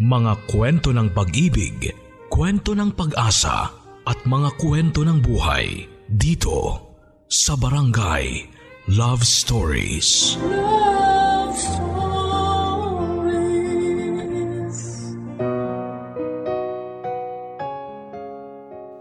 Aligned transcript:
Mga 0.00 0.48
kwento 0.48 0.96
ng 0.96 1.12
pag-ibig, 1.12 1.92
kwento 2.32 2.72
ng 2.72 2.88
pag-asa 2.96 3.68
at 4.08 4.16
mga 4.24 4.56
kwento 4.56 5.04
ng 5.04 5.20
buhay 5.20 5.84
dito 6.08 6.88
sa 7.28 7.52
Barangay 7.52 8.48
Love 8.96 9.20
Stories. 9.20 10.40
Love 10.40 11.52
Stories. 11.52 12.00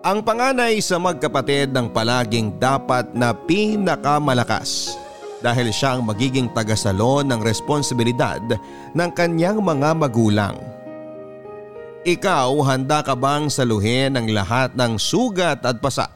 Ang 0.03 0.19
panganay 0.19 0.83
sa 0.83 0.99
magkapatid 0.99 1.71
ng 1.71 1.95
palaging 1.95 2.59
dapat 2.59 3.15
na 3.15 3.31
pinakamalakas 3.31 4.99
dahil 5.39 5.71
siya 5.71 5.95
ang 5.95 6.03
magiging 6.03 6.51
tagasalon 6.51 7.23
ng 7.23 7.39
responsibilidad 7.39 8.43
ng 8.91 9.09
kanyang 9.15 9.63
mga 9.63 9.95
magulang. 9.95 10.59
Ikaw 11.99 12.55
handa 12.63 13.03
ka 13.03 13.11
bang 13.11 13.51
saluhin 13.51 14.15
ang 14.15 14.23
lahat 14.31 14.71
ng 14.71 14.95
sugat 14.95 15.59
at 15.67 15.83
pasa? 15.83 16.07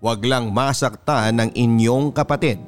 Huwag 0.00 0.24
lang 0.24 0.48
masaktan 0.48 1.36
ng 1.36 1.50
inyong 1.52 2.16
kapatid. 2.16 2.58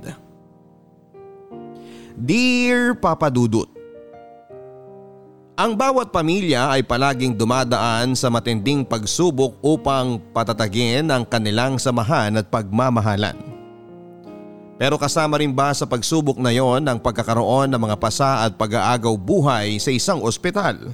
Dear 2.15 2.93
Papa 3.01 3.33
Dudut, 3.33 3.73
Ang 5.55 5.73
bawat 5.79 6.13
pamilya 6.13 6.69
ay 6.69 6.85
palaging 6.85 7.33
dumadaan 7.33 8.13
sa 8.13 8.29
matinding 8.29 8.85
pagsubok 8.85 9.57
upang 9.65 10.21
patatagin 10.35 11.09
ang 11.09 11.25
kanilang 11.25 11.79
samahan 11.81 12.35
at 12.37 12.51
pagmamahalan. 12.51 13.39
Pero 14.77 14.99
kasama 14.99 15.39
rin 15.39 15.55
ba 15.55 15.71
sa 15.71 15.87
pagsubok 15.87 16.43
na 16.43 16.51
yon 16.51 16.83
ang 16.85 16.99
pagkakaroon 16.99 17.71
ng 17.71 17.81
mga 17.81 17.97
pasa 17.97 18.45
at 18.45 18.59
pag-aagaw 18.59 19.15
buhay 19.15 19.79
sa 19.79 19.95
isang 19.95 20.21
ospital? 20.27 20.93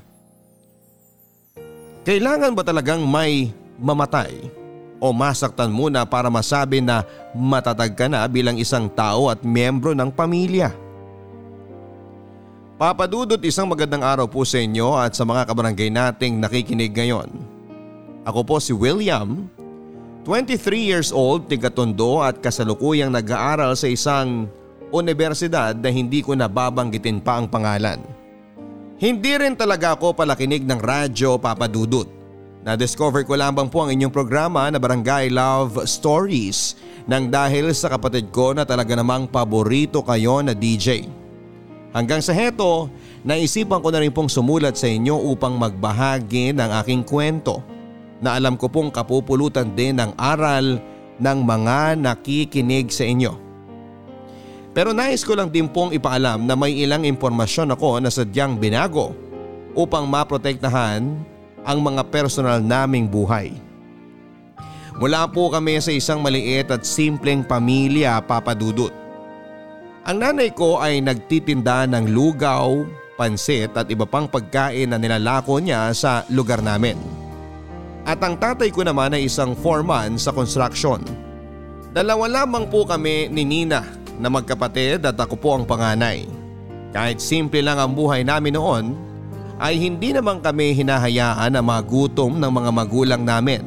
Kailangan 2.00 2.56
ba 2.56 2.64
talagang 2.64 3.04
may 3.04 3.52
mamatay 3.76 4.48
o 4.96 5.12
masaktan 5.12 5.68
muna 5.68 6.08
para 6.08 6.32
masabi 6.32 6.80
na 6.80 7.04
matatag 7.36 7.92
ka 7.92 8.08
na 8.08 8.24
bilang 8.24 8.56
isang 8.56 8.88
tao 8.88 9.28
at 9.28 9.44
miyembro 9.44 9.92
ng 9.92 10.08
pamilya? 10.08 10.72
Papadudot 12.80 13.36
isang 13.44 13.68
magandang 13.68 14.00
araw 14.00 14.24
po 14.24 14.40
sa 14.48 14.56
inyo 14.56 14.96
at 14.96 15.12
sa 15.12 15.28
mga 15.28 15.44
kabarangay 15.44 15.92
nating 15.92 16.40
nakikinig 16.40 16.96
ngayon. 16.96 17.28
Ako 18.24 18.48
po 18.48 18.56
si 18.56 18.72
William, 18.72 19.44
23 20.24 20.56
years 20.80 21.12
old, 21.12 21.52
tigatondo 21.52 22.24
at 22.24 22.40
kasalukuyang 22.40 23.12
nag-aaral 23.12 23.76
sa 23.76 23.84
isang 23.92 24.48
universidad 24.88 25.76
na 25.76 25.92
hindi 25.92 26.24
ko 26.24 26.32
nababanggitin 26.32 27.20
pa 27.20 27.36
ang 27.36 27.44
pangalan. 27.44 28.00
Hindi 29.00 29.32
rin 29.32 29.56
talaga 29.56 29.96
ako 29.96 30.12
palakinig 30.12 30.68
ng 30.68 30.76
radyo 30.76 31.40
papadudot. 31.40 32.04
Na-discover 32.60 33.24
ko 33.24 33.32
lamang 33.32 33.72
po 33.72 33.80
ang 33.80 33.96
inyong 33.96 34.12
programa 34.12 34.68
na 34.68 34.76
Barangay 34.76 35.32
Love 35.32 35.88
Stories 35.88 36.76
nang 37.08 37.32
dahil 37.32 37.72
sa 37.72 37.88
kapatid 37.88 38.28
ko 38.28 38.52
na 38.52 38.68
talaga 38.68 38.92
namang 38.92 39.24
paborito 39.24 40.04
kayo 40.04 40.44
na 40.44 40.52
DJ. 40.52 41.08
Hanggang 41.96 42.20
sa 42.20 42.36
heto, 42.36 42.92
naisipan 43.24 43.80
ko 43.80 43.88
na 43.88 44.04
rin 44.04 44.12
pong 44.12 44.28
sumulat 44.28 44.76
sa 44.76 44.84
inyo 44.84 45.16
upang 45.32 45.56
magbahagi 45.56 46.52
ng 46.52 46.70
aking 46.84 47.00
kwento 47.00 47.64
na 48.20 48.36
alam 48.36 48.60
ko 48.60 48.68
pong 48.68 48.92
kapupulutan 48.92 49.72
din 49.72 49.96
ng 49.96 50.12
aral 50.20 50.76
ng 51.16 51.38
mga 51.40 51.96
nakikinig 52.04 52.92
sa 52.92 53.08
inyo. 53.08 53.49
Pero 54.70 54.94
nais 54.94 55.26
ko 55.26 55.34
lang 55.34 55.50
din 55.50 55.66
pong 55.66 55.90
ipaalam 55.90 56.46
na 56.46 56.54
may 56.54 56.78
ilang 56.78 57.02
impormasyon 57.02 57.74
ako 57.74 57.98
na 57.98 58.10
sadyang 58.10 58.54
binago 58.54 59.10
upang 59.74 60.06
maprotektahan 60.06 61.02
ang 61.66 61.78
mga 61.82 62.02
personal 62.06 62.62
naming 62.62 63.10
buhay. 63.10 63.50
Mula 65.00 65.26
po 65.32 65.50
kami 65.50 65.80
sa 65.82 65.90
isang 65.90 66.22
maliit 66.22 66.70
at 66.70 66.86
simpleng 66.86 67.42
pamilya 67.42 68.20
papadudot. 68.22 68.92
Ang 70.06 70.16
nanay 70.22 70.52
ko 70.54 70.78
ay 70.78 71.02
nagtitinda 71.02 71.88
ng 71.90 72.12
lugaw, 72.12 72.84
pansit 73.18 73.74
at 73.76 73.88
iba 73.90 74.06
pang 74.06 74.30
pagkain 74.30 74.92
na 74.92 74.96
nilalako 75.00 75.60
niya 75.60 75.92
sa 75.92 76.24
lugar 76.32 76.62
namin. 76.62 76.96
At 78.08 78.22
ang 78.24 78.40
tatay 78.40 78.72
ko 78.72 78.80
naman 78.86 79.12
ay 79.12 79.28
isang 79.28 79.52
foreman 79.52 80.16
sa 80.16 80.32
construction. 80.32 81.04
Dalawa 81.90 82.30
lamang 82.30 82.70
po 82.70 82.86
kami 82.88 83.28
ni 83.28 83.44
Nina 83.44 83.99
na 84.20 84.28
magkapatid 84.28 85.00
at 85.08 85.16
ako 85.16 85.34
po 85.40 85.56
ang 85.56 85.64
panganay. 85.64 86.28
Kahit 86.92 87.18
simple 87.24 87.64
lang 87.64 87.80
ang 87.80 87.96
buhay 87.96 88.20
namin 88.20 88.54
noon, 88.54 88.84
ay 89.56 89.80
hindi 89.80 90.12
naman 90.12 90.44
kami 90.44 90.76
hinahayaan 90.76 91.56
na 91.56 91.64
magutom 91.64 92.36
ng 92.36 92.52
mga 92.52 92.70
magulang 92.72 93.22
namin 93.24 93.64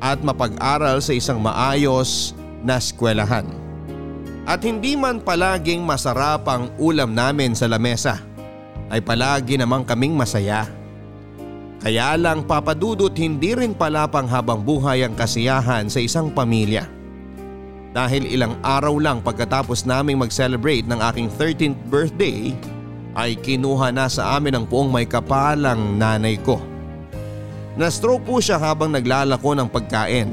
at 0.00 0.20
mapag-aral 0.24 1.00
sa 1.00 1.12
isang 1.12 1.40
maayos 1.40 2.32
na 2.64 2.80
eskwelahan. 2.80 3.44
At 4.46 4.62
hindi 4.64 4.94
man 4.94 5.20
palaging 5.20 5.82
masarap 5.82 6.46
ang 6.48 6.72
ulam 6.80 7.12
namin 7.12 7.52
sa 7.52 7.66
lamesa, 7.66 8.22
ay 8.88 9.02
palagi 9.02 9.58
namang 9.58 9.82
kaming 9.82 10.14
masaya. 10.14 10.68
Kaya 11.82 12.14
lang 12.14 12.46
papadudot 12.46 13.12
hindi 13.12 13.52
rin 13.52 13.76
pala 13.76 14.06
pang 14.08 14.24
habang 14.24 14.62
buhay 14.62 15.04
ang 15.04 15.12
kasiyahan 15.18 15.90
sa 15.90 16.00
isang 16.00 16.30
pamilya 16.32 16.95
dahil 17.96 18.28
ilang 18.28 18.60
araw 18.60 19.00
lang 19.00 19.24
pagkatapos 19.24 19.88
naming 19.88 20.20
mag-celebrate 20.20 20.84
ng 20.84 21.00
aking 21.00 21.32
13th 21.32 21.80
birthday 21.88 22.52
ay 23.16 23.32
kinuha 23.40 23.88
na 23.88 24.04
sa 24.04 24.36
amin 24.36 24.52
ang 24.52 24.68
poong 24.68 24.92
may 24.92 25.08
kapalang 25.08 25.96
nanay 25.96 26.36
ko. 26.36 26.60
Na-stroke 27.80 28.28
po 28.28 28.36
siya 28.36 28.60
habang 28.60 28.92
naglalako 28.92 29.56
ng 29.56 29.72
pagkain. 29.72 30.28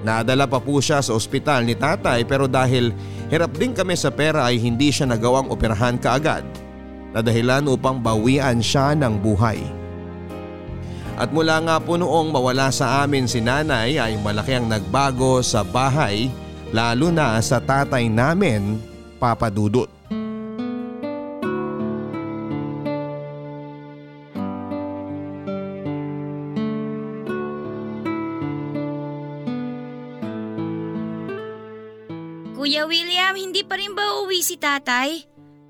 Nadala 0.00 0.48
pa 0.48 0.56
po 0.56 0.80
siya 0.80 1.04
sa 1.04 1.12
ospital 1.12 1.68
ni 1.68 1.76
tatay 1.76 2.24
pero 2.24 2.48
dahil 2.48 2.96
hirap 3.28 3.52
din 3.52 3.76
kami 3.76 3.92
sa 3.92 4.08
pera 4.08 4.48
ay 4.48 4.56
hindi 4.56 4.88
siya 4.88 5.12
nagawang 5.12 5.52
operahan 5.52 6.00
kaagad 6.00 6.48
na 7.12 7.20
dahilan 7.20 7.68
upang 7.68 8.00
bawian 8.00 8.64
siya 8.64 8.96
ng 8.96 9.20
buhay. 9.20 9.60
At 11.20 11.36
mula 11.36 11.60
nga 11.68 11.76
po 11.84 12.00
noong 12.00 12.32
mawala 12.32 12.72
sa 12.72 13.04
amin 13.04 13.28
si 13.28 13.44
nanay 13.44 14.00
ay 14.00 14.16
malaki 14.24 14.56
ang 14.56 14.72
nagbago 14.72 15.44
sa 15.44 15.60
bahay 15.60 16.32
lalo 16.72 17.08
na 17.08 17.40
sa 17.40 17.60
tatay 17.62 18.08
namin, 18.12 18.80
Papa 19.16 19.48
Dudut. 19.48 19.88
Kuya 32.58 32.84
William, 32.84 33.32
hindi 33.32 33.64
pa 33.64 33.80
rin 33.80 33.96
ba 33.96 34.20
uuwi 34.20 34.44
si 34.44 34.60
tatay? 34.60 35.24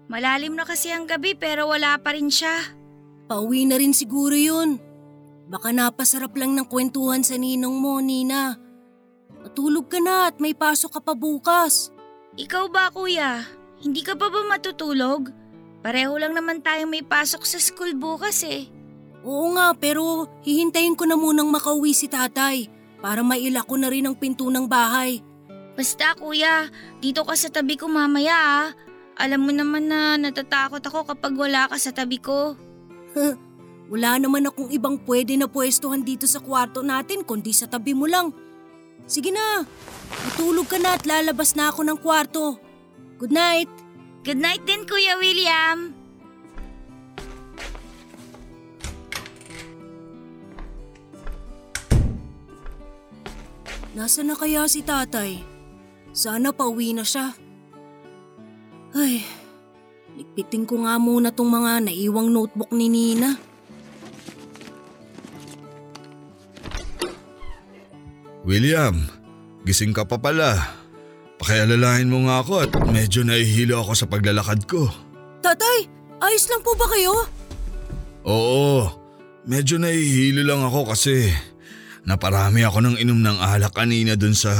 Malalim 0.09 0.57
na 0.57 0.65
kasi 0.65 0.89
ang 0.91 1.05
gabi 1.05 1.37
pero 1.37 1.69
wala 1.69 1.95
pa 2.01 2.17
rin 2.17 2.33
siya. 2.33 2.75
Pauwi 3.29 3.69
na 3.69 3.77
rin 3.77 3.93
siguro 3.93 4.33
yun. 4.33 4.81
Baka 5.53 5.69
napasarap 5.73 6.33
lang 6.35 6.57
ng 6.57 6.65
kwentuhan 6.65 7.21
sa 7.21 7.37
ninong 7.37 7.77
mo, 7.77 8.01
Nina. 8.01 8.68
Matulog 9.45 9.87
ka 9.87 9.99
na 10.03 10.31
at 10.31 10.43
may 10.43 10.55
pasok 10.55 10.99
ka 10.99 11.01
pa 11.03 11.15
bukas. 11.15 11.95
Ikaw 12.39 12.65
ba 12.71 12.91
kuya? 12.91 13.43
Hindi 13.79 14.03
ka 14.03 14.19
pa 14.19 14.31
ba 14.31 14.43
matutulog? 14.47 15.31
Pareho 15.83 16.19
lang 16.19 16.35
naman 16.35 16.59
tayong 16.59 16.91
may 16.91 17.07
pasok 17.07 17.47
sa 17.47 17.63
school 17.63 17.95
bukas 17.95 18.43
eh. 18.43 18.67
Oo 19.23 19.55
nga 19.55 19.75
pero 19.75 20.27
hihintayin 20.43 20.99
ko 20.99 21.07
na 21.07 21.15
munang 21.15 21.51
makauwi 21.51 21.95
si 21.95 22.11
tatay 22.11 22.67
para 22.99 23.23
maila 23.23 23.63
ko 23.63 23.79
na 23.79 23.91
rin 23.91 24.07
ang 24.07 24.19
pinto 24.19 24.47
ng 24.51 24.67
bahay. 24.67 25.23
Basta 25.79 26.19
kuya, 26.19 26.67
dito 26.99 27.23
ka 27.23 27.39
sa 27.39 27.51
tabi 27.51 27.79
ko 27.79 27.87
mamaya 27.87 28.35
ah. 28.35 28.69
Alam 29.19 29.51
mo 29.51 29.53
naman 29.55 29.91
na 29.91 30.19
natatakot 30.19 30.83
ako 30.83 31.15
kapag 31.15 31.35
wala 31.39 31.71
ka 31.71 31.79
sa 31.79 31.95
tabi 31.95 32.19
ko. 32.19 32.55
Wala 33.91 34.19
naman 34.19 34.47
akong 34.47 34.71
ibang 34.71 34.99
pwede 35.07 35.35
na 35.35 35.47
pwestuhan 35.51 36.03
dito 36.07 36.27
sa 36.27 36.43
kwarto 36.43 36.83
natin 36.83 37.23
kundi 37.23 37.51
sa 37.51 37.67
tabi 37.71 37.95
mo 37.95 38.07
lang. 38.07 38.31
Sige 39.09 39.33
na, 39.33 39.65
matulog 40.29 40.69
ka 40.69 40.77
na 40.77 40.93
at 40.93 41.09
lalabas 41.09 41.57
na 41.57 41.73
ako 41.73 41.81
ng 41.81 41.99
kwarto. 42.05 42.61
Good 43.17 43.33
night! 43.33 43.73
Good 44.21 44.37
night 44.37 44.69
din 44.69 44.85
Kuya 44.85 45.17
William! 45.17 45.97
Nasaan 53.97 54.29
na 54.29 54.37
kaya 54.37 54.69
si 54.69 54.85
tatay? 54.85 55.41
Sana 56.13 56.53
pauwi 56.53 56.93
na 56.93 57.01
siya. 57.01 57.33
Ay, 58.93 59.25
ligpitin 60.21 60.69
ko 60.69 60.85
nga 60.85 61.01
muna 61.01 61.33
tong 61.33 61.49
mga 61.49 61.89
naiwang 61.89 62.29
notebook 62.29 62.69
ni 62.77 62.93
Nina. 62.93 63.41
William, 68.47 69.07
gising 69.67 69.95
ka 69.95 70.07
pa 70.07 70.19
pala. 70.21 70.79
Pakialalahin 71.39 72.11
mo 72.11 72.27
nga 72.27 72.43
ako 72.43 72.55
at 72.67 72.73
medyo 72.91 73.23
nahihilo 73.23 73.79
ako 73.79 73.93
sa 73.95 74.07
paglalakad 74.11 74.67
ko. 74.67 74.91
Tatay, 75.39 75.87
ayos 76.19 76.51
lang 76.51 76.63
po 76.67 76.75
ba 76.75 76.91
kayo? 76.91 77.15
Oo, 78.27 78.91
medyo 79.47 79.79
nahihilo 79.79 80.43
lang 80.43 80.67
ako 80.67 80.91
kasi 80.91 81.31
naparami 82.03 82.67
ako 82.67 82.79
ng 82.83 82.97
inom 82.99 83.23
ng 83.23 83.39
alak 83.39 83.71
kanina 83.71 84.19
dun 84.19 84.35
sa 84.35 84.51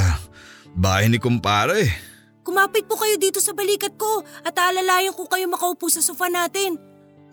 bahay 0.71 1.11
ni 1.11 1.19
kumpare. 1.19 1.91
Kumapit 2.47 2.87
po 2.87 2.95
kayo 2.95 3.19
dito 3.19 3.43
sa 3.43 3.51
balikat 3.51 3.99
ko 3.99 4.23
at 4.47 4.55
aalalayan 4.55 5.11
ko 5.11 5.27
kayo 5.27 5.45
makaupo 5.51 5.91
sa 5.91 5.99
sofa 5.99 6.31
natin. 6.31 6.79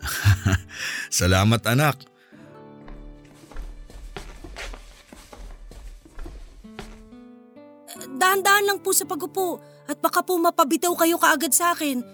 Salamat 1.09 1.63
anak. 1.71 2.16
Dahan-dahan 8.37 8.69
lang 8.69 8.79
po 8.85 8.93
sa 8.93 9.01
pagupo 9.09 9.57
at 9.89 9.97
baka 9.97 10.21
po 10.21 10.37
mapabitaw 10.37 10.93
kayo 10.93 11.17
kaagad 11.17 11.49
sa 11.57 11.73
akin. 11.73 12.05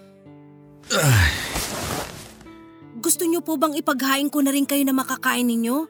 Gusto 2.96 3.28
niyo 3.28 3.44
po 3.44 3.60
bang 3.60 3.76
ipaghain 3.76 4.32
ko 4.32 4.40
na 4.40 4.48
rin 4.48 4.64
kayo 4.64 4.80
na 4.88 4.96
makakain 4.96 5.44
ninyo? 5.44 5.84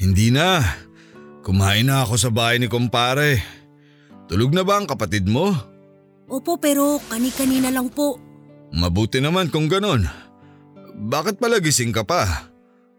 Hindi 0.00 0.32
na. 0.32 0.64
Kumain 1.44 1.84
na 1.84 2.00
ako 2.00 2.16
sa 2.16 2.32
bahay 2.32 2.56
ni 2.56 2.64
kumpare. 2.64 3.44
Tulog 4.24 4.56
na 4.56 4.64
ba 4.64 4.80
ang 4.80 4.88
kapatid 4.88 5.28
mo? 5.28 5.52
Opo 6.32 6.56
pero 6.56 6.96
kani-kanina 7.12 7.68
lang 7.68 7.92
po. 7.92 8.16
Mabuti 8.72 9.20
naman 9.20 9.52
kung 9.52 9.68
ganon. 9.68 10.08
Bakit 10.96 11.36
pala 11.36 11.60
gising 11.60 11.92
ka 11.92 12.08
pa? 12.08 12.48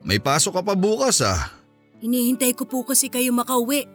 May 0.05 0.21
pasok 0.21 0.61
ka 0.61 0.61
pa 0.61 0.77
bukas 0.77 1.25
ah. 1.25 1.49
Hinihintay 1.97 2.53
ko 2.53 2.69
po 2.69 2.85
kasi 2.85 3.09
kayo 3.09 3.33
makauwi. 3.33 3.89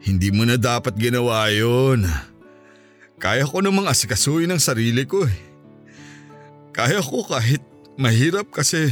Hindi 0.00 0.32
mo 0.32 0.48
na 0.48 0.56
dapat 0.56 0.96
ginawa 0.96 1.52
yun. 1.52 2.08
Kaya 3.20 3.44
ko 3.44 3.60
namang 3.60 3.84
asikasuhin 3.84 4.48
ang 4.48 4.62
sarili 4.62 5.04
ko 5.04 5.28
eh. 5.28 5.36
Kaya 6.72 7.04
ko 7.04 7.20
kahit 7.28 7.60
mahirap 8.00 8.48
kasi 8.48 8.88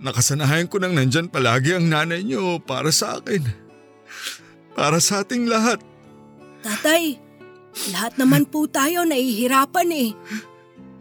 nakasanayan 0.00 0.72
ko 0.72 0.80
nang 0.80 0.96
nandyan 0.96 1.28
palagi 1.28 1.76
ang 1.76 1.92
nanay 1.92 2.24
niyo 2.24 2.56
para 2.64 2.88
sa 2.88 3.20
akin. 3.20 3.44
Para 4.72 4.96
sa 5.04 5.20
ating 5.20 5.44
lahat. 5.44 5.84
Tatay, 6.64 7.20
lahat 7.92 8.16
naman 8.16 8.48
po 8.48 8.64
tayo 8.64 9.04
nahihirapan 9.04 9.88
eh. 9.92 10.10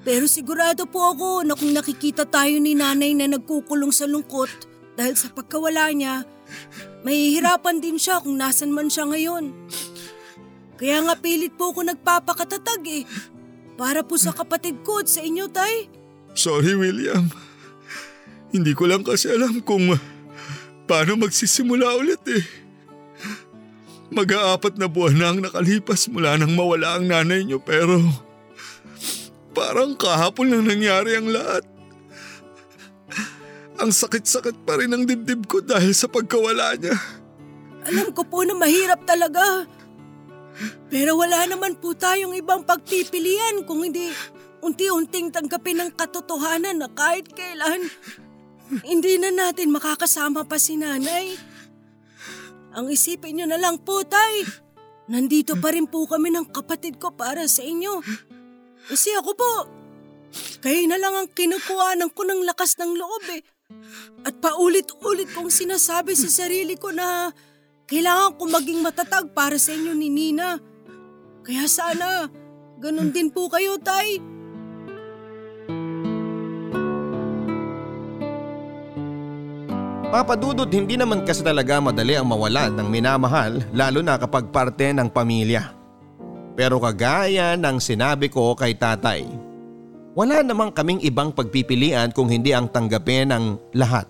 Pero 0.04 0.28
sigurado 0.28 0.88
po 0.88 1.16
ako 1.16 1.48
na 1.48 1.56
kung 1.56 1.72
nakikita 1.72 2.28
tayo 2.28 2.60
ni 2.60 2.76
nanay 2.76 3.16
na 3.16 3.32
nagkukulong 3.32 3.96
sa 3.96 4.08
lungkot 4.08 4.52
dahil 5.00 5.16
sa 5.16 5.32
pagkawala 5.32 5.92
niya, 5.96 6.28
mahihirapan 7.04 7.80
din 7.80 7.96
siya 7.96 8.20
kung 8.20 8.36
nasan 8.36 8.72
man 8.76 8.92
siya 8.92 9.08
ngayon. 9.08 9.52
Kaya 10.80 11.04
nga 11.04 11.16
pilit 11.20 11.60
po 11.60 11.76
ako 11.76 11.84
nagpapakatatag 11.84 12.84
eh. 12.88 13.04
Para 13.76 14.04
po 14.04 14.16
sa 14.16 14.32
kapatid 14.32 14.84
ko 14.84 15.04
at 15.04 15.12
sa 15.12 15.20
inyo, 15.24 15.48
tay. 15.52 15.92
Sorry 16.36 16.76
William. 16.76 17.28
Hindi 18.50 18.72
ko 18.74 18.88
lang 18.88 19.04
kasi 19.04 19.30
alam 19.30 19.60
kung 19.62 19.92
paano 20.90 21.20
magsisimula 21.20 22.00
ulit 22.00 22.24
eh. 22.32 22.44
Mag-aapat 24.10 24.82
na 24.82 24.90
buwan 24.90 25.16
na 25.16 25.28
ang 25.30 25.40
nakalipas 25.44 26.10
mula 26.10 26.34
nang 26.34 26.58
mawala 26.58 26.98
ang 26.98 27.06
nanay 27.06 27.46
niyo 27.46 27.62
pero 27.62 28.02
parang 29.54 29.94
kahapon 29.94 30.50
lang 30.50 30.66
nangyari 30.66 31.14
ang 31.14 31.30
lahat. 31.30 31.62
Ang 33.80 33.96
sakit-sakit 33.96 34.68
pa 34.68 34.76
rin 34.76 34.92
ang 34.92 35.08
dibdib 35.08 35.48
ko 35.48 35.64
dahil 35.64 35.96
sa 35.96 36.12
pagkawala 36.12 36.76
niya. 36.76 36.96
Alam 37.88 38.12
ko 38.12 38.28
po 38.28 38.44
na 38.44 38.54
mahirap 38.54 39.08
talaga. 39.08 39.64
Pero 40.92 41.16
wala 41.16 41.48
naman 41.48 41.80
po 41.80 41.96
tayong 41.96 42.36
ibang 42.36 42.68
pagpipilian 42.68 43.64
kung 43.64 43.88
hindi 43.88 44.12
unti-unting 44.60 45.32
tanggapin 45.32 45.80
ang 45.80 45.96
katotohanan 45.96 46.84
na 46.84 46.92
kahit 46.92 47.32
kailan 47.32 47.88
hindi 48.86 49.18
na 49.18 49.34
natin 49.34 49.74
makakasama 49.74 50.46
pa 50.46 50.62
si 50.62 50.78
nanay. 50.78 51.34
Ang 52.78 52.94
isipin 52.94 53.42
niyo 53.42 53.48
na 53.50 53.58
lang 53.58 53.82
po, 53.82 54.06
tay. 54.06 54.46
Nandito 55.10 55.58
pa 55.58 55.74
rin 55.74 55.90
po 55.90 56.06
kami 56.06 56.30
ng 56.30 56.54
kapatid 56.54 57.02
ko 57.02 57.10
para 57.10 57.50
sa 57.50 57.66
inyo. 57.66 57.98
Kasi 58.86 59.10
ako 59.18 59.32
po, 59.34 59.54
kayo 60.62 60.86
na 60.86 61.02
lang 61.02 61.18
ang 61.18 61.28
kinukuhanan 61.34 62.14
ko 62.14 62.22
ng 62.30 62.46
lakas 62.46 62.78
ng 62.78 62.94
loob 62.94 63.26
eh. 63.34 63.42
At 64.26 64.36
paulit-ulit 64.42 65.30
kong 65.32 65.54
sinasabi 65.54 66.18
sa 66.18 66.28
sarili 66.28 66.76
ko 66.76 66.92
na 66.92 67.32
kailangan 67.88 68.36
ko 68.36 68.44
maging 68.50 68.82
matatag 68.84 69.32
para 69.32 69.56
sa 69.62 69.72
inyo 69.74 69.94
ni 69.96 70.10
Nina. 70.12 70.60
Kaya 71.46 71.66
sana, 71.70 72.28
ganun 72.82 73.14
din 73.14 73.32
po 73.32 73.48
kayo, 73.48 73.80
Tay. 73.80 74.22
Papadudod 80.10 80.66
hindi 80.74 80.98
naman 80.98 81.22
kasi 81.22 81.46
talaga 81.46 81.78
madali 81.78 82.18
ang 82.18 82.26
mawalan 82.26 82.74
ng 82.74 82.88
minamahal 82.90 83.62
lalo 83.78 84.02
na 84.02 84.18
kapag 84.18 84.50
parte 84.50 84.90
ng 84.90 85.06
pamilya. 85.06 85.70
Pero 86.58 86.82
kagaya 86.82 87.54
ng 87.54 87.78
sinabi 87.78 88.26
ko 88.26 88.58
kay 88.58 88.74
tatay, 88.74 89.49
wala 90.18 90.42
namang 90.42 90.74
kaming 90.74 91.02
ibang 91.06 91.30
pagpipilian 91.30 92.10
kung 92.14 92.30
hindi 92.30 92.54
ang 92.54 92.70
tanggapin 92.70 93.30
ng 93.30 93.46
lahat. 93.78 94.10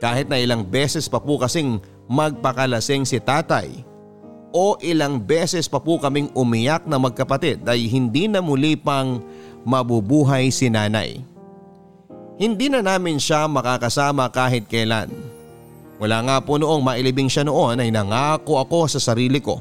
Kahit 0.00 0.32
na 0.32 0.40
ilang 0.40 0.64
beses 0.64 1.08
pa 1.08 1.20
po 1.20 1.36
kasing 1.36 1.80
magpakalasing 2.08 3.04
si 3.04 3.20
tatay 3.20 3.84
o 4.50 4.74
ilang 4.82 5.20
beses 5.20 5.70
pa 5.70 5.78
po 5.78 6.00
kaming 6.00 6.32
umiyak 6.34 6.88
na 6.88 6.98
magkapatid 6.98 7.62
ay 7.68 7.86
hindi 7.86 8.26
na 8.26 8.40
muli 8.42 8.74
pang 8.74 9.22
mabubuhay 9.62 10.48
si 10.48 10.72
nanay. 10.72 11.20
Hindi 12.40 12.72
na 12.72 12.80
namin 12.80 13.20
siya 13.20 13.44
makakasama 13.44 14.32
kahit 14.32 14.64
kailan. 14.64 15.12
Wala 16.00 16.24
nga 16.24 16.36
po 16.40 16.56
noong 16.56 16.80
mailibing 16.80 17.28
siya 17.28 17.44
noon 17.44 17.76
ay 17.76 17.92
nangako 17.92 18.56
ako 18.56 18.88
sa 18.88 19.12
sarili 19.12 19.36
ko. 19.36 19.60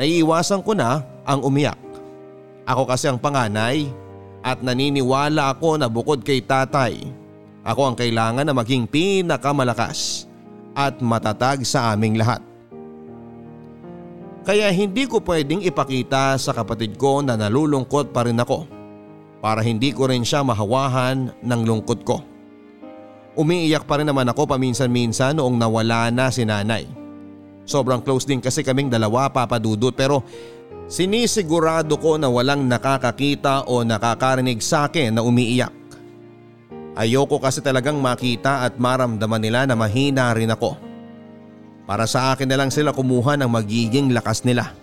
Naiiwasan 0.00 0.64
ko 0.64 0.72
na 0.72 1.04
ang 1.28 1.44
umiyak. 1.44 1.76
Ako 2.64 2.88
kasi 2.88 3.12
ang 3.12 3.20
panganay 3.20 3.84
at 4.40 4.64
naniniwala 4.64 5.52
ako 5.56 5.80
na 5.80 5.88
bukod 5.88 6.24
kay 6.24 6.40
tatay, 6.40 7.04
ako 7.60 7.92
ang 7.92 7.96
kailangan 7.96 8.44
na 8.48 8.56
maging 8.56 8.88
pinakamalakas 8.88 10.24
at 10.72 10.96
matatag 11.04 11.60
sa 11.64 11.92
aming 11.92 12.16
lahat. 12.16 12.40
Kaya 14.40 14.72
hindi 14.72 15.04
ko 15.04 15.20
pwedeng 15.20 15.60
ipakita 15.60 16.40
sa 16.40 16.56
kapatid 16.56 16.96
ko 16.96 17.20
na 17.20 17.36
nalulungkot 17.36 18.08
pa 18.08 18.24
rin 18.24 18.40
ako 18.40 18.64
para 19.44 19.60
hindi 19.60 19.92
ko 19.92 20.08
rin 20.08 20.24
siya 20.24 20.40
mahawahan 20.40 21.36
ng 21.44 21.60
lungkot 21.68 22.00
ko. 22.08 22.24
Umiiyak 23.36 23.84
pa 23.84 24.00
rin 24.00 24.08
naman 24.08 24.26
ako 24.32 24.48
paminsan-minsan 24.48 25.36
noong 25.36 25.60
nawala 25.60 26.08
na 26.08 26.32
si 26.32 26.48
nanay. 26.48 26.88
Sobrang 27.68 28.00
close 28.00 28.26
din 28.26 28.40
kasi 28.40 28.64
kaming 28.64 28.90
dalawa 28.90 29.28
papadudot 29.30 29.92
pero 29.94 30.24
sinisigurado 30.90 31.94
ko 31.94 32.18
na 32.18 32.26
walang 32.26 32.66
nakakakita 32.66 33.70
o 33.70 33.86
nakakarinig 33.86 34.58
sa 34.58 34.90
akin 34.90 35.14
na 35.14 35.22
umiiyak. 35.22 35.70
Ayoko 36.98 37.38
kasi 37.38 37.62
talagang 37.62 38.02
makita 38.02 38.66
at 38.66 38.74
maramdaman 38.74 39.38
nila 39.38 39.62
na 39.64 39.78
mahina 39.78 40.34
rin 40.34 40.50
ako. 40.50 40.74
Para 41.86 42.04
sa 42.10 42.34
akin 42.34 42.50
na 42.50 42.58
lang 42.58 42.70
sila 42.74 42.90
kumuha 42.90 43.38
ng 43.38 43.46
magiging 43.46 44.10
lakas 44.10 44.42
nila. 44.42 44.74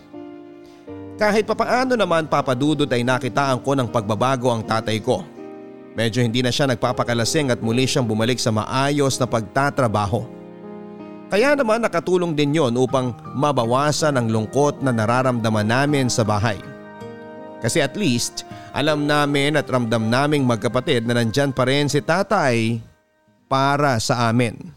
Kahit 1.20 1.44
papaano 1.44 2.00
naman 2.00 2.32
papadudot 2.32 2.88
ay 2.88 3.04
nakitaan 3.04 3.60
ko 3.60 3.76
ng 3.76 3.92
pagbabago 3.92 4.48
ang 4.48 4.64
tatay 4.64 5.04
ko. 5.04 5.28
Medyo 5.98 6.24
hindi 6.24 6.46
na 6.46 6.54
siya 6.54 6.70
nagpapakalasing 6.70 7.52
at 7.52 7.60
muli 7.60 7.90
siyang 7.90 8.06
bumalik 8.06 8.38
sa 8.38 8.54
maayos 8.54 9.18
na 9.18 9.26
pagtatrabaho. 9.26 10.37
Kaya 11.28 11.60
naman 11.60 11.84
nakatulong 11.84 12.32
din 12.40 12.56
yon 12.56 12.80
upang 12.80 13.12
mabawasan 13.36 14.16
ang 14.16 14.32
lungkot 14.32 14.80
na 14.80 14.96
nararamdaman 14.96 15.68
namin 15.68 16.08
sa 16.08 16.24
bahay. 16.24 16.56
Kasi 17.60 17.84
at 17.84 18.00
least 18.00 18.48
alam 18.72 19.04
namin 19.04 19.60
at 19.60 19.68
ramdam 19.68 20.08
naming 20.08 20.48
magkapatid 20.48 21.04
na 21.04 21.20
nandyan 21.20 21.52
pa 21.52 21.68
rin 21.68 21.92
si 21.92 22.00
tatay 22.00 22.80
para 23.52 24.00
sa 24.00 24.32
amin. 24.32 24.77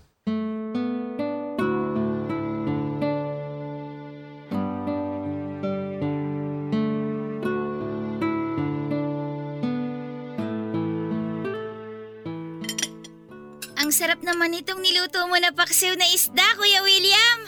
Sarap 14.21 14.37
naman 14.37 14.53
itong 14.53 14.85
niluto 14.85 15.25
mo 15.33 15.41
na 15.41 15.49
paksiw 15.49 15.97
na 15.97 16.05
isda, 16.13 16.45
Kuya 16.61 16.85
William. 16.85 17.39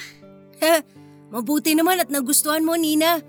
Mabuti 1.29 1.77
naman 1.77 2.01
at 2.01 2.09
nagustuhan 2.09 2.65
mo, 2.65 2.81
Nina. 2.81 3.21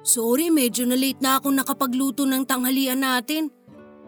Sorry, 0.00 0.48
medyo 0.48 0.88
na 0.88 0.96
late 0.96 1.20
na 1.20 1.36
akong 1.36 1.52
nakapagluto 1.52 2.24
ng 2.24 2.48
tanghalian 2.48 3.04
natin. 3.04 3.52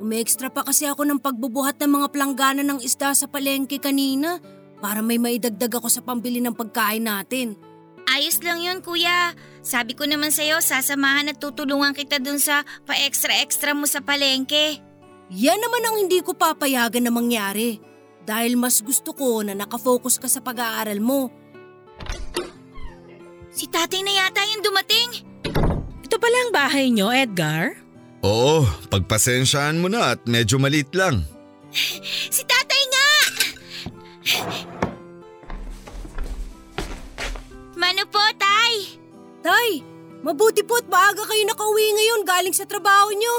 Umextra 0.01 0.49
pa 0.49 0.65
kasi 0.65 0.89
ako 0.89 1.05
ng 1.05 1.21
pagbubuhat 1.21 1.77
ng 1.77 1.93
mga 1.93 2.09
planggana 2.09 2.65
ng 2.65 2.81
isda 2.81 3.13
sa 3.13 3.29
palengke 3.29 3.77
kanina 3.77 4.41
para 4.81 5.05
may 5.05 5.21
maidagdag 5.21 5.77
ako 5.77 5.93
sa 5.93 6.01
pambili 6.01 6.41
ng 6.41 6.57
pagkain 6.57 7.05
natin. 7.05 7.61
Ayos 8.09 8.41
lang 8.41 8.65
yun, 8.65 8.81
kuya. 8.81 9.37
Sabi 9.61 9.93
ko 9.93 10.09
naman 10.09 10.33
sa'yo, 10.33 10.65
sasamahan 10.65 11.29
at 11.29 11.37
tutulungan 11.37 11.93
kita 11.93 12.17
dun 12.17 12.41
sa 12.41 12.65
pa-extra-extra 12.89 13.77
mo 13.77 13.85
sa 13.85 14.01
palengke. 14.01 14.81
Yan 15.37 15.61
naman 15.61 15.85
ang 15.85 15.97
hindi 16.01 16.25
ko 16.25 16.33
papayagan 16.33 17.05
na 17.05 17.13
mangyari. 17.13 17.93
Dahil 18.25 18.57
mas 18.57 18.81
gusto 18.81 19.13
ko 19.13 19.45
na 19.45 19.53
nakafocus 19.53 20.17
ka 20.17 20.29
sa 20.29 20.41
pag-aaral 20.41 20.97
mo. 21.01 21.29
Si 23.55 23.69
tatay 23.69 24.01
na 24.01 24.13
yata 24.25 24.43
yung 24.51 24.65
dumating. 24.65 25.11
Ito 26.03 26.17
pala 26.17 26.37
ang 26.49 26.53
bahay 26.53 26.89
nyo, 26.91 27.13
Edgar? 27.13 27.79
Oo, 28.25 28.65
pagpasensyaan 28.89 29.77
mo 29.79 29.93
na 29.93 30.17
at 30.17 30.25
medyo 30.25 30.57
maliit 30.57 30.91
lang. 30.97 31.23
Si 32.33 32.43
tatay 32.43 32.83
nga! 32.89 33.09
Mano 37.77 38.03
po, 38.09 38.25
tay? 38.41 38.75
Tay, 39.45 39.85
mabuti 40.25 40.65
po 40.65 40.81
at 40.81 40.89
maaga 40.89 41.21
kayo 41.29 41.45
nakauwi 41.45 41.85
ngayon 41.93 42.25
galing 42.25 42.57
sa 42.57 42.65
trabaho 42.65 43.13
nyo. 43.13 43.37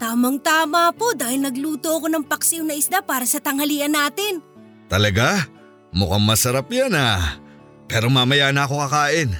Tamang-tama 0.00 0.90
po 0.96 1.14
dahil 1.14 1.42
nagluto 1.42 2.00
ako 2.00 2.06
ng 2.10 2.24
paksiw 2.26 2.62
na 2.66 2.74
isda 2.74 3.00
para 3.04 3.24
sa 3.24 3.38
tanghalian 3.38 3.92
natin. 3.92 4.42
Talaga? 4.90 5.46
Mukhang 5.92 6.24
masarap 6.24 6.66
yan 6.72 6.92
ah. 6.96 7.38
Pero 7.86 8.08
mamaya 8.08 8.50
na 8.50 8.64
ako 8.64 8.82
kakain. 8.88 9.30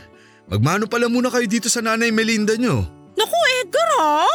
Magmano 0.49 0.85
pala 0.85 1.09
muna 1.09 1.32
kayo 1.32 1.49
dito 1.49 1.73
sa 1.73 1.80
nanay 1.80 2.12
Melinda 2.12 2.52
nyo. 2.61 2.85
Naku, 3.16 3.38
Edgar 3.64 3.90
ha? 4.00 4.28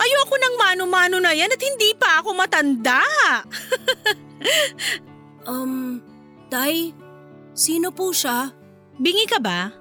Ayoko 0.00 0.34
ng 0.36 0.54
mano-mano 0.56 1.16
na 1.20 1.36
yan 1.36 1.52
at 1.52 1.60
hindi 1.60 1.92
pa 1.96 2.24
ako 2.24 2.32
matanda. 2.32 3.00
Um, 5.48 6.04
Tay, 6.52 6.92
sino 7.56 7.90
po 7.90 8.12
siya? 8.12 8.52
Bingi 9.00 9.24
ka 9.24 9.40
ba? 9.40 9.72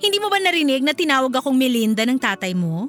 Hindi 0.00 0.16
mo 0.18 0.32
ba 0.32 0.40
narinig 0.40 0.82
na 0.82 0.96
tinawag 0.96 1.30
akong 1.30 1.54
Melinda 1.54 2.02
ng 2.08 2.18
tatay 2.18 2.56
mo? 2.56 2.88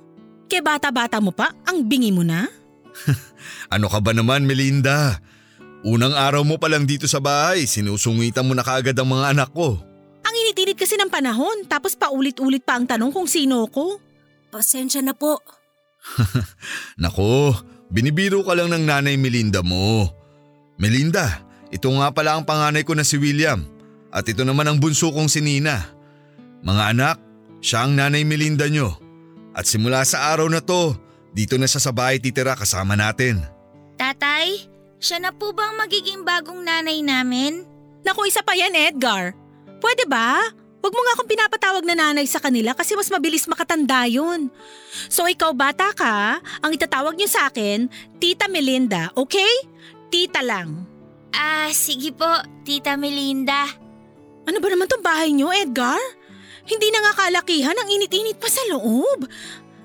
Kaya 0.52 0.60
bata-bata 0.60 1.24
mo 1.24 1.32
pa, 1.32 1.56
ang 1.64 1.88
bingi 1.88 2.12
mo 2.12 2.28
na? 2.28 2.44
Ano 3.72 3.88
ka 3.88 4.04
ba 4.04 4.12
naman 4.12 4.44
Melinda? 4.44 5.24
Unang 5.88 6.12
araw 6.12 6.44
mo 6.44 6.60
pa 6.60 6.68
lang 6.68 6.84
dito 6.84 7.08
sa 7.08 7.24
bahay, 7.24 7.64
sinusungitan 7.64 8.44
mo 8.44 8.52
na 8.52 8.68
kaagad 8.68 9.00
ang 9.00 9.16
mga 9.16 9.32
anak 9.32 9.50
ko. 9.56 9.80
Ang 10.28 10.36
init-init 10.44 10.76
kasi 10.76 11.00
ng 11.00 11.08
panahon, 11.08 11.64
tapos 11.72 11.96
paulit-ulit 11.96 12.68
pa 12.68 12.76
ang 12.76 12.84
tanong 12.84 13.16
kung 13.16 13.32
sino 13.32 13.64
ko. 13.72 13.98
Pasensya 14.52 15.00
na 15.00 15.16
po. 15.16 15.40
Nako, 17.02 17.56
binibiro 17.88 18.44
ka 18.44 18.52
lang 18.52 18.76
ng 18.76 18.84
nanay 18.92 19.16
Melinda 19.16 19.64
mo. 19.64 20.12
Melinda, 20.76 21.48
ito 21.72 21.88
nga 21.96 22.12
pala 22.12 22.36
ang 22.36 22.44
panganay 22.44 22.84
ko 22.84 22.94
na 22.94 23.08
si 23.08 23.16
William 23.16 23.64
at 24.12 24.28
ito 24.28 24.44
naman 24.44 24.68
ang 24.68 24.78
bunso 24.78 25.10
kong 25.16 25.32
si 25.32 25.40
Nina. 25.40 25.80
Mga 26.62 26.84
anak, 26.94 27.18
siya 27.64 27.88
ang 27.88 27.96
nanay 27.96 28.28
Melinda 28.28 28.68
nyo. 28.70 29.01
At 29.52 29.68
simula 29.68 30.04
sa 30.08 30.32
araw 30.32 30.48
na 30.48 30.64
to, 30.64 30.96
dito 31.32 31.60
na 31.60 31.68
siya 31.68 31.84
sa 31.84 31.92
bahay 31.92 32.20
titira 32.20 32.56
kasama 32.56 32.96
natin. 32.96 33.44
Tatay, 34.00 34.68
siya 35.00 35.20
na 35.20 35.32
po 35.36 35.52
ba 35.52 35.72
ang 35.72 35.80
magiging 35.80 36.24
bagong 36.24 36.64
nanay 36.64 37.04
namin? 37.04 37.68
Naku, 38.02 38.28
isa 38.28 38.42
pa 38.42 38.56
yan, 38.58 38.74
Edgar. 38.74 39.36
Pwede 39.82 40.08
ba? 40.08 40.40
Huwag 40.82 40.98
mo 40.98 41.02
nga 41.06 41.14
akong 41.14 41.30
pinapatawag 41.30 41.84
na 41.86 41.94
nanay 41.94 42.26
sa 42.26 42.42
kanila 42.42 42.74
kasi 42.74 42.98
mas 42.98 43.14
mabilis 43.14 43.46
makatanda 43.46 44.10
yun. 44.10 44.50
So 45.14 45.30
ikaw 45.30 45.54
bata 45.54 45.94
ka, 45.94 46.42
ang 46.42 46.72
itatawag 46.74 47.14
niyo 47.14 47.30
sa 47.30 47.54
akin, 47.54 47.86
Tita 48.18 48.50
Melinda, 48.50 49.14
okay? 49.14 49.70
Tita 50.10 50.42
lang. 50.42 50.90
Ah, 51.38 51.70
sige 51.70 52.10
po, 52.10 52.28
Tita 52.66 52.98
Melinda. 52.98 53.70
Ano 54.50 54.58
ba 54.58 54.68
naman 54.74 54.90
tong 54.90 55.06
bahay 55.06 55.30
niyo, 55.30 55.54
Edgar? 55.54 56.02
Hindi 56.72 56.88
na 56.88 57.04
nga 57.04 57.28
kalakihan, 57.28 57.76
ang 57.76 57.90
init-init 57.92 58.40
pa 58.40 58.48
sa 58.48 58.64
loob. 58.72 59.28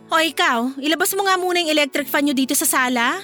O 0.07 0.23
ikaw, 0.23 0.79
ilabas 0.79 1.11
mo 1.19 1.27
nga 1.27 1.35
muna 1.35 1.59
yung 1.59 1.75
electric 1.75 2.07
fan 2.07 2.31
niyo 2.31 2.39
dito 2.39 2.55
sa 2.55 2.63
sala. 2.63 3.19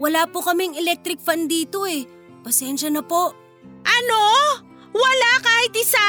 Wala 0.00 0.24
po 0.24 0.40
kaming 0.40 0.80
electric 0.80 1.20
fan 1.20 1.44
dito 1.44 1.84
eh. 1.84 2.08
Pasensya 2.40 2.88
na 2.88 3.04
po. 3.04 3.36
Ano? 3.84 4.22
Wala 4.96 5.30
kahit 5.44 5.76
isa? 5.76 6.08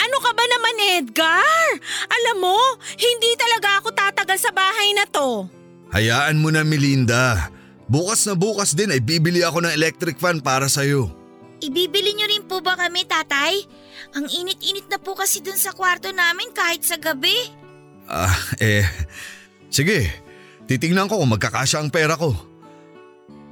Ano 0.00 0.16
ka 0.24 0.32
ba 0.32 0.44
naman, 0.48 0.96
Edgar? 0.96 1.68
Alam 2.08 2.48
mo, 2.48 2.58
hindi 2.96 3.36
talaga 3.36 3.84
ako 3.84 3.92
tatagal 3.92 4.38
sa 4.40 4.50
bahay 4.56 4.96
na 4.96 5.04
to. 5.04 5.44
Hayaan 5.92 6.40
mo 6.40 6.48
na 6.48 6.64
Melinda. 6.64 7.52
Bukas 7.92 8.24
na 8.24 8.32
bukas 8.32 8.72
din 8.72 8.88
ay 8.88 9.04
bibili 9.04 9.44
ako 9.44 9.68
ng 9.68 9.76
electric 9.76 10.16
fan 10.16 10.40
para 10.40 10.64
sa'yo. 10.64 11.12
Ibibili 11.60 12.16
niyo 12.16 12.26
rin 12.26 12.42
po 12.48 12.64
ba 12.64 12.74
kami, 12.74 13.04
tatay? 13.04 13.68
Ang 14.12 14.28
init-init 14.28 14.92
na 14.92 15.00
po 15.00 15.16
kasi 15.16 15.40
dun 15.40 15.56
sa 15.56 15.72
kwarto 15.72 16.12
namin 16.12 16.52
kahit 16.52 16.84
sa 16.84 17.00
gabi. 17.00 17.32
Ah, 18.04 18.36
eh, 18.60 18.84
sige. 19.72 20.12
Titingnan 20.68 21.08
ko 21.08 21.16
kung 21.16 21.32
magkakasya 21.32 21.80
ang 21.80 21.88
pera 21.88 22.12
ko. 22.12 22.36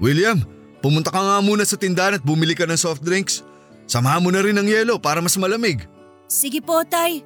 William, 0.00 0.40
pumunta 0.84 1.08
ka 1.08 1.20
nga 1.20 1.38
muna 1.40 1.64
sa 1.64 1.80
tindahan 1.80 2.20
at 2.20 2.24
bumili 2.24 2.52
ka 2.52 2.68
ng 2.68 2.76
soft 2.76 3.00
drinks. 3.00 3.40
Samahan 3.88 4.20
mo 4.20 4.28
na 4.28 4.44
rin 4.44 4.56
ng 4.56 4.68
yelo 4.68 5.00
para 5.00 5.24
mas 5.24 5.34
malamig. 5.40 5.84
Sige 6.28 6.60
po, 6.62 6.84
Tay. 6.86 7.24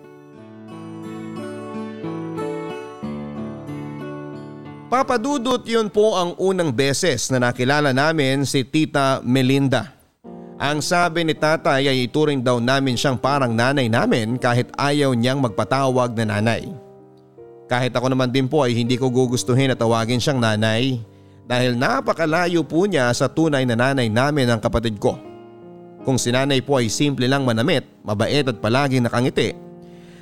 Papadudot 4.88 5.66
yun 5.66 5.90
po 5.90 6.14
ang 6.14 6.38
unang 6.38 6.70
beses 6.70 7.26
na 7.34 7.42
nakilala 7.42 7.90
namin 7.90 8.46
si 8.46 8.62
Tita 8.62 9.18
Melinda. 9.26 9.90
Ang 10.54 10.78
sabi 10.78 11.26
ni 11.26 11.34
tatay 11.34 11.90
ay 11.90 12.06
ituring 12.06 12.38
daw 12.38 12.62
namin 12.62 12.94
siyang 12.94 13.18
parang 13.18 13.50
nanay 13.50 13.90
namin 13.90 14.38
kahit 14.38 14.70
ayaw 14.78 15.10
niyang 15.10 15.42
magpatawag 15.42 16.14
na 16.14 16.30
nanay. 16.30 16.70
Kahit 17.66 17.90
ako 17.90 18.14
naman 18.14 18.30
din 18.30 18.46
po 18.46 18.62
ay 18.62 18.70
hindi 18.70 18.94
ko 18.94 19.10
gugustuhin 19.10 19.74
na 19.74 19.76
tawagin 19.76 20.22
siyang 20.22 20.38
nanay 20.38 21.02
dahil 21.42 21.74
napakalayo 21.74 22.62
po 22.62 22.86
niya 22.86 23.10
sa 23.10 23.26
tunay 23.26 23.66
na 23.66 23.74
nanay 23.74 24.06
namin 24.06 24.46
ang 24.46 24.62
kapatid 24.62 24.94
ko. 25.02 25.18
Kung 26.06 26.22
si 26.22 26.30
nanay 26.30 26.62
po 26.62 26.78
ay 26.78 26.86
simple 26.86 27.26
lang 27.26 27.42
manamit, 27.42 27.82
mabait 28.06 28.46
at 28.46 28.58
palaging 28.62 29.02
nakangiti. 29.02 29.58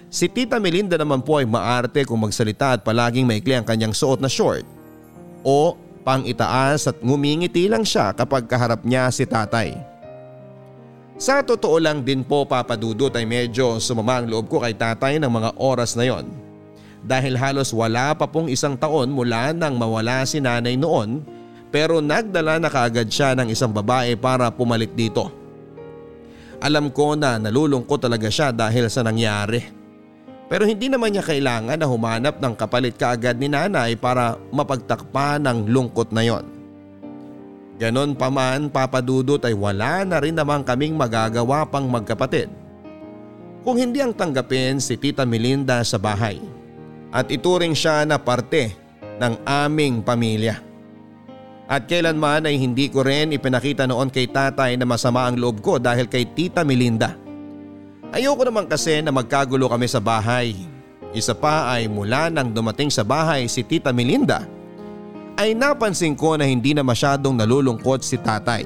Si 0.09 0.33
Tita 0.33 0.57
Melinda 0.57 0.97
naman 0.97 1.21
po 1.21 1.45
ay 1.45 1.47
maarte 1.49 2.09
kung 2.09 2.25
magsalita 2.25 2.81
at 2.81 2.81
palaging 2.81 3.29
maikli 3.29 3.53
ang 3.53 3.69
kanyang 3.69 3.93
suot 3.93 4.17
na 4.17 4.33
short. 4.33 4.65
O 5.45 5.77
pang 6.09 6.25
itaas 6.25 6.89
at 6.89 6.97
ngumingiti 7.05 7.69
lang 7.69 7.85
siya 7.85 8.17
kapag 8.17 8.49
kaharap 8.49 8.81
niya 8.81 9.12
si 9.12 9.29
tatay. 9.29 9.92
Sa 11.23 11.38
totoo 11.38 11.79
lang 11.79 12.02
din 12.02 12.26
po 12.26 12.43
papadudot 12.43 13.14
ay 13.14 13.23
medyo 13.23 13.79
sumama 13.79 14.19
ang 14.19 14.26
loob 14.26 14.50
ko 14.50 14.59
kay 14.59 14.75
tatay 14.75 15.23
ng 15.23 15.31
mga 15.31 15.55
oras 15.55 15.95
na 15.95 16.02
yon. 16.02 16.26
Dahil 16.99 17.38
halos 17.38 17.71
wala 17.71 18.11
pa 18.11 18.26
pong 18.26 18.50
isang 18.50 18.75
taon 18.75 19.07
mula 19.07 19.55
nang 19.55 19.79
mawala 19.79 20.26
si 20.26 20.43
nanay 20.43 20.75
noon 20.75 21.23
pero 21.71 22.02
nagdala 22.02 22.59
na 22.59 22.67
kaagad 22.67 23.07
siya 23.07 23.38
ng 23.38 23.55
isang 23.55 23.71
babae 23.71 24.19
para 24.19 24.50
pumalit 24.50 24.91
dito. 24.99 25.31
Alam 26.59 26.91
ko 26.91 27.14
na 27.14 27.38
nalulungkot 27.38 28.02
talaga 28.02 28.26
siya 28.26 28.50
dahil 28.50 28.91
sa 28.91 29.07
nangyari. 29.07 29.62
Pero 30.50 30.67
hindi 30.67 30.91
naman 30.91 31.14
niya 31.14 31.23
kailangan 31.23 31.79
na 31.79 31.87
humanap 31.87 32.43
ng 32.43 32.55
kapalit 32.59 32.99
kaagad 32.99 33.38
ni 33.38 33.47
nanay 33.47 33.95
para 33.95 34.35
mapagtakpa 34.50 35.38
ng 35.38 35.71
lungkot 35.71 36.11
na 36.11 36.26
yon. 36.26 36.62
Ganon 37.81 38.12
pa 38.12 38.29
man 38.29 38.69
papadudot 38.69 39.41
ay 39.43 39.57
wala 39.57 40.05
na 40.05 40.21
rin 40.21 40.37
naman 40.37 40.61
kaming 40.61 40.93
magagawa 40.93 41.64
pang 41.64 41.88
magkapatid. 41.88 42.52
Kung 43.62 43.79
hindi 43.79 44.02
ang 44.02 44.12
tanggapin 44.12 44.83
si 44.83 44.99
Tita 44.99 45.23
Melinda 45.23 45.81
sa 45.87 45.97
bahay 45.97 46.43
at 47.14 47.31
ituring 47.31 47.73
siya 47.73 48.02
na 48.02 48.19
parte 48.19 48.75
ng 49.23 49.35
aming 49.47 50.02
pamilya. 50.02 50.59
At 51.71 51.88
kailanman 51.88 52.45
ay 52.45 52.59
hindi 52.59 52.91
ko 52.91 53.07
rin 53.07 53.33
ipinakita 53.33 53.87
noon 53.88 54.12
kay 54.12 54.29
tatay 54.29 54.76
na 54.76 54.85
masama 54.85 55.25
ang 55.25 55.38
loob 55.38 55.62
ko 55.64 55.79
dahil 55.81 56.11
kay 56.11 56.26
Tita 56.26 56.67
Melinda. 56.67 57.17
Ayoko 58.12 58.45
naman 58.45 58.69
kasi 58.69 59.00
na 59.00 59.09
magkagulo 59.09 59.73
kami 59.73 59.88
sa 59.88 60.02
bahay. 60.02 60.52
Isa 61.17 61.33
pa 61.33 61.73
ay 61.73 61.88
mula 61.88 62.29
nang 62.29 62.52
dumating 62.52 62.93
sa 62.93 63.07
bahay 63.07 63.49
si 63.49 63.64
Tita 63.64 63.88
Melinda 63.88 64.45
ay 65.43 65.59
napansin 65.59 66.15
ko 66.15 66.39
na 66.39 66.47
hindi 66.47 66.71
na 66.71 66.87
masyadong 66.87 67.35
nalulungkot 67.35 68.07
si 68.07 68.15
tatay. 68.15 68.63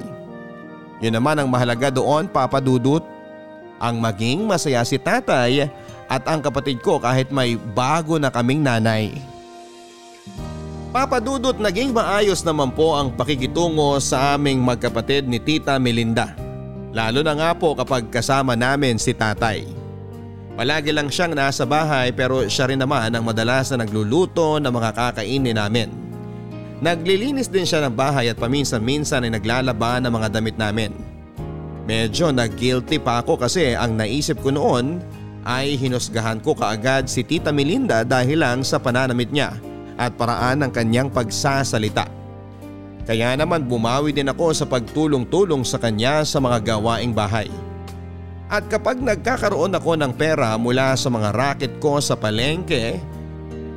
Yun 1.01 1.17
naman 1.17 1.41
ang 1.41 1.49
mahalaga 1.49 1.89
doon 1.89 2.29
papadudot. 2.29 3.01
Ang 3.81 3.97
maging 3.97 4.45
masaya 4.45 4.85
si 4.85 5.01
tatay 5.01 5.69
at 6.05 6.23
ang 6.29 6.41
kapatid 6.41 6.81
ko 6.81 7.01
kahit 7.01 7.33
may 7.33 7.57
bago 7.57 8.21
na 8.21 8.29
kaming 8.29 8.61
nanay. 8.61 9.13
Papadudot 10.93 11.57
naging 11.57 11.93
maayos 11.93 12.41
naman 12.41 12.73
po 12.73 12.97
ang 12.97 13.13
pakikitungo 13.13 13.97
sa 14.01 14.37
aming 14.37 14.61
magkapatid 14.61 15.29
ni 15.29 15.37
Tita 15.37 15.77
Melinda. 15.77 16.33
Lalo 16.93 17.21
na 17.21 17.37
nga 17.37 17.51
po 17.53 17.77
kapag 17.77 18.09
kasama 18.09 18.57
namin 18.57 18.97
si 18.97 19.13
tatay. 19.13 19.65
Palagi 20.57 20.89
lang 20.89 21.13
siyang 21.13 21.37
nasa 21.37 21.69
bahay 21.69 22.09
pero 22.09 22.49
siya 22.49 22.65
rin 22.73 22.81
naman 22.81 23.13
ang 23.13 23.21
madalas 23.21 23.69
na 23.69 23.85
nagluluto 23.85 24.57
ng 24.57 24.73
mga 24.73 24.89
kakainin 24.93 25.53
namin. 25.53 26.06
Naglilinis 26.77 27.49
din 27.49 27.65
siya 27.65 27.81
ng 27.89 27.97
bahay 27.97 28.29
at 28.29 28.37
paminsan-minsan 28.37 29.25
ay 29.25 29.33
naglalaba 29.33 29.97
ng 29.97 30.13
mga 30.13 30.27
damit 30.29 30.61
namin. 30.61 30.93
Medyo 31.89 32.29
nag-guilty 32.29 33.01
pa 33.01 33.25
ako 33.25 33.41
kasi 33.41 33.73
ang 33.73 33.97
naisip 33.97 34.37
ko 34.45 34.53
noon 34.53 35.01
ay 35.47 35.79
hinusgahan 35.79 36.37
ko 36.43 36.53
kaagad 36.53 37.09
si 37.09 37.25
Tita 37.25 37.49
Melinda 37.49 38.05
dahil 38.05 38.43
lang 38.43 38.61
sa 38.61 38.77
pananamit 38.77 39.33
niya 39.33 39.57
at 39.97 40.13
paraan 40.13 40.67
ng 40.67 40.71
kanyang 40.75 41.09
pagsasalita. 41.09 42.05
Kaya 43.07 43.33
naman 43.39 43.65
bumawi 43.65 44.11
din 44.11 44.27
ako 44.29 44.51
sa 44.51 44.67
pagtulong-tulong 44.67 45.63
sa 45.63 45.79
kanya 45.79 46.21
sa 46.27 46.37
mga 46.43 46.75
gawaing 46.75 47.15
bahay. 47.15 47.47
At 48.51 48.67
kapag 48.67 48.99
nagkakaroon 48.99 49.73
ako 49.73 49.95
ng 49.97 50.13
pera 50.13 50.53
mula 50.59 50.93
sa 50.93 51.09
mga 51.09 51.33
racket 51.33 51.73
ko 51.81 52.03
sa 52.03 52.19
palengke, 52.19 52.99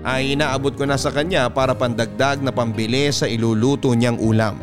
ay 0.04 0.32
inaabot 0.36 0.72
ko 0.72 0.88
na 0.88 0.96
sa 0.96 1.12
kanya 1.12 1.48
para 1.52 1.76
pandagdag 1.76 2.40
na 2.40 2.48
pambili 2.48 3.12
sa 3.12 3.28
iluluto 3.28 3.92
niyang 3.92 4.16
ulam. 4.16 4.56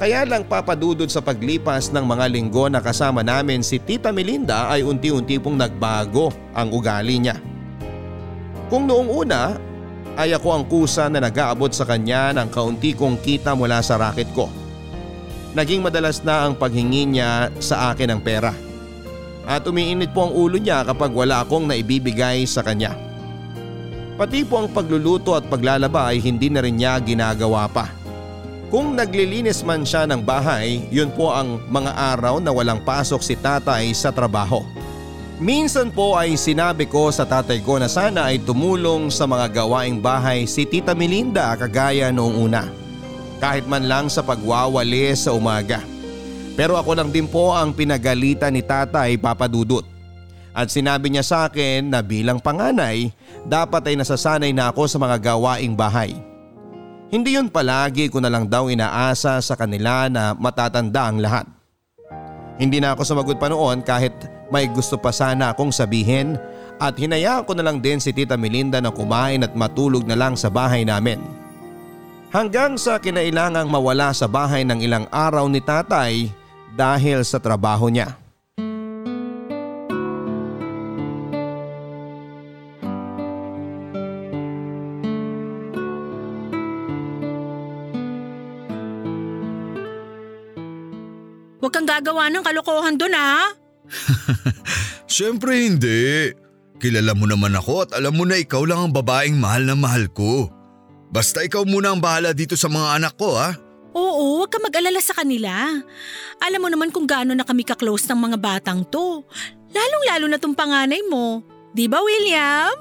Kaya 0.00 0.24
lang 0.24 0.48
papadudod 0.48 1.08
sa 1.12 1.20
paglipas 1.20 1.92
ng 1.92 2.04
mga 2.04 2.24
linggo 2.32 2.72
na 2.72 2.80
kasama 2.80 3.20
namin 3.20 3.60
si 3.60 3.76
Tita 3.76 4.08
Melinda 4.08 4.72
ay 4.72 4.80
unti-unti 4.80 5.36
pong 5.36 5.60
nagbago 5.60 6.32
ang 6.56 6.72
ugali 6.72 7.20
niya. 7.20 7.36
Kung 8.72 8.88
noong 8.88 9.08
una 9.12 9.60
ay 10.16 10.32
ako 10.32 10.48
ang 10.56 10.64
kusa 10.64 11.12
na 11.12 11.20
nag-aabot 11.20 11.68
sa 11.72 11.84
kanya 11.84 12.32
ng 12.32 12.48
kaunti 12.48 12.96
kong 12.96 13.20
kita 13.20 13.52
mula 13.52 13.84
sa 13.84 14.00
racket 14.00 14.28
ko. 14.32 14.48
Naging 15.52 15.84
madalas 15.84 16.24
na 16.24 16.48
ang 16.48 16.56
paghingi 16.56 17.12
niya 17.12 17.52
sa 17.60 17.92
akin 17.92 18.16
ng 18.16 18.20
pera 18.24 18.56
at 19.50 19.66
umiinit 19.66 20.14
po 20.14 20.30
ang 20.30 20.32
ulo 20.32 20.56
niya 20.56 20.86
kapag 20.86 21.10
wala 21.10 21.42
akong 21.42 21.66
naibibigay 21.66 22.46
sa 22.46 22.62
kanya. 22.62 23.09
Pati 24.20 24.44
po 24.44 24.60
ang 24.60 24.68
pagluluto 24.68 25.32
at 25.32 25.48
paglalaba 25.48 26.12
ay 26.12 26.20
hindi 26.20 26.52
na 26.52 26.60
rin 26.60 26.76
niya 26.76 27.00
ginagawa 27.00 27.64
pa. 27.72 27.88
Kung 28.68 28.92
naglilinis 28.92 29.64
man 29.64 29.80
siya 29.80 30.04
ng 30.04 30.20
bahay, 30.20 30.84
yun 30.92 31.08
po 31.08 31.32
ang 31.32 31.56
mga 31.72 31.88
araw 31.88 32.36
na 32.36 32.52
walang 32.52 32.84
pasok 32.84 33.24
si 33.24 33.32
tatay 33.32 33.96
sa 33.96 34.12
trabaho. 34.12 34.60
Minsan 35.40 35.88
po 35.88 36.20
ay 36.20 36.36
sinabi 36.36 36.84
ko 36.84 37.08
sa 37.08 37.24
tatay 37.24 37.64
ko 37.64 37.80
na 37.80 37.88
sana 37.88 38.28
ay 38.28 38.44
tumulong 38.44 39.08
sa 39.08 39.24
mga 39.24 39.64
gawaing 39.64 40.04
bahay 40.04 40.44
si 40.44 40.68
Tita 40.68 40.92
Melinda 40.92 41.56
kagaya 41.56 42.12
noong 42.12 42.44
una. 42.44 42.68
Kahit 43.40 43.64
man 43.64 43.88
lang 43.88 44.12
sa 44.12 44.20
pagwawali 44.20 45.16
sa 45.16 45.32
umaga. 45.32 45.80
Pero 46.60 46.76
ako 46.76 46.92
lang 46.92 47.08
din 47.08 47.24
po 47.24 47.56
ang 47.56 47.72
pinagalitan 47.72 48.52
ni 48.52 48.60
tatay 48.60 49.16
papadudot. 49.16 49.99
At 50.50 50.68
sinabi 50.68 51.14
niya 51.14 51.22
sa 51.22 51.38
akin 51.46 51.94
na 51.94 52.02
bilang 52.02 52.42
panganay, 52.42 53.14
dapat 53.46 53.86
ay 53.86 53.94
nasasanay 53.94 54.50
na 54.50 54.74
ako 54.74 54.90
sa 54.90 54.98
mga 54.98 55.16
gawaing 55.22 55.78
bahay. 55.78 56.10
Hindi 57.10 57.34
yun 57.34 57.50
palagi 57.50 58.06
ko 58.06 58.22
na 58.22 58.30
lang 58.30 58.46
daw 58.46 58.70
inaasa 58.70 59.42
sa 59.42 59.54
kanila 59.58 60.06
na 60.06 60.30
matatanda 60.34 61.10
ang 61.10 61.18
lahat. 61.18 61.46
Hindi 62.60 62.78
na 62.78 62.94
ako 62.94 63.02
sumagot 63.02 63.40
pa 63.40 63.50
noon 63.50 63.82
kahit 63.82 64.14
may 64.52 64.68
gusto 64.68 65.00
pa 65.00 65.10
sana 65.10 65.50
akong 65.50 65.72
sabihin 65.72 66.38
at 66.76 66.94
hinayaan 66.94 67.48
ko 67.48 67.56
na 67.56 67.64
lang 67.64 67.80
din 67.80 67.98
si 67.98 68.12
Tita 68.12 68.36
Melinda 68.36 68.78
na 68.84 68.92
kumain 68.92 69.40
at 69.42 69.56
matulog 69.56 70.04
na 70.04 70.14
lang 70.14 70.36
sa 70.36 70.52
bahay 70.52 70.84
namin. 70.84 71.18
Hanggang 72.30 72.78
sa 72.78 73.02
kinailangang 73.02 73.66
mawala 73.66 74.14
sa 74.14 74.30
bahay 74.30 74.62
ng 74.62 74.78
ilang 74.84 75.08
araw 75.10 75.50
ni 75.50 75.58
tatay 75.58 76.30
dahil 76.78 77.26
sa 77.26 77.42
trabaho 77.42 77.90
niya. 77.90 78.19
Gagawa 92.00 92.32
ng 92.32 92.40
kalokohan 92.40 92.96
doon 92.96 93.12
ha. 93.12 93.52
Siyempre 95.12 95.68
hindi. 95.68 96.32
Kilala 96.80 97.12
mo 97.12 97.28
naman 97.28 97.52
ako 97.52 97.84
at 97.84 97.90
alam 97.92 98.16
mo 98.16 98.24
na 98.24 98.40
ikaw 98.40 98.64
lang 98.64 98.88
ang 98.88 98.92
babaeng 98.96 99.36
mahal 99.36 99.68
na 99.68 99.76
mahal 99.76 100.08
ko. 100.08 100.48
Basta 101.12 101.44
ikaw 101.44 101.68
muna 101.68 101.92
ang 101.92 102.00
bahala 102.00 102.32
dito 102.32 102.56
sa 102.56 102.72
mga 102.72 102.96
anak 102.96 103.20
ko 103.20 103.36
ha. 103.36 103.52
Oo, 103.92 104.40
huwag 104.40 104.48
ka 104.48 104.56
mag-alala 104.62 104.96
sa 105.04 105.12
kanila. 105.12 105.76
Alam 106.40 106.60
mo 106.64 106.68
naman 106.72 106.88
kung 106.88 107.04
gaano 107.04 107.36
na 107.36 107.44
kami 107.44 107.68
ka-close 107.68 108.08
ng 108.08 108.16
mga 108.16 108.36
batang 108.40 108.80
to. 108.88 109.20
Lalong-lalo 109.76 110.24
na 110.32 110.40
tong 110.40 110.56
panganay 110.56 111.04
mo. 111.04 111.44
Di 111.76 111.84
ba, 111.84 112.00
William? 112.00 112.72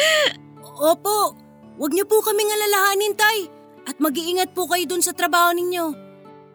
Opo, 0.90 1.36
wag 1.78 1.92
niyo 1.94 2.10
po 2.10 2.26
kaming 2.26 2.48
alalahanin, 2.48 3.14
Tay. 3.14 3.38
At 3.86 4.02
mag-iingat 4.02 4.50
po 4.50 4.66
kayo 4.66 4.82
dun 4.88 5.04
sa 5.04 5.14
trabaho 5.14 5.54
ninyo. 5.54 6.05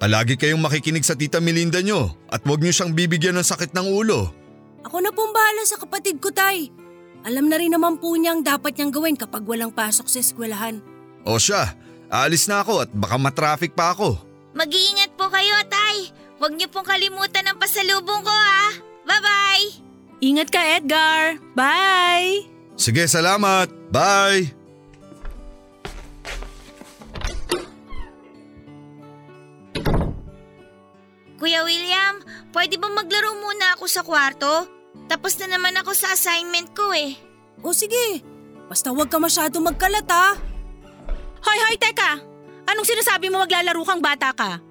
Palagi 0.01 0.33
kayong 0.33 0.57
makikinig 0.57 1.05
sa 1.05 1.13
tita 1.13 1.37
Melinda 1.37 1.77
nyo 1.77 2.09
at 2.25 2.41
huwag 2.41 2.65
nyo 2.65 2.73
siyang 2.73 2.97
bibigyan 2.97 3.37
ng 3.37 3.45
sakit 3.45 3.69
ng 3.69 3.85
ulo. 3.85 4.33
Ako 4.81 4.97
na 4.97 5.13
pong 5.13 5.29
bahala 5.29 5.61
sa 5.61 5.77
kapatid 5.77 6.17
ko, 6.17 6.33
Tay. 6.33 6.73
Alam 7.21 7.45
na 7.45 7.61
rin 7.61 7.69
naman 7.69 8.01
po 8.01 8.17
niya 8.17 8.33
ang 8.33 8.41
dapat 8.41 8.73
niyang 8.73 8.89
gawin 8.89 9.13
kapag 9.13 9.45
walang 9.45 9.69
pasok 9.69 10.09
sa 10.09 10.17
eskwelahan. 10.17 10.81
O 11.21 11.37
siya, 11.37 11.77
aalis 12.09 12.49
na 12.49 12.65
ako 12.65 12.81
at 12.81 12.89
baka 12.89 13.21
matraffic 13.21 13.77
pa 13.77 13.93
ako. 13.93 14.17
Mag-iingat 14.57 15.13
po 15.13 15.29
kayo, 15.29 15.53
Tay. 15.69 16.09
Huwag 16.41 16.57
niyo 16.57 16.73
pong 16.73 16.89
kalimutan 16.89 17.45
ang 17.45 17.61
pasalubong 17.61 18.25
ko 18.25 18.33
ha. 18.33 18.73
Bye-bye! 19.05 19.65
Ingat 20.25 20.49
ka, 20.49 20.81
Edgar. 20.81 21.37
Bye! 21.53 22.49
Sige, 22.73 23.05
salamat. 23.05 23.69
Bye! 23.93 24.60
Kuya 31.41 31.65
William, 31.65 32.21
pwede 32.53 32.77
ba 32.77 32.85
maglaro 32.85 33.33
muna 33.41 33.73
ako 33.73 33.89
sa 33.89 34.05
kwarto? 34.05 34.69
Tapos 35.09 35.33
na 35.41 35.57
naman 35.57 35.73
ako 35.73 35.89
sa 35.97 36.13
assignment 36.13 36.69
ko 36.77 36.93
eh. 36.93 37.17
O 37.65 37.73
sige, 37.73 38.21
basta 38.69 38.93
wag 38.93 39.09
ka 39.09 39.17
masyado 39.17 39.57
magkalat 39.57 40.05
ha. 40.05 40.37
Hoy, 41.41 41.59
hoy, 41.65 41.81
teka! 41.81 42.21
Anong 42.69 42.85
sinasabi 42.85 43.33
mo 43.33 43.41
maglalaro 43.41 43.81
kang 43.81 44.05
bata 44.05 44.29
ka? 44.37 44.61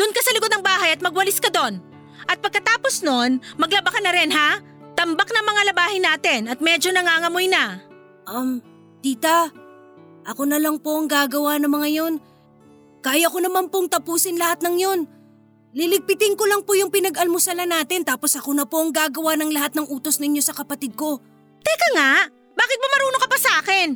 Doon 0.00 0.16
ka 0.16 0.24
sa 0.24 0.32
likod 0.32 0.48
ng 0.48 0.64
bahay 0.64 0.96
at 0.96 1.04
magwalis 1.04 1.36
ka 1.36 1.52
doon. 1.52 1.76
At 2.24 2.40
pagkatapos 2.40 3.04
nun, 3.04 3.44
maglaba 3.60 3.92
ka 3.92 4.00
na 4.00 4.16
rin 4.16 4.32
ha? 4.32 4.64
Tambak 4.96 5.28
na 5.28 5.44
mga 5.44 5.76
labahin 5.76 6.08
natin 6.08 6.40
at 6.48 6.64
medyo 6.64 6.88
nangangamoy 6.88 7.52
na. 7.52 7.84
Um, 8.24 8.64
tita, 9.04 9.52
ako 10.24 10.48
na 10.48 10.56
lang 10.56 10.80
po 10.80 10.96
ang 10.96 11.04
gagawa 11.04 11.60
ng 11.60 11.68
mga 11.68 11.88
yon. 12.00 12.14
Kaya 13.04 13.28
ko 13.28 13.44
naman 13.44 13.68
pong 13.68 13.92
tapusin 13.92 14.40
lahat 14.40 14.64
ng 14.64 14.76
yon. 14.80 15.00
Liligpitin 15.74 16.38
ko 16.38 16.46
lang 16.46 16.62
po 16.62 16.78
yung 16.78 16.94
pinag-almusalan 16.94 17.66
natin 17.66 18.06
tapos 18.06 18.38
ako 18.38 18.54
na 18.54 18.62
po 18.62 18.78
ang 18.78 18.94
gagawa 18.94 19.34
ng 19.34 19.50
lahat 19.50 19.74
ng 19.74 19.90
utos 19.90 20.22
ninyo 20.22 20.38
sa 20.38 20.54
kapatid 20.54 20.94
ko. 20.94 21.18
Teka 21.66 21.88
nga, 21.98 22.30
bakit 22.54 22.78
ba 22.78 22.86
marunong 22.94 23.22
ka 23.26 23.28
pa 23.28 23.38
sa 23.42 23.52
akin? 23.58 23.88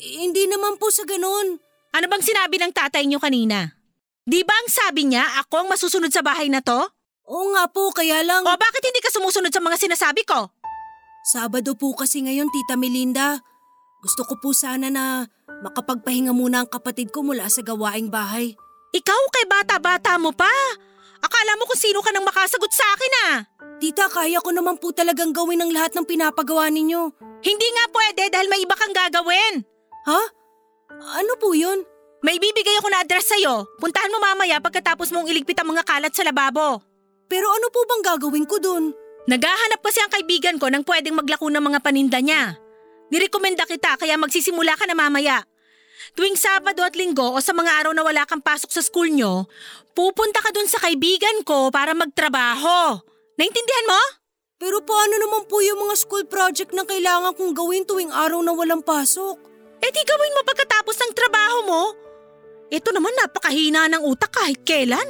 Eh, 0.00 0.16
hindi 0.24 0.48
naman 0.48 0.80
po 0.80 0.88
sa 0.88 1.04
ganun. 1.04 1.60
Ano 1.92 2.06
bang 2.08 2.24
sinabi 2.24 2.56
ng 2.56 2.72
tatay 2.72 3.04
niyo 3.04 3.20
kanina? 3.20 3.68
Di 4.24 4.40
ba 4.48 4.56
ang 4.56 4.68
sabi 4.72 5.12
niya 5.12 5.44
ako 5.44 5.64
ang 5.64 5.68
masusunod 5.68 6.08
sa 6.08 6.24
bahay 6.24 6.48
na 6.48 6.64
to? 6.64 6.88
Oo 7.28 7.52
nga 7.52 7.68
po, 7.68 7.92
kaya 7.92 8.24
lang... 8.24 8.40
O 8.40 8.56
bakit 8.56 8.80
hindi 8.80 9.00
ka 9.04 9.12
sumusunod 9.12 9.52
sa 9.52 9.60
mga 9.60 9.76
sinasabi 9.76 10.24
ko? 10.24 10.48
Sabado 11.26 11.76
po 11.76 11.92
kasi 11.92 12.24
ngayon, 12.24 12.48
Tita 12.48 12.80
Melinda. 12.80 13.42
Gusto 14.00 14.24
ko 14.24 14.38
po 14.38 14.54
sana 14.54 14.88
na 14.88 15.26
makapagpahinga 15.60 16.30
muna 16.30 16.64
ang 16.64 16.70
kapatid 16.70 17.10
ko 17.10 17.26
mula 17.26 17.50
sa 17.50 17.66
gawaing 17.66 18.08
bahay. 18.08 18.54
Ikaw 18.94 19.22
kay 19.34 19.44
bata-bata 19.50 20.16
mo 20.22 20.30
pa. 20.30 20.48
Akala 21.20 21.52
mo 21.56 21.64
kung 21.68 21.80
sino 21.80 22.00
ka 22.04 22.10
nang 22.12 22.26
makasagot 22.26 22.72
sa 22.72 22.86
akin 22.96 23.12
ah. 23.30 23.36
Tita, 23.76 24.08
kaya 24.08 24.40
ko 24.40 24.50
naman 24.52 24.80
po 24.80 24.92
talagang 24.92 25.36
gawin 25.36 25.60
ang 25.60 25.70
lahat 25.72 25.92
ng 25.92 26.08
pinapagawa 26.08 26.72
ninyo. 26.72 27.12
Hindi 27.44 27.68
nga 27.72 27.84
pwede 27.92 28.22
dahil 28.32 28.48
may 28.48 28.64
iba 28.64 28.72
kang 28.72 28.92
gagawin. 28.96 29.64
Ha? 30.08 30.22
Ano 31.20 31.32
po 31.36 31.52
yun? 31.52 31.84
May 32.24 32.40
bibigay 32.40 32.80
ako 32.80 32.88
na 32.88 33.04
address 33.04 33.36
sa'yo. 33.36 33.68
Puntahan 33.76 34.08
mo 34.08 34.18
mamaya 34.18 34.56
pagkatapos 34.58 35.12
mong 35.12 35.28
iligpit 35.28 35.60
ang 35.60 35.76
mga 35.76 35.84
kalat 35.84 36.12
sa 36.16 36.24
lababo. 36.24 36.80
Pero 37.28 37.46
ano 37.52 37.68
po 37.68 37.84
bang 37.84 38.02
gagawin 38.02 38.48
ko 38.48 38.56
dun? 38.56 38.96
Naghahanap 39.26 39.82
kasi 39.82 39.98
ang 40.00 40.10
kaibigan 40.10 40.56
ko 40.56 40.70
ng 40.70 40.86
pwedeng 40.86 41.18
maglako 41.18 41.50
ng 41.50 41.60
mga 41.60 41.78
paninda 41.82 42.22
niya. 42.22 42.56
Nirekomenda 43.10 43.66
kita 43.66 43.98
kaya 43.98 44.14
magsisimula 44.18 44.78
ka 44.78 44.86
na 44.86 44.94
mamaya. 44.94 45.42
Tuwing 46.14 46.38
Sabado 46.38 46.86
at 46.86 46.94
Linggo 46.94 47.34
o 47.34 47.38
sa 47.42 47.50
mga 47.50 47.82
araw 47.82 47.92
na 47.96 48.06
wala 48.06 48.22
kang 48.28 48.44
pasok 48.44 48.70
sa 48.70 48.84
school 48.84 49.10
nyo, 49.10 49.50
pupunta 49.96 50.38
ka 50.38 50.54
dun 50.54 50.70
sa 50.70 50.78
kaibigan 50.78 51.42
ko 51.42 51.72
para 51.74 51.96
magtrabaho. 51.96 53.02
Naintindihan 53.34 53.90
mo? 53.90 54.00
Pero 54.56 54.80
paano 54.80 55.18
naman 55.18 55.44
po 55.50 55.60
yung 55.60 55.82
mga 55.88 55.94
school 55.98 56.24
project 56.24 56.72
na 56.72 56.86
kailangan 56.86 57.34
kong 57.36 57.52
gawin 57.52 57.84
tuwing 57.84 58.08
araw 58.14 58.40
na 58.40 58.54
walang 58.54 58.80
pasok? 58.80 59.36
Eh 59.82 59.90
di 59.92 60.02
gawin 60.06 60.36
mo 60.36 60.40
pagkatapos 60.46 60.96
ng 60.96 61.12
trabaho 61.12 61.58
mo. 61.68 61.82
Ito 62.72 62.88
naman 62.94 63.12
napakahina 63.20 63.90
ng 63.92 64.02
utak 64.06 64.32
kahit 64.32 64.64
kailan. 64.64 65.04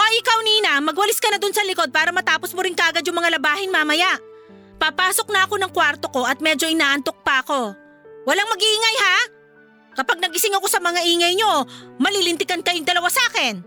ikaw 0.16 0.38
Nina, 0.40 0.80
magwalis 0.80 1.20
ka 1.20 1.28
na 1.28 1.36
dun 1.36 1.52
sa 1.52 1.60
likod 1.66 1.92
para 1.92 2.08
matapos 2.08 2.56
mo 2.56 2.64
rin 2.64 2.72
kagad 2.72 3.04
yung 3.04 3.20
mga 3.20 3.36
labahin 3.36 3.68
mamaya. 3.68 4.16
Papasok 4.80 5.28
na 5.28 5.44
ako 5.44 5.60
ng 5.60 5.72
kwarto 5.76 6.08
ko 6.08 6.24
at 6.24 6.40
medyo 6.40 6.64
inaantok 6.64 7.20
pa 7.20 7.44
ako. 7.44 7.76
Walang 8.24 8.48
mag-iingay 8.48 8.96
ha? 8.96 9.16
Kapag 10.00 10.16
nagising 10.16 10.56
ako 10.56 10.64
sa 10.64 10.80
mga 10.80 11.04
ingay 11.04 11.36
nyo, 11.36 11.68
malilintikan 12.00 12.64
kayong 12.64 12.88
dalawa 12.88 13.12
sa 13.12 13.20
akin. 13.28 13.60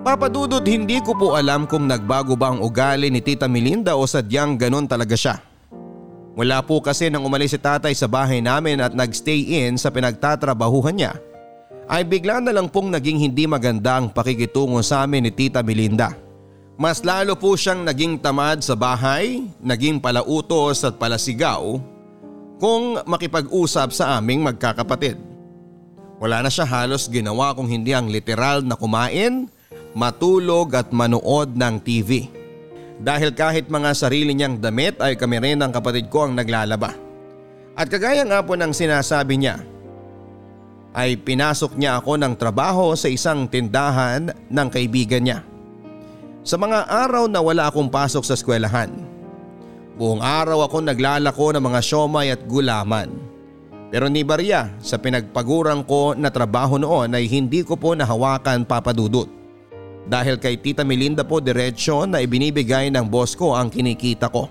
Papadudod 0.00 0.64
hindi 0.64 0.96
ko 1.04 1.12
po 1.12 1.36
alam 1.36 1.68
kung 1.68 1.84
nagbago 1.84 2.32
ba 2.32 2.56
ang 2.56 2.64
ugali 2.64 3.12
ni 3.12 3.20
Tita 3.20 3.44
Melinda 3.52 3.92
o 4.00 4.08
sadyang 4.08 4.56
ganon 4.56 4.88
talaga 4.88 5.12
siya. 5.12 5.44
Mula 6.40 6.64
po 6.64 6.80
kasi 6.80 7.12
nang 7.12 7.28
umalis 7.28 7.52
si 7.52 7.60
tatay 7.60 7.92
sa 7.92 8.08
bahay 8.08 8.40
namin 8.40 8.80
at 8.80 8.96
nagstay 8.96 9.68
in 9.68 9.76
sa 9.76 9.92
pinagtatrabahuhan 9.92 10.96
niya, 10.96 11.12
ay 11.84 12.00
bigla 12.00 12.40
na 12.40 12.56
lang 12.56 12.72
pong 12.72 12.88
naging 12.88 13.20
hindi 13.20 13.44
maganda 13.44 14.00
ang 14.00 14.08
pakikitungo 14.08 14.80
sa 14.80 15.04
amin 15.04 15.28
ni 15.28 15.32
Tita 15.36 15.60
Melinda. 15.60 16.16
Mas 16.80 17.04
lalo 17.04 17.36
po 17.36 17.60
siyang 17.60 17.84
naging 17.84 18.16
tamad 18.24 18.64
sa 18.64 18.72
bahay, 18.72 19.44
naging 19.60 20.00
palautos 20.00 20.80
at 20.80 20.96
palasigaw 20.96 21.92
kung 22.58 22.98
makipag-usap 23.04 23.90
sa 23.90 24.18
aming 24.18 24.46
magkakapatid. 24.46 25.18
Wala 26.22 26.46
na 26.46 26.50
siya 26.50 26.64
halos 26.64 27.10
ginawa 27.10 27.52
kung 27.52 27.66
hindi 27.66 27.90
ang 27.90 28.06
literal 28.08 28.62
na 28.62 28.78
kumain, 28.78 29.50
matulog 29.92 30.72
at 30.74 30.94
manood 30.94 31.52
ng 31.54 31.74
TV. 31.82 32.30
Dahil 33.02 33.34
kahit 33.34 33.66
mga 33.66 33.90
sarili 33.92 34.32
niyang 34.32 34.62
damit 34.62 35.02
ay 35.02 35.18
kami 35.18 35.42
rin 35.42 35.58
ng 35.58 35.72
kapatid 35.74 36.06
ko 36.08 36.30
ang 36.30 36.38
naglalaba. 36.38 36.94
At 37.74 37.90
kagaya 37.90 38.22
nga 38.22 38.38
po 38.38 38.54
ng 38.54 38.70
sinasabi 38.70 39.34
niya, 39.34 39.58
ay 40.94 41.18
pinasok 41.18 41.74
niya 41.74 41.98
ako 41.98 42.14
ng 42.22 42.38
trabaho 42.38 42.94
sa 42.94 43.10
isang 43.10 43.50
tindahan 43.50 44.30
ng 44.30 44.68
kaibigan 44.70 45.26
niya. 45.26 45.42
Sa 46.46 46.54
mga 46.54 46.86
araw 46.86 47.26
na 47.26 47.42
wala 47.42 47.66
akong 47.66 47.90
pasok 47.90 48.22
sa 48.22 48.38
eskwelahan, 48.38 48.94
buong 49.94 50.22
araw 50.22 50.66
ako 50.66 50.82
naglalako 50.82 51.54
ng 51.54 51.62
mga 51.62 51.80
siomay 51.80 52.34
at 52.34 52.42
gulaman. 52.46 53.10
Pero 53.94 54.10
ni 54.10 54.26
Baria 54.26 54.74
sa 54.82 54.98
pinagpagurang 54.98 55.86
ko 55.86 56.18
na 56.18 56.26
trabaho 56.26 56.74
noon 56.82 57.14
ay 57.14 57.30
hindi 57.30 57.62
ko 57.62 57.78
po 57.78 57.94
nahawakan 57.94 58.66
papadudot. 58.66 59.30
Dahil 60.04 60.36
kay 60.42 60.58
Tita 60.58 60.82
Melinda 60.82 61.22
po 61.22 61.38
diretsyo 61.38 62.04
na 62.04 62.18
ibinibigay 62.18 62.90
ng 62.90 63.06
boss 63.06 63.38
ko 63.38 63.54
ang 63.54 63.70
kinikita 63.70 64.28
ko. 64.28 64.50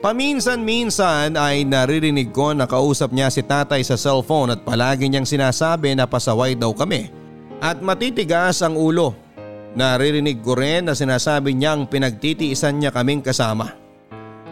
Paminsan-minsan 0.00 1.36
ay 1.40 1.64
naririnig 1.64 2.32
ko 2.32 2.52
na 2.52 2.68
kausap 2.68 3.16
niya 3.16 3.32
si 3.32 3.40
tatay 3.40 3.80
sa 3.80 3.96
cellphone 3.96 4.52
at 4.56 4.60
palagi 4.60 5.08
niyang 5.08 5.28
sinasabi 5.28 5.92
na 5.96 6.04
pasaway 6.04 6.52
daw 6.56 6.72
kami 6.76 7.08
at 7.64 7.80
matitigas 7.80 8.60
ang 8.60 8.76
ulo. 8.76 9.16
Naririnig 9.72 10.44
ko 10.44 10.52
rin 10.52 10.88
na 10.88 10.96
sinasabi 10.96 11.56
niyang 11.56 11.88
pinagtitiisan 11.88 12.76
niya 12.76 12.92
kaming 12.92 13.24
kasama. 13.24 13.79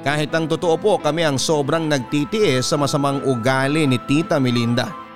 Kahit 0.09 0.33
ang 0.33 0.49
totoo 0.49 0.81
po 0.81 0.97
kami 0.97 1.21
ang 1.21 1.37
sobrang 1.37 1.85
nagtitiis 1.85 2.65
sa 2.65 2.81
masamang 2.81 3.21
ugali 3.29 3.85
ni 3.85 4.01
Tita 4.09 4.41
Melinda. 4.41 5.08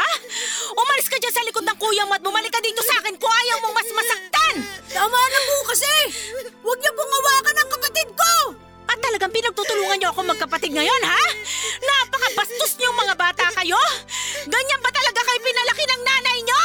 Ka? 0.00 0.08
Umalis 0.72 1.08
ka 1.12 1.16
dyan 1.20 1.34
sa 1.34 1.44
likod 1.44 1.64
ng 1.68 1.76
kuya 1.76 2.04
mo 2.08 2.16
at 2.16 2.24
bumalik 2.24 2.52
ka 2.52 2.60
dito 2.64 2.80
sa 2.80 2.96
akin 3.04 3.14
kung 3.20 3.28
ayaw 3.28 3.56
mong 3.60 3.74
mas 3.76 3.90
masaktan! 3.92 4.54
Tama 4.90 5.18
na 5.18 5.38
po 5.44 5.56
kasi. 5.68 5.92
Huwag 6.64 6.78
niyo 6.80 6.92
pong 6.96 7.12
hawakan 7.12 7.56
ang 7.60 7.70
kapatid 7.76 8.08
ko. 8.16 8.32
At 8.90 8.98
talagang 8.98 9.30
pinagtutulungan 9.30 9.98
niyo 10.02 10.10
ako 10.10 10.26
magkapatid 10.26 10.72
ngayon, 10.74 11.02
ha? 11.06 11.24
Napakabastos 11.78 12.74
niyong 12.80 12.96
mga 12.96 13.14
bata 13.14 13.46
kayo! 13.60 13.78
Ganyan 14.48 14.80
ba 14.82 14.90
talaga 14.90 15.20
kayo 15.22 15.38
pinalaki 15.44 15.84
ng 15.84 16.02
nanay 16.02 16.38
niyo? 16.42 16.64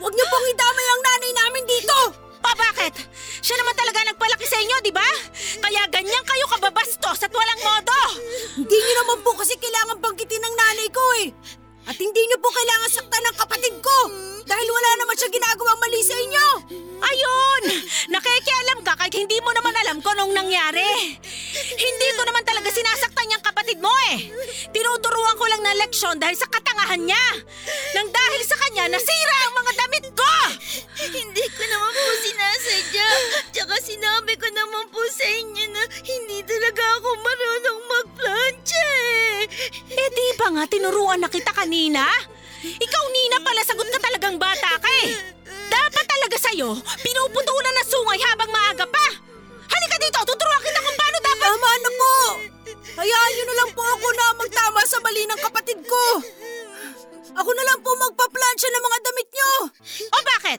Huwag 0.00 0.14
niyo 0.14 0.26
pong 0.30 0.46
idamay 0.46 0.86
ang 0.88 1.02
nanay 1.04 1.32
namin 1.36 1.64
dito. 1.68 1.98
Pa 2.40 2.52
bakit? 2.54 2.94
Siya 3.42 3.58
naman 3.58 3.74
talaga 3.74 4.06
nagpalaki 4.06 4.46
sa 4.46 4.60
inyo, 4.62 4.76
di 4.86 4.92
ba? 4.94 5.08
Kaya 5.60 5.82
ganyan 5.90 6.24
kayo 6.24 6.44
kababastos 6.48 7.18
at 7.26 7.32
walang 7.34 7.60
modo! 7.60 8.00
Hindi 8.56 8.76
niyo 8.76 8.94
naman 9.02 9.18
po 9.20 9.34
kasi 9.36 9.58
kailangan 9.58 10.00
banggitin 10.00 10.40
ng 10.40 10.54
nanay 10.54 10.88
ko 10.88 11.04
eh. 11.26 11.28
At 11.86 11.94
hindi 11.94 12.22
niyo 12.26 12.36
po 12.42 12.50
kailangan 12.50 12.90
saktan 12.90 13.22
ng 13.30 13.36
kapatid 13.38 13.74
ko. 13.78 13.98
Dahil 14.46 14.68
wala 14.70 14.90
naman 14.98 15.14
siya 15.14 15.30
ginagawang 15.30 15.78
mali 15.78 16.02
sa 16.02 16.16
inyo. 16.18 16.46
Ayun! 16.98 17.62
Nakikialam 18.10 18.82
ka 18.82 18.98
kahit 18.98 19.14
hindi 19.14 19.38
mo 19.42 19.54
naman 19.54 19.74
alam 19.74 20.02
kung 20.02 20.14
anong 20.18 20.34
nangyari. 20.34 21.18
Hindi 21.78 22.08
ko 22.18 22.22
naman 22.26 22.42
talaga 22.42 22.70
sinasaktan 22.70 23.30
yung 23.30 23.42
kapatid 23.42 23.78
mo 23.78 23.90
eh. 24.14 24.30
Tinuturuan 24.74 25.38
ko 25.38 25.44
lang 25.46 25.62
ng 25.62 25.78
leksyon 25.86 26.18
dahil 26.18 26.34
sa 26.34 26.50
katangahan 26.50 27.06
niya. 27.06 27.26
Nang 27.94 28.10
dahil 28.10 28.42
sa 28.42 28.58
kanya, 28.66 28.90
nasira 28.90 29.36
ang 29.46 29.54
mga 29.54 29.72
damit 29.78 30.06
ko! 30.14 30.34
Hindi 31.06 31.44
ko 31.54 31.62
naman 31.70 31.92
po 31.94 32.10
sinasadya. 32.22 33.08
Tsaka 33.54 33.74
sinabi 33.78 34.34
ko 34.34 34.48
naman 34.50 34.90
po 34.90 35.02
sa 35.10 35.26
inyo 35.26 35.64
na 35.70 35.82
hindi 36.02 36.38
talaga 36.42 36.82
ako 36.98 37.08
marunong 37.14 37.80
magplancha 38.16 38.88
eh. 39.44 39.44
Di 39.92 40.28
ba 40.40 40.48
nga 40.56 40.64
tinuruan 40.64 41.20
na 41.20 41.28
kita 41.28 41.52
kanina? 41.52 42.08
Ikaw 42.64 43.04
Nina 43.12 43.38
pala 43.44 43.60
sagot 43.62 43.88
ka 43.92 44.00
talagang 44.00 44.40
bata 44.40 44.80
ka 44.80 44.90
eh. 45.04 45.12
Dapat 45.68 46.04
talaga 46.08 46.36
sa'yo, 46.40 46.72
pinuputulan 47.04 47.74
ng 47.76 47.88
sungay 47.92 48.20
habang 48.32 48.48
maaga 48.48 48.88
pa. 48.88 49.06
Halika 49.68 49.96
dito, 50.00 50.18
tuturuan 50.24 50.62
kita 50.64 50.80
kung 50.80 50.96
paano 50.96 51.18
dapat... 51.20 51.46
Tama 51.46 51.72
na 51.76 51.90
po. 51.92 52.14
Hayaan 52.96 53.32
niyo 53.36 53.44
na 53.44 53.56
lang 53.60 53.70
po 53.76 53.82
ako 53.84 54.06
na 54.08 54.26
magtama 54.40 54.80
sa 54.88 54.98
mali 55.04 55.22
ng 55.28 55.40
kapatid 55.44 55.78
ko. 55.84 56.04
Ako 57.36 57.50
na 57.52 57.64
lang 57.68 57.78
po 57.84 57.92
magpa-plancha 57.92 58.68
ng 58.72 58.84
mga 58.88 58.98
damit 59.04 59.28
niyo. 59.28 59.52
O 60.08 60.16
bakit? 60.24 60.58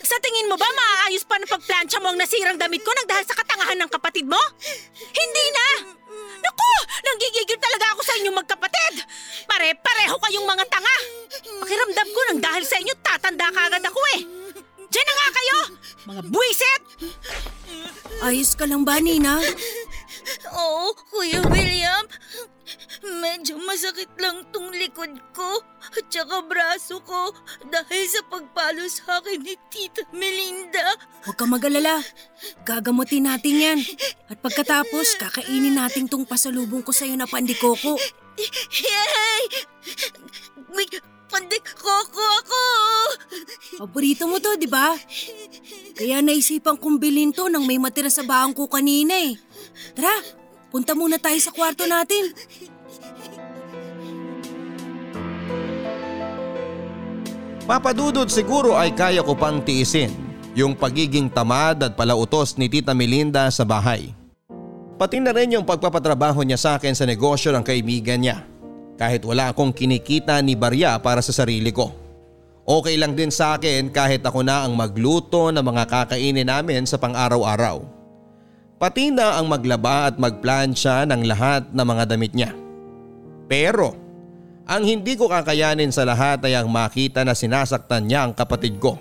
Sa 0.00 0.16
tingin 0.24 0.48
mo 0.48 0.56
ba 0.56 0.64
maaayos 0.64 1.28
pa 1.28 1.36
ng 1.36 1.52
pagplansya 1.52 2.00
mo 2.00 2.08
ang 2.08 2.16
nasirang 2.16 2.56
damit 2.56 2.80
ko 2.80 2.88
nang 2.96 3.04
dahil 3.04 3.28
sa 3.28 3.36
katangahan 3.36 3.76
ng 3.84 3.90
kapatid 3.92 4.24
mo? 4.24 4.40
Hindi 5.12 5.46
na! 5.52 5.66
Naku! 6.42 6.72
Nanggigigil 7.04 7.58
talaga 7.58 7.86
ako 7.94 8.00
sa 8.04 8.14
inyong 8.20 8.38
magkapatid! 8.42 8.94
Pare-pareho 9.48 10.14
kayong 10.18 10.46
mga 10.48 10.64
tanga! 10.70 10.96
Pakiramdam 11.62 12.08
ko 12.10 12.20
nang 12.30 12.40
dahil 12.40 12.64
sa 12.64 12.76
inyo 12.78 12.94
tatanda 13.02 13.48
ka 13.50 13.68
ako 13.70 14.00
eh! 14.18 14.43
Diyan 14.94 15.06
na 15.10 15.14
nga 15.18 15.28
kayo! 15.34 15.58
Mga 16.06 16.22
buwisit! 16.30 16.82
Ayos 18.22 18.54
ka 18.54 18.62
lang 18.62 18.86
ba, 18.86 19.02
Nina? 19.02 19.42
Oo, 20.54 20.94
Kuya 21.10 21.42
William. 21.50 22.06
Medyo 23.02 23.58
masakit 23.66 24.08
lang 24.22 24.46
tong 24.54 24.70
likod 24.70 25.18
ko 25.34 25.58
at 25.98 26.06
saka 26.06 26.46
braso 26.46 27.02
ko 27.02 27.34
dahil 27.74 28.04
sa 28.06 28.22
pagpalo 28.30 28.86
sa 28.86 29.18
akin 29.18 29.42
ni 29.42 29.58
Tita 29.66 30.06
Melinda. 30.14 30.94
Huwag 31.26 31.42
ka 31.42 31.44
mag-alala. 31.44 31.98
Gagamutin 32.62 33.26
natin 33.26 33.54
yan. 33.58 33.78
At 34.30 34.38
pagkatapos, 34.46 35.18
kakainin 35.18 35.74
natin 35.74 36.06
tong 36.06 36.22
pasalubong 36.22 36.86
ko 36.86 36.94
sa'yo 36.94 37.18
na 37.18 37.26
pandikoko. 37.26 37.98
Yay! 38.78 39.42
May 40.70 40.86
pandikoko 41.34 42.22
ako! 42.46 42.62
Paborito 43.82 44.30
mo 44.30 44.38
to, 44.38 44.54
di 44.54 44.70
ba? 44.70 44.94
Kaya 45.98 46.22
naisipan 46.22 46.78
kong 46.78 47.02
bilhin 47.02 47.34
to 47.34 47.50
nang 47.50 47.66
may 47.66 47.82
matira 47.82 48.06
sa 48.06 48.22
bahan 48.22 48.54
ko 48.54 48.70
kanina 48.70 49.10
eh. 49.10 49.34
Tara, 49.98 50.14
punta 50.70 50.94
muna 50.94 51.18
tayo 51.18 51.34
sa 51.42 51.50
kwarto 51.50 51.82
natin. 51.90 52.30
Papadudod 57.66 58.28
siguro 58.30 58.78
ay 58.78 58.94
kaya 58.94 59.24
ko 59.24 59.34
pang 59.34 59.58
tiisin. 59.58 60.12
Yung 60.54 60.78
pagiging 60.78 61.26
tamad 61.26 61.82
at 61.82 61.98
palautos 61.98 62.54
ni 62.54 62.70
Tita 62.70 62.94
Melinda 62.94 63.50
sa 63.50 63.66
bahay. 63.66 64.14
Pati 64.94 65.18
na 65.18 65.34
rin 65.34 65.50
yung 65.50 65.66
pagpapatrabaho 65.66 66.46
niya 66.46 66.60
sa 66.60 66.70
akin 66.78 66.94
sa 66.94 67.02
negosyo 67.02 67.50
ng 67.50 67.66
kaibigan 67.66 68.22
niya. 68.22 68.53
Kahit 68.94 69.26
wala 69.26 69.50
akong 69.50 69.74
kinikita 69.74 70.38
ni 70.38 70.54
Barya 70.54 70.94
para 71.02 71.18
sa 71.18 71.34
sarili 71.34 71.74
ko. 71.74 71.90
Okay 72.64 72.96
lang 72.96 73.12
din 73.12 73.28
sa 73.28 73.58
akin 73.58 73.92
kahit 73.92 74.24
ako 74.24 74.40
na 74.40 74.64
ang 74.64 74.72
magluto 74.72 75.52
ng 75.52 75.60
mga 75.60 75.84
kakainin 75.84 76.48
namin 76.48 76.88
sa 76.88 76.96
pang-araw-araw. 76.96 77.84
Pati 78.80 79.12
na 79.12 79.36
ang 79.36 79.52
maglaba 79.52 80.08
at 80.08 80.16
magplansya 80.16 81.04
ng 81.04 81.22
lahat 81.28 81.68
ng 81.68 81.84
mga 81.84 82.04
damit 82.08 82.32
niya. 82.32 82.50
Pero 83.44 83.92
ang 84.64 84.80
hindi 84.80 85.12
ko 85.12 85.28
kakayanin 85.28 85.92
sa 85.92 86.08
lahat 86.08 86.40
ay 86.48 86.56
ang 86.56 86.72
makita 86.72 87.20
na 87.20 87.36
sinasaktan 87.36 88.08
niya 88.08 88.24
ang 88.24 88.32
kapatid 88.32 88.80
ko. 88.80 88.96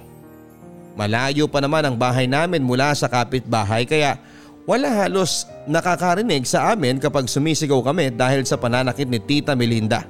Malayo 1.00 1.48
pa 1.48 1.64
naman 1.64 1.88
ang 1.88 1.96
bahay 1.96 2.28
namin 2.28 2.62
mula 2.62 2.92
sa 2.94 3.08
kapitbahay 3.08 3.88
kaya 3.88 4.20
wala 4.64 4.88
halos 5.04 5.44
nakakarinig 5.68 6.48
sa 6.48 6.72
amin 6.72 7.00
kapag 7.00 7.28
sumisigaw 7.28 7.84
kami 7.84 8.16
dahil 8.16 8.48
sa 8.48 8.56
pananakit 8.56 9.08
ni 9.12 9.20
Tita 9.20 9.56
Melinda. 9.60 10.08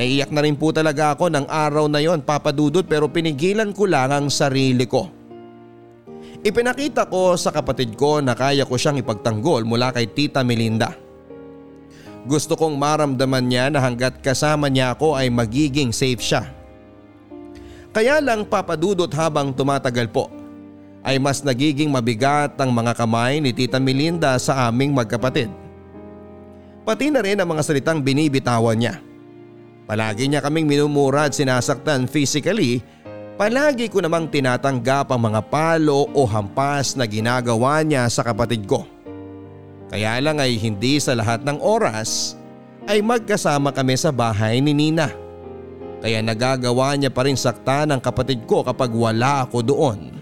Naiyak 0.00 0.32
na 0.32 0.40
rin 0.40 0.56
po 0.56 0.72
talaga 0.72 1.12
ako 1.12 1.28
ng 1.28 1.44
araw 1.44 1.84
na 1.84 2.00
yon 2.00 2.24
papadudot 2.24 2.86
pero 2.88 3.12
pinigilan 3.12 3.76
ko 3.76 3.84
lang 3.84 4.08
ang 4.08 4.26
sarili 4.32 4.88
ko. 4.88 5.12
Ipinakita 6.40 7.04
ko 7.12 7.36
sa 7.36 7.52
kapatid 7.52 8.00
ko 8.00 8.24
na 8.24 8.32
kaya 8.32 8.64
ko 8.64 8.80
siyang 8.80 8.96
ipagtanggol 8.96 9.68
mula 9.68 9.92
kay 9.92 10.08
Tita 10.08 10.40
Melinda. 10.40 10.96
Gusto 12.24 12.56
kong 12.56 12.80
maramdaman 12.80 13.44
niya 13.44 13.68
na 13.68 13.84
hanggat 13.84 14.24
kasama 14.24 14.72
niya 14.72 14.96
ako 14.96 15.20
ay 15.20 15.28
magiging 15.28 15.92
safe 15.92 16.24
siya. 16.24 16.48
Kaya 17.92 18.24
lang 18.24 18.48
papadudot 18.48 19.10
habang 19.12 19.52
tumatagal 19.52 20.08
po 20.08 20.39
ay 21.00 21.16
mas 21.16 21.40
nagiging 21.40 21.88
mabigat 21.88 22.56
ang 22.60 22.70
mga 22.72 22.92
kamay 22.92 23.40
ni 23.40 23.56
Tita 23.56 23.80
Melinda 23.80 24.36
sa 24.36 24.68
aming 24.68 24.92
magkapatid. 24.92 25.48
Pati 26.84 27.08
na 27.08 27.24
rin 27.24 27.40
ang 27.40 27.48
mga 27.48 27.64
salitang 27.64 28.00
binibitawan 28.04 28.76
niya. 28.76 29.00
Palagi 29.88 30.30
niya 30.30 30.44
kaming 30.44 30.70
minumura 30.70 31.26
at 31.26 31.34
sinasaktan 31.34 32.06
physically, 32.06 32.78
palagi 33.40 33.90
ko 33.90 34.04
namang 34.04 34.30
tinatanggap 34.30 35.10
ang 35.10 35.32
mga 35.32 35.40
palo 35.50 36.06
o 36.14 36.28
hampas 36.28 36.94
na 36.94 37.08
ginagawa 37.08 37.82
niya 37.82 38.06
sa 38.06 38.22
kapatid 38.22 38.68
ko. 38.68 38.86
Kaya 39.90 40.22
lang 40.22 40.38
ay 40.38 40.54
hindi 40.54 41.02
sa 41.02 41.18
lahat 41.18 41.42
ng 41.42 41.58
oras 41.58 42.38
ay 42.86 43.02
magkasama 43.02 43.74
kami 43.74 43.98
sa 43.98 44.14
bahay 44.14 44.62
ni 44.62 44.70
Nina. 44.70 45.10
Kaya 46.00 46.22
nagagawa 46.22 46.94
niya 46.96 47.10
pa 47.10 47.26
rin 47.26 47.36
sakta 47.36 47.84
ng 47.84 47.98
kapatid 47.98 48.46
ko 48.46 48.62
kapag 48.62 48.88
wala 48.94 49.44
ako 49.44 49.58
doon. 49.60 50.19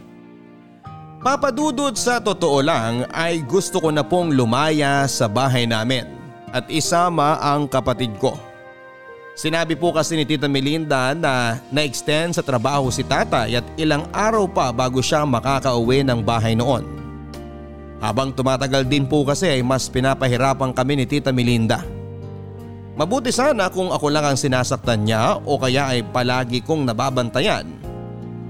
Papadudod 1.18 1.98
sa 1.98 2.22
totoo 2.22 2.62
lang 2.62 3.02
ay 3.10 3.42
gusto 3.42 3.82
ko 3.82 3.90
na 3.90 4.06
pong 4.06 4.38
lumaya 4.38 5.02
sa 5.10 5.26
bahay 5.26 5.66
namin 5.66 6.06
at 6.54 6.70
isama 6.70 7.34
ang 7.42 7.66
kapatid 7.66 8.14
ko. 8.22 8.38
Sinabi 9.34 9.74
po 9.74 9.90
kasi 9.90 10.14
ni 10.14 10.22
Tita 10.22 10.46
Melinda 10.46 11.18
na 11.18 11.58
na-extend 11.74 12.38
sa 12.38 12.42
trabaho 12.46 12.86
si 12.94 13.02
tatay 13.02 13.58
at 13.58 13.66
ilang 13.74 14.06
araw 14.14 14.46
pa 14.46 14.70
bago 14.70 15.02
siya 15.02 15.26
makakauwi 15.26 16.06
ng 16.06 16.22
bahay 16.22 16.54
noon. 16.54 16.86
Habang 17.98 18.30
tumatagal 18.30 18.86
din 18.86 19.02
po 19.02 19.26
kasi 19.26 19.58
ay 19.58 19.62
mas 19.66 19.90
pinapahirapan 19.90 20.70
kami 20.70 21.02
ni 21.02 21.04
Tita 21.06 21.34
Melinda. 21.34 21.82
Mabuti 22.94 23.34
sana 23.34 23.66
kung 23.74 23.90
ako 23.90 24.06
lang 24.06 24.22
ang 24.22 24.38
sinasaktan 24.38 25.02
niya 25.02 25.42
o 25.42 25.58
kaya 25.58 25.98
ay 25.98 26.06
palagi 26.06 26.62
kong 26.62 26.86
nababantayan 26.86 27.66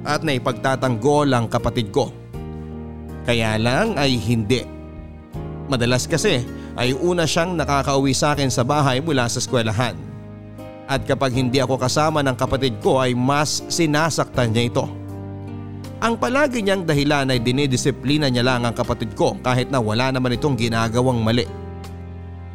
at 0.05 0.21
naipagtatanggol 0.21 1.33
ang 1.33 1.49
kapatid 1.49 1.89
ko. 1.89 2.13
Kaya 3.29 3.61
lang 3.61 3.93
ay 4.01 4.17
hindi. 4.17 4.65
Madalas 5.69 6.09
kasi 6.09 6.49
ay 6.81 6.97
una 6.97 7.29
siyang 7.29 7.61
nakakauwi 7.61 8.17
sa 8.17 8.33
akin 8.33 8.49
sa 8.49 8.65
bahay 8.65 9.05
mula 9.05 9.29
sa 9.29 9.37
eskwelahan. 9.37 9.93
At 10.89 11.05
kapag 11.05 11.37
hindi 11.37 11.61
ako 11.61 11.77
kasama 11.77 12.25
ng 12.25 12.33
kapatid 12.33 12.81
ko 12.81 13.05
ay 13.05 13.13
mas 13.13 13.61
sinasaktan 13.69 14.49
niya 14.57 14.73
ito. 14.73 14.89
Ang 16.01 16.17
palagi 16.17 16.65
niyang 16.65 16.89
dahilan 16.89 17.29
ay 17.29 17.37
dinidisiplina 17.45 18.33
niya 18.33 18.49
lang 18.49 18.65
ang 18.65 18.73
kapatid 18.73 19.13
ko 19.13 19.37
kahit 19.45 19.69
na 19.69 19.77
wala 19.77 20.09
naman 20.09 20.33
itong 20.33 20.57
ginagawang 20.57 21.21
mali. 21.21 21.45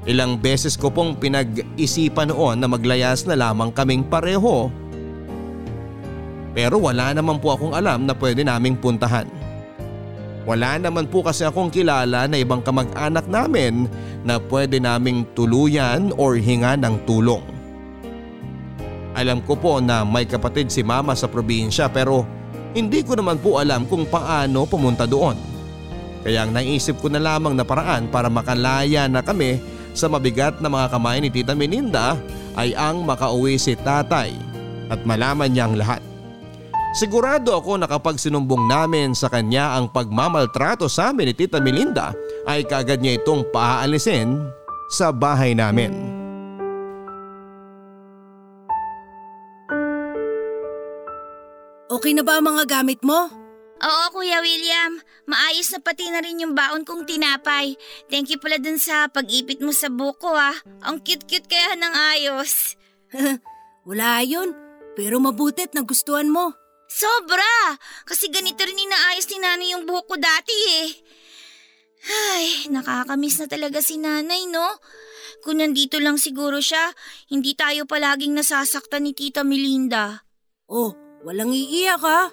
Ilang 0.09 0.41
beses 0.41 0.73
ko 0.73 0.89
pong 0.89 1.21
pinag-isipan 1.21 2.33
noon 2.33 2.57
na 2.57 2.65
maglayas 2.65 3.29
na 3.29 3.37
lamang 3.37 3.69
kaming 3.69 4.01
pareho. 4.09 4.73
Pero 6.57 6.81
wala 6.81 7.13
naman 7.13 7.37
po 7.37 7.53
akong 7.53 7.77
alam 7.77 8.09
na 8.09 8.17
pwede 8.17 8.41
naming 8.41 8.73
puntahan. 8.73 9.42
Wala 10.43 10.75
naman 10.75 11.07
po 11.07 11.23
kasi 11.23 11.47
akong 11.47 11.71
kilala 11.71 12.27
na 12.27 12.35
ibang 12.35 12.59
kamag-anak 12.59 13.23
namin 13.31 13.87
na 14.27 14.35
pwede 14.51 14.75
naming 14.75 15.23
tuluyan 15.31 16.11
or 16.19 16.35
hinga 16.35 16.75
ng 16.75 16.99
tulong. 17.07 17.43
Alam 19.15 19.39
ko 19.45 19.55
po 19.55 19.79
na 19.79 20.03
may 20.03 20.27
kapatid 20.27 20.67
si 20.67 20.83
mama 20.83 21.15
sa 21.15 21.31
probinsya 21.31 21.87
pero 21.87 22.27
hindi 22.75 23.05
ko 23.05 23.15
naman 23.15 23.39
po 23.39 23.61
alam 23.61 23.87
kung 23.87 24.03
paano 24.03 24.67
pumunta 24.67 25.07
doon. 25.07 25.37
Kaya 26.27 26.43
ang 26.43 26.51
naisip 26.51 26.99
ko 26.99 27.07
na 27.07 27.23
lamang 27.23 27.55
na 27.55 27.63
paraan 27.63 28.11
para 28.11 28.27
makalaya 28.27 29.07
na 29.07 29.23
kami 29.23 29.63
sa 29.95 30.09
mabigat 30.09 30.59
na 30.59 30.67
mga 30.67 30.87
kamay 30.91 31.21
ni 31.23 31.29
Tita 31.29 31.53
Meninda 31.53 32.19
ay 32.59 32.75
ang 32.75 33.05
makauwi 33.05 33.55
si 33.55 33.77
tatay 33.79 34.33
at 34.91 34.99
malaman 35.07 35.47
niya 35.47 35.69
ang 35.69 35.75
lahat. 35.77 36.12
Sigurado 36.93 37.57
ako 37.57 37.81
na 37.81 37.89
kapag 37.89 38.21
sinumbong 38.21 38.69
namin 38.69 39.17
sa 39.17 39.25
kanya 39.25 39.73
ang 39.73 39.89
pagmamaltrato 39.89 40.85
sa 40.85 41.09
amin 41.09 41.29
ni 41.29 41.33
Tita 41.33 41.57
Melinda 41.57 42.13
ay 42.45 42.69
kagad 42.69 43.01
niya 43.01 43.17
itong 43.17 43.49
paaalisin 43.49 44.37
sa 44.93 45.09
bahay 45.09 45.57
namin. 45.57 45.89
Okay 51.89 52.13
na 52.13 52.21
ba 52.21 52.37
ang 52.37 52.45
mga 52.45 52.69
gamit 52.69 53.01
mo? 53.01 53.25
Oo, 53.83 54.03
Kuya 54.13 54.45
William. 54.45 55.01
Maayos 55.25 55.73
na 55.73 55.81
pati 55.81 56.13
na 56.13 56.21
rin 56.21 56.45
yung 56.45 56.53
baon 56.53 56.85
kong 56.85 57.09
tinapay. 57.09 57.73
Thank 58.05 58.29
you 58.29 58.37
pala 58.37 58.61
dun 58.61 58.77
sa 58.77 59.09
pag-ipit 59.09 59.65
mo 59.65 59.73
sa 59.73 59.89
buko 59.89 60.29
ah. 60.29 60.53
Ang 60.85 61.01
cute-cute 61.01 61.49
kaya 61.49 61.73
ng 61.73 61.93
ayos. 62.13 62.77
Wala 63.89 64.21
yun, 64.21 64.53
pero 64.93 65.17
mabutit 65.17 65.73
na 65.73 65.81
gustuhan 65.81 66.29
mo. 66.29 66.62
Sobra! 66.93 67.73
Kasi 68.05 68.29
ganito 68.29 68.61
rin 68.61 68.77
inaayos 68.77 69.25
ni 69.33 69.41
nanay 69.41 69.73
yung 69.73 69.89
buhok 69.89 70.13
ko 70.13 70.15
dati 70.21 70.53
eh. 70.85 70.89
Ay, 72.03 72.45
nakakamiss 72.69 73.41
na 73.41 73.47
talaga 73.49 73.81
si 73.81 73.97
nanay 73.97 74.45
no? 74.45 74.77
Kung 75.41 75.57
nandito 75.57 75.97
lang 75.97 76.21
siguro 76.21 76.61
siya, 76.61 76.93
hindi 77.33 77.57
tayo 77.57 77.89
palaging 77.89 78.37
nasasaktan 78.37 79.09
ni 79.09 79.17
Tita 79.17 79.41
Melinda. 79.41 80.21
Oh, 80.69 80.93
walang 81.25 81.49
iiyak 81.49 82.03
ha. 82.05 82.29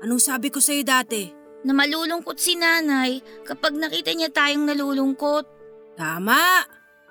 Anong 0.00 0.22
sabi 0.22 0.48
ko 0.48 0.64
sa'yo 0.64 0.80
dati? 0.80 1.28
Na 1.68 1.76
malulungkot 1.76 2.40
si 2.40 2.56
nanay 2.56 3.20
kapag 3.44 3.76
nakita 3.76 4.16
niya 4.16 4.32
tayong 4.32 4.64
nalulungkot. 4.64 5.44
Tama. 6.00 6.64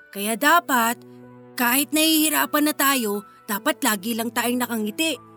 Kaya 0.09 0.33
dapat, 0.33 0.97
kahit 1.53 1.93
nahihirapan 1.93 2.65
na 2.65 2.73
tayo, 2.73 3.21
dapat 3.45 3.77
lagi 3.85 4.17
lang 4.17 4.33
tayong 4.33 4.65
nakangiti. 4.65 5.28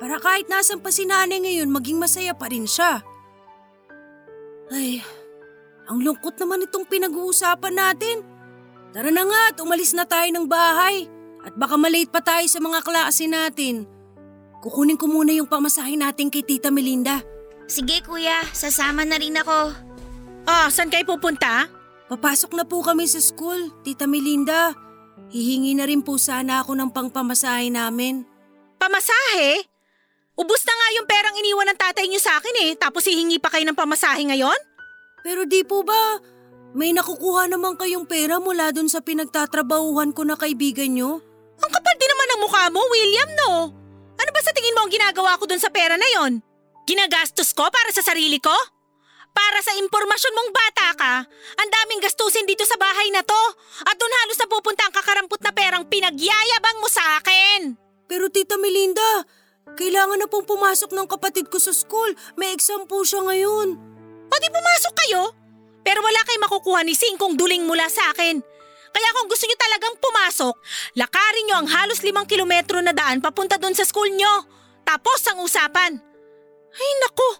Para 0.00 0.16
kahit 0.16 0.48
nasan 0.48 0.80
pa 0.80 0.88
si 0.88 1.04
nanay 1.04 1.44
ngayon, 1.44 1.68
maging 1.68 2.00
masaya 2.00 2.32
pa 2.32 2.48
rin 2.48 2.64
siya. 2.64 3.04
Ay, 4.72 5.04
ang 5.92 6.00
lungkot 6.00 6.40
naman 6.40 6.64
itong 6.64 6.88
pinag-uusapan 6.88 7.74
natin. 7.76 8.24
Tara 8.96 9.12
na 9.12 9.28
nga 9.28 9.40
at 9.52 9.60
umalis 9.60 9.92
na 9.92 10.08
tayo 10.08 10.26
ng 10.32 10.48
bahay. 10.48 11.04
At 11.44 11.52
baka 11.52 11.76
malate 11.76 12.08
pa 12.08 12.24
tayo 12.24 12.48
sa 12.48 12.64
mga 12.64 12.80
klase 12.80 13.28
natin. 13.28 13.84
Kukunin 14.64 14.96
ko 14.96 15.08
muna 15.08 15.36
yung 15.36 15.48
pamasahin 15.48 16.00
natin 16.00 16.32
kay 16.32 16.44
Tita 16.44 16.72
Melinda. 16.72 17.20
Sige 17.68 18.00
kuya, 18.00 18.40
sasama 18.56 19.04
na 19.04 19.20
rin 19.20 19.36
ako. 19.36 19.72
Oh, 20.48 20.66
saan 20.72 20.88
kayo 20.88 21.06
pupunta? 21.06 21.68
Papasok 22.10 22.58
na 22.58 22.64
po 22.66 22.82
kami 22.82 23.06
sa 23.06 23.22
school, 23.22 23.70
Tita 23.86 24.10
Melinda. 24.10 24.74
Hihingi 25.30 25.78
na 25.78 25.86
rin 25.86 26.02
po 26.02 26.18
sana 26.18 26.64
ako 26.64 26.74
ng 26.74 26.90
pangpamasahe 26.90 27.70
namin. 27.70 28.26
Pamasahe? 28.82 29.69
Ubus 30.40 30.64
na 30.64 30.72
nga 30.72 30.88
yung 30.96 31.04
perang 31.04 31.36
iniwan 31.36 31.68
ng 31.68 31.78
tatay 31.78 32.08
niyo 32.08 32.16
sa 32.16 32.40
akin 32.40 32.56
eh, 32.64 32.70
tapos 32.80 33.04
hihingi 33.04 33.36
pa 33.36 33.52
kayo 33.52 33.68
ng 33.68 33.76
pamasahe 33.76 34.24
ngayon? 34.24 34.56
Pero 35.20 35.44
di 35.44 35.60
po 35.68 35.84
ba, 35.84 36.16
may 36.72 36.96
nakukuha 36.96 37.44
naman 37.44 37.76
kayong 37.76 38.08
pera 38.08 38.40
mula 38.40 38.72
dun 38.72 38.88
sa 38.88 39.04
pinagtatrabahuhan 39.04 40.16
ko 40.16 40.24
na 40.24 40.40
kaibigan 40.40 40.96
nyo? 40.96 41.20
Ang 41.60 41.72
kapal 41.76 41.94
din 42.00 42.08
naman 42.08 42.28
ng 42.32 42.40
mukha 42.40 42.64
mo, 42.72 42.80
William, 42.88 43.30
no? 43.44 43.52
Ano 44.16 44.30
ba 44.32 44.40
sa 44.40 44.56
tingin 44.56 44.72
mo 44.72 44.88
ang 44.88 44.92
ginagawa 44.92 45.36
ko 45.36 45.44
dun 45.44 45.60
sa 45.60 45.68
pera 45.68 46.00
na 46.00 46.08
yon? 46.08 46.40
Ginagastos 46.88 47.52
ko 47.52 47.68
para 47.68 47.92
sa 47.92 48.00
sarili 48.00 48.40
ko? 48.40 48.56
Para 49.30 49.60
sa 49.60 49.76
impormasyon 49.76 50.34
mong 50.34 50.50
bata 50.56 50.86
ka, 50.96 51.14
ang 51.60 51.68
daming 51.68 52.00
gastusin 52.00 52.48
dito 52.48 52.64
sa 52.64 52.80
bahay 52.80 53.12
na 53.12 53.20
to. 53.22 53.42
At 53.86 53.94
doon 53.94 54.16
halos 54.24 54.40
napupunta 54.40 54.88
ang 54.88 54.94
kakarampot 54.96 55.38
na 55.44 55.52
perang 55.52 55.84
pinagyayabang 55.86 56.80
mo 56.80 56.88
sa 56.88 57.20
akin. 57.20 57.76
Pero 58.10 58.26
Tita 58.26 58.58
Melinda, 58.58 59.22
Kailangan 59.78 60.18
na 60.18 60.26
pong 60.26 60.46
pumasok 60.46 60.90
ng 60.94 61.06
kapatid 61.06 61.46
ko 61.50 61.58
sa 61.60 61.70
school. 61.70 62.10
May 62.34 62.54
exam 62.56 62.88
po 62.88 63.04
siya 63.06 63.22
ngayon. 63.22 63.68
O 64.30 64.34
pumasok 64.34 64.94
kayo. 65.06 65.34
Pero 65.80 66.00
wala 66.04 66.20
kayong 66.26 66.44
makukuha 66.46 66.80
ni 66.84 66.94
Singkong 66.94 67.34
duling 67.34 67.64
mula 67.64 67.88
sa 67.90 68.12
akin. 68.12 68.38
Kaya 68.90 69.08
kung 69.14 69.30
gusto 69.30 69.46
nyo 69.46 69.58
talagang 69.58 69.94
pumasok, 70.02 70.54
lakarin 70.98 71.44
nyo 71.46 71.56
ang 71.62 71.68
halos 71.70 72.02
limang 72.02 72.26
kilometro 72.26 72.82
na 72.82 72.90
daan 72.90 73.22
papunta 73.22 73.54
doon 73.56 73.74
sa 73.74 73.86
school 73.86 74.10
nyo. 74.10 74.44
Tapos 74.82 75.22
ang 75.30 75.38
usapan. 75.46 75.94
Ay 76.70 76.90
nako, 77.06 77.30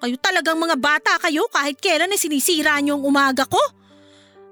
kayo 0.00 0.16
talagang 0.20 0.60
mga 0.60 0.76
bata 0.76 1.16
kayo 1.20 1.48
kahit 1.48 1.80
kailan 1.80 2.12
ay 2.12 2.20
sinisira 2.20 2.76
nyo 2.80 3.00
ang 3.00 3.04
umaga 3.04 3.48
ko. 3.48 3.60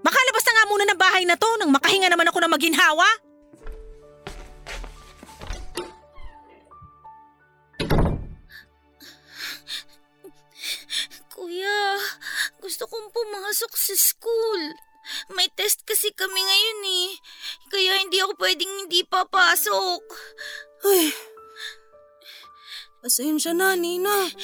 Makalabas 0.01 0.45
na 0.45 0.53
nga 0.57 0.65
muna 0.69 0.85
ng 0.89 1.01
bahay 1.01 1.25
na 1.29 1.37
to 1.37 1.49
nang 1.61 1.73
makahinga 1.73 2.09
naman 2.09 2.29
ako 2.29 2.39
ng 2.41 2.53
maginhawa. 2.53 3.09
Kuya, 11.39 11.95
gusto 12.59 12.91
kong 12.91 13.15
pumasok 13.15 13.71
sa 13.79 13.95
school. 13.95 14.75
May 15.39 15.47
test 15.55 15.87
kasi 15.87 16.11
kami 16.11 16.35
ngayon 16.35 16.81
eh. 16.83 17.11
Kaya 17.71 18.03
hindi 18.03 18.19
ako 18.19 18.35
pwedeng 18.43 18.73
hindi 18.83 19.07
papasok. 19.07 20.03
Ay, 20.83 21.15
pasensya 22.99 23.55
na, 23.55 23.79
Nina. 23.79 24.35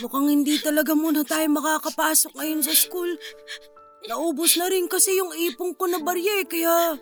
Mukhang 0.00 0.32
hindi 0.32 0.56
talaga 0.56 0.96
muna 0.96 1.20
tayo 1.20 1.44
makakapasok 1.52 2.32
ngayon 2.32 2.64
sa 2.64 2.72
school. 2.72 3.12
Naubos 4.08 4.56
na 4.56 4.72
rin 4.72 4.88
kasi 4.88 5.20
yung 5.20 5.36
ipong 5.36 5.76
ko 5.76 5.84
na 5.84 6.00
barya 6.00 6.40
eh, 6.40 6.48
kaya 6.48 6.96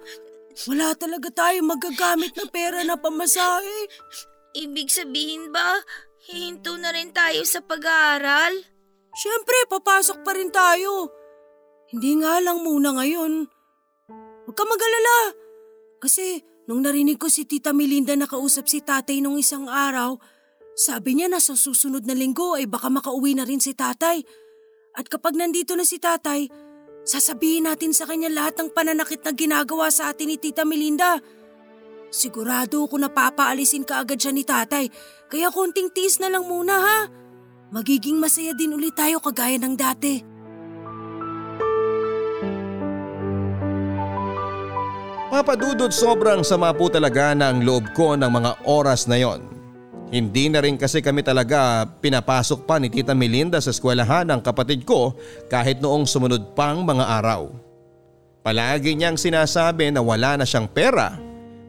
wala 0.67 0.91
talaga 0.99 1.31
tayo 1.31 1.63
magagamit 1.63 2.35
na 2.35 2.51
pera 2.51 2.83
na 2.83 2.99
pamasahe. 2.99 3.87
Ibig 4.59 4.91
sabihin 4.91 5.55
ba, 5.55 5.79
hihinto 6.27 6.75
na 6.83 6.91
rin 6.91 7.15
tayo 7.15 7.47
sa 7.47 7.63
pag-aaral? 7.63 8.80
Siyempre, 9.15 9.57
papasok 9.67 10.23
pa 10.23 10.33
rin 10.35 10.51
tayo. 10.55 11.11
Hindi 11.91 12.23
nga 12.23 12.39
lang 12.39 12.63
muna 12.63 12.95
ngayon. 12.95 13.51
Huwag 14.47 14.57
ka 14.57 14.65
mag-alala. 14.67 15.19
Kasi 15.99 16.41
nung 16.71 16.87
narinig 16.87 17.19
ko 17.19 17.27
si 17.27 17.43
Tita 17.45 17.75
Melinda 17.75 18.15
nakausap 18.15 18.71
si 18.71 18.79
tatay 18.79 19.19
nung 19.19 19.35
isang 19.35 19.67
araw, 19.67 20.15
sabi 20.79 21.19
niya 21.19 21.27
na 21.27 21.43
sa 21.43 21.59
susunod 21.59 22.07
na 22.07 22.15
linggo 22.15 22.55
ay 22.55 22.71
baka 22.71 22.89
makauwi 22.89 23.35
na 23.35 23.43
rin 23.43 23.59
si 23.59 23.75
tatay. 23.75 24.23
At 24.95 25.11
kapag 25.11 25.35
nandito 25.35 25.75
na 25.75 25.83
si 25.83 25.99
tatay, 25.99 26.47
sasabihin 27.03 27.67
natin 27.67 27.91
sa 27.91 28.07
kanya 28.07 28.31
lahat 28.31 28.59
ng 28.59 28.71
pananakit 28.71 29.27
na 29.27 29.35
ginagawa 29.35 29.91
sa 29.91 30.15
atin 30.15 30.31
ni 30.31 30.37
Tita 30.39 30.63
Melinda. 30.63 31.19
Sigurado 32.11 32.87
ako 32.87 32.97
na 33.03 33.11
papaalisin 33.11 33.87
ka 33.87 34.03
agad 34.03 34.19
siya 34.19 34.35
ni 34.35 34.43
tatay, 34.43 34.91
kaya 35.31 35.51
konting 35.51 35.95
tiis 35.95 36.19
na 36.19 36.31
lang 36.31 36.47
muna 36.47 36.75
ha. 36.79 36.99
Magiging 37.71 38.19
masaya 38.19 38.51
din 38.51 38.75
ulit 38.75 38.99
tayo 38.99 39.23
kagaya 39.23 39.55
ng 39.55 39.79
dati. 39.79 40.27
Papadudod 45.31 45.95
sobrang 45.95 46.43
sama 46.43 46.75
po 46.75 46.91
talaga 46.91 47.31
ng 47.39 47.63
loob 47.63 47.95
ko 47.95 48.19
ng 48.19 48.27
mga 48.27 48.51
oras 48.67 49.07
na 49.07 49.23
yon. 49.23 49.47
Hindi 50.11 50.51
na 50.51 50.59
rin 50.59 50.75
kasi 50.75 50.99
kami 50.99 51.23
talaga 51.23 51.87
pinapasok 51.87 52.67
pa 52.67 52.83
ni 52.83 52.91
Tita 52.91 53.15
Melinda 53.15 53.63
sa 53.63 53.71
eskwelahan 53.71 54.27
ng 54.27 54.43
kapatid 54.43 54.83
ko 54.83 55.15
kahit 55.47 55.79
noong 55.79 56.11
sumunod 56.11 56.51
pang 56.59 56.83
mga 56.83 57.07
araw. 57.23 57.55
Palagi 58.43 58.99
niyang 58.99 59.15
sinasabi 59.15 59.95
na 59.95 60.03
wala 60.03 60.43
na 60.43 60.43
siyang 60.43 60.67
pera 60.67 61.15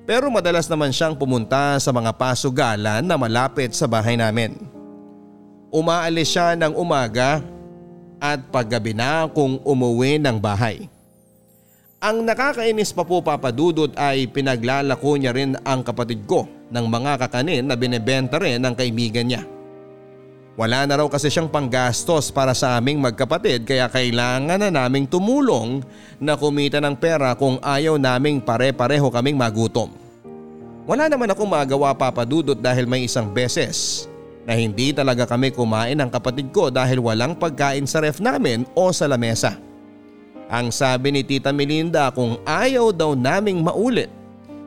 pero 0.09 0.33
madalas 0.33 0.65
naman 0.65 0.89
siyang 0.89 1.13
pumunta 1.13 1.77
sa 1.77 1.93
mga 1.93 2.17
pasugalan 2.17 3.05
na 3.05 3.15
malapit 3.21 3.77
sa 3.77 3.85
bahay 3.85 4.17
namin. 4.17 4.80
Umaalis 5.71 6.35
siya 6.35 6.51
ng 6.59 6.75
umaga 6.75 7.39
at 8.19 8.43
paggabi 8.51 8.91
na 8.91 9.23
kung 9.31 9.55
umuwi 9.63 10.19
ng 10.19 10.35
bahay. 10.35 10.91
Ang 12.03 12.27
nakakainis 12.27 12.91
pa 12.91 13.07
po 13.07 13.23
papadudot 13.23 13.95
ay 13.95 14.27
pinaglalako 14.27 15.15
niya 15.15 15.31
rin 15.31 15.55
ang 15.63 15.79
kapatid 15.79 16.27
ko 16.27 16.43
ng 16.67 16.85
mga 16.91 17.23
kakanin 17.23 17.63
na 17.63 17.79
binebenta 17.79 18.35
rin 18.35 18.59
ng 18.59 18.75
kaibigan 18.75 19.23
niya. 19.23 19.47
Wala 20.59 20.83
na 20.83 20.99
raw 20.99 21.07
kasi 21.07 21.31
siyang 21.31 21.47
panggastos 21.47 22.35
para 22.35 22.51
sa 22.51 22.75
aming 22.75 22.99
magkapatid 22.99 23.63
kaya 23.63 23.87
kailangan 23.87 24.59
na 24.59 24.67
naming 24.67 25.07
tumulong 25.07 25.79
na 26.19 26.35
kumita 26.35 26.83
ng 26.83 26.99
pera 26.99 27.31
kung 27.39 27.63
ayaw 27.63 27.95
naming 27.95 28.43
pare-pareho 28.43 29.07
kaming 29.07 29.39
magutom. 29.39 29.95
Wala 30.83 31.07
naman 31.07 31.31
akong 31.31 31.47
magawa 31.47 31.95
papadudot 31.95 32.59
dahil 32.59 32.83
may 32.83 33.07
isang 33.07 33.31
beses 33.31 34.10
na 34.45 34.57
hindi 34.57 34.89
talaga 34.91 35.29
kami 35.29 35.53
kumain 35.53 35.97
ng 35.97 36.09
kapatid 36.09 36.49
ko 36.49 36.73
dahil 36.73 37.01
walang 37.01 37.37
pagkain 37.37 37.85
sa 37.85 38.01
ref 38.01 38.17
namin 38.17 38.65
o 38.73 38.89
sa 38.89 39.05
lamesa. 39.05 39.57
Ang 40.51 40.73
sabi 40.73 41.15
ni 41.15 41.21
Tita 41.23 41.55
Melinda 41.55 42.11
kung 42.11 42.41
ayaw 42.43 42.91
daw 42.91 43.15
naming 43.15 43.63
maulit 43.63 44.11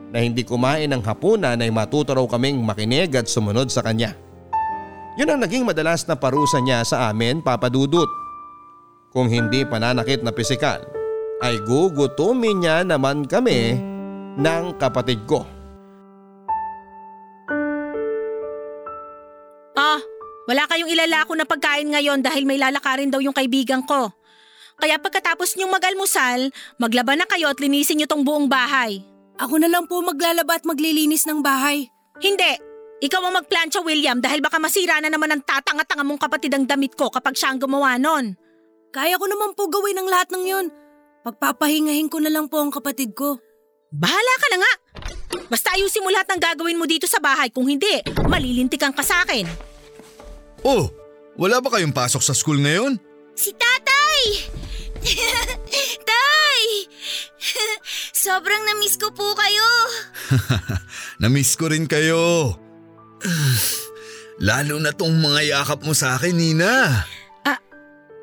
na 0.09 0.23
hindi 0.23 0.41
kumain 0.41 0.89
ng 0.89 1.03
hapunan 1.03 1.59
ay 1.59 1.69
matuto 1.69 2.15
kaming 2.15 2.63
makinig 2.63 3.13
at 3.13 3.27
sumunod 3.29 3.69
sa 3.69 3.83
kanya. 3.85 4.15
Yun 5.15 5.31
ang 5.31 5.39
naging 5.43 5.63
madalas 5.63 6.03
na 6.07 6.15
parusa 6.15 6.59
niya 6.59 6.83
sa 6.83 7.07
amin 7.11 7.39
papadudot. 7.39 8.07
Kung 9.15 9.31
hindi 9.31 9.63
pananakit 9.63 10.23
na 10.23 10.35
pisikal 10.35 10.83
ay 11.39 11.55
gugutumin 11.63 12.59
niya 12.59 12.83
naman 12.83 13.23
kami 13.23 13.79
ng 14.35 14.63
kapatid 14.75 15.23
ko. 15.23 15.54
Wala 20.45 20.69
kayong 20.69 20.89
ilalako 20.89 21.33
na 21.33 21.45
pagkain 21.45 21.89
ngayon 21.89 22.21
dahil 22.21 22.45
may 22.45 22.61
lalakarin 22.61 23.09
daw 23.09 23.21
yung 23.21 23.33
kaibigan 23.33 23.81
ko. 23.85 24.13
Kaya 24.75 24.99
pagkatapos 24.99 25.55
niyong 25.55 25.71
mag-almusal, 25.71 26.51
maglaba 26.77 27.15
na 27.15 27.25
kayo 27.25 27.47
at 27.47 27.57
linisin 27.63 28.01
niyo 28.01 28.07
tong 28.11 28.27
buong 28.27 28.51
bahay. 28.51 29.01
Ako 29.39 29.59
na 29.59 29.71
lang 29.71 29.87
po 29.87 29.99
maglalaba 30.03 30.59
at 30.59 30.67
maglilinis 30.67 31.27
ng 31.27 31.39
bahay. 31.39 31.87
Hindi! 32.19 32.75
Ikaw 32.95 33.21
ang 33.27 33.35
magplansya, 33.43 33.83
William, 33.83 34.23
dahil 34.23 34.39
baka 34.39 34.55
masira 34.55 35.03
na 35.03 35.11
naman 35.11 35.27
ang 35.27 35.43
tatanga-tanga 35.43 36.07
mong 36.07 36.21
kapatid 36.21 36.55
ang 36.55 36.63
damit 36.63 36.95
ko 36.95 37.11
kapag 37.11 37.35
siya 37.35 37.51
ang 37.51 37.59
gumawa 37.59 37.99
nun. 37.99 38.39
Kaya 38.95 39.19
ko 39.19 39.27
naman 39.27 39.51
po 39.51 39.67
gawin 39.67 39.99
ang 39.99 40.07
lahat 40.07 40.31
ng 40.31 40.43
yon. 40.47 40.65
Pagpapahingahin 41.27 42.07
ko 42.07 42.23
na 42.23 42.31
lang 42.31 42.47
po 42.47 42.63
ang 42.63 42.71
kapatid 42.71 43.11
ko. 43.11 43.35
Bahala 43.91 44.33
ka 44.39 44.47
na 44.55 44.57
nga! 44.63 44.73
Basta 45.51 45.75
ayusin 45.75 46.07
mo 46.07 46.09
lahat 46.09 46.31
ng 46.31 46.39
gagawin 46.39 46.79
mo 46.79 46.87
dito 46.87 47.03
sa 47.03 47.19
bahay. 47.19 47.51
Kung 47.51 47.67
hindi, 47.67 47.99
malilintikan 48.31 48.95
ka 48.95 49.03
sa 49.03 49.27
akin. 49.27 49.74
Oh, 50.65 50.89
wala 51.37 51.61
ba 51.61 51.69
kayong 51.69 51.93
pasok 51.93 52.25
sa 52.25 52.33
school 52.33 52.57
ngayon? 52.57 52.97
Si 53.37 53.53
tatay! 53.53 54.49
Tay! 56.09 56.63
Sobrang 58.25 58.65
na-miss 58.65 58.97
ko 58.97 59.13
po 59.13 59.37
kayo. 59.37 59.69
Namiss 61.21 61.53
ko 61.53 61.69
rin 61.69 61.85
kayo. 61.85 62.57
Lalo 64.41 64.81
na 64.81 64.89
tong 64.89 65.13
mga 65.13 65.53
yakap 65.53 65.85
mo 65.85 65.93
sa 65.93 66.17
akin, 66.17 66.33
Nina. 66.33 67.05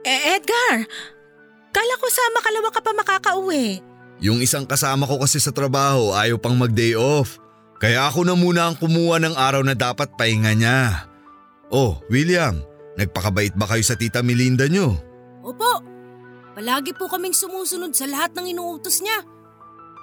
Eh, 0.03 0.35
Edgar, 0.35 0.83
kala 1.71 1.95
ko 2.03 2.07
sa 2.11 2.23
makalawa 2.35 2.69
ka 2.75 2.83
pa 2.83 2.91
makakauwi. 2.91 3.79
Yung 4.19 4.43
isang 4.43 4.67
kasama 4.67 5.07
ko 5.07 5.23
kasi 5.23 5.39
sa 5.39 5.55
trabaho 5.55 6.11
ayaw 6.11 6.43
pang 6.43 6.59
mag-day 6.59 6.99
off. 6.99 7.39
Kaya 7.79 8.11
ako 8.11 8.27
na 8.27 8.35
muna 8.35 8.67
ang 8.67 8.75
kumuha 8.75 9.23
ng 9.23 9.39
araw 9.39 9.63
na 9.63 9.79
dapat 9.79 10.11
pahinga 10.19 10.59
niya. 10.59 11.12
Oh, 11.73 11.97
William, 12.13 12.61
nagpakabait 13.01 13.57
ba 13.57 13.65
kayo 13.65 13.81
sa 13.81 13.97
tita 13.97 14.21
Melinda 14.21 14.69
nyo? 14.69 14.93
Opo, 15.41 15.81
palagi 16.53 16.93
po 16.93 17.09
kaming 17.09 17.33
sumusunod 17.33 17.97
sa 17.97 18.05
lahat 18.05 18.37
ng 18.37 18.53
inuutos 18.53 19.01
niya. 19.01 19.25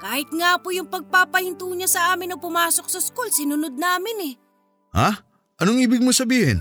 Kahit 0.02 0.34
nga 0.34 0.58
po 0.58 0.74
yung 0.74 0.90
pagpapahinto 0.90 1.70
niya 1.78 1.86
sa 1.86 2.02
amin 2.18 2.34
na 2.34 2.42
pumasok 2.42 2.90
sa 2.90 2.98
school, 2.98 3.30
sinunod 3.30 3.78
namin 3.78 4.34
eh. 4.34 4.36
Ha? 4.98 5.22
Anong 5.62 5.86
ibig 5.86 6.02
mo 6.02 6.10
sabihin? 6.10 6.58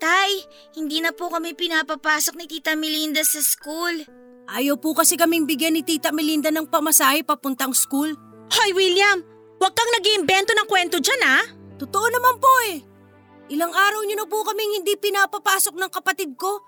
Tay, 0.00 0.32
hindi 0.72 1.04
na 1.04 1.12
po 1.12 1.28
kami 1.28 1.52
pinapapasok 1.52 2.40
ni 2.40 2.48
Tita 2.48 2.72
Melinda 2.78 3.20
sa 3.28 3.44
school. 3.44 4.08
Ayaw 4.46 4.80
po 4.80 4.96
kasi 4.96 5.20
kaming 5.20 5.44
bigyan 5.44 5.76
ni 5.76 5.82
Tita 5.84 6.14
Melinda 6.16 6.48
ng 6.48 6.70
pamasahe 6.70 7.26
papuntang 7.26 7.76
school. 7.76 8.14
Hoy, 8.48 8.70
William! 8.72 9.20
Huwag 9.60 9.72
kang 9.74 9.90
nag 9.92 10.04
iimbento 10.04 10.52
ng 10.54 10.68
kwento 10.70 10.96
dyan, 11.02 11.22
ha? 11.26 11.40
Totoo 11.76 12.06
naman 12.08 12.36
po 12.38 12.52
eh. 12.72 12.95
Ilang 13.46 13.70
araw 13.70 14.02
niyo 14.02 14.18
na 14.18 14.26
po 14.26 14.42
kaming 14.42 14.82
hindi 14.82 14.98
pinapapasok 14.98 15.78
ng 15.78 15.90
kapatid 15.94 16.34
ko. 16.34 16.58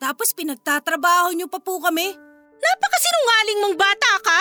Tapos 0.00 0.32
pinagtatrabaho 0.32 1.36
niyo 1.36 1.52
pa 1.52 1.60
po 1.60 1.76
kami. 1.84 2.16
Napakasinungaling 2.64 3.58
mong 3.60 3.76
bata 3.76 4.12
ka! 4.24 4.40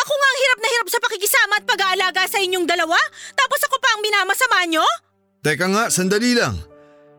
Ako 0.00 0.12
nga 0.16 0.28
ang 0.32 0.38
hirap 0.40 0.58
na 0.64 0.68
hirap 0.72 0.88
sa 0.88 1.00
pakikisama 1.04 1.54
at 1.60 1.68
pag-aalaga 1.68 2.24
sa 2.24 2.40
inyong 2.40 2.64
dalawa, 2.64 2.96
tapos 3.36 3.60
ako 3.68 3.76
pa 3.76 3.88
ang 3.92 4.00
minamasama 4.00 4.64
nyo? 4.64 4.86
Teka 5.44 5.66
nga, 5.68 5.84
sandali 5.92 6.32
lang. 6.32 6.56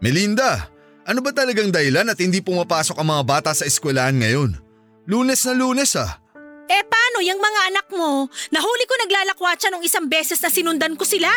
Melinda, 0.01 0.65
ano 1.05 1.21
ba 1.21 1.29
talagang 1.29 1.69
dahilan 1.69 2.09
at 2.09 2.17
hindi 2.17 2.41
pumapasok 2.41 2.97
ang 2.97 3.13
mga 3.13 3.23
bata 3.29 3.51
sa 3.53 3.69
eskwelahan 3.69 4.17
ngayon? 4.17 4.57
Lunes 5.05 5.45
na 5.45 5.53
lunes 5.53 5.93
ah. 5.93 6.17
Eh 6.65 6.83
paano 6.89 7.21
yung 7.21 7.37
mga 7.37 7.61
anak 7.69 7.87
mo? 7.93 8.25
Nahuli 8.49 8.83
ko 8.89 8.97
naglalakwatsa 8.97 9.69
nung 9.69 9.85
isang 9.85 10.09
beses 10.09 10.41
na 10.41 10.49
sinundan 10.49 10.97
ko 10.97 11.05
sila. 11.05 11.29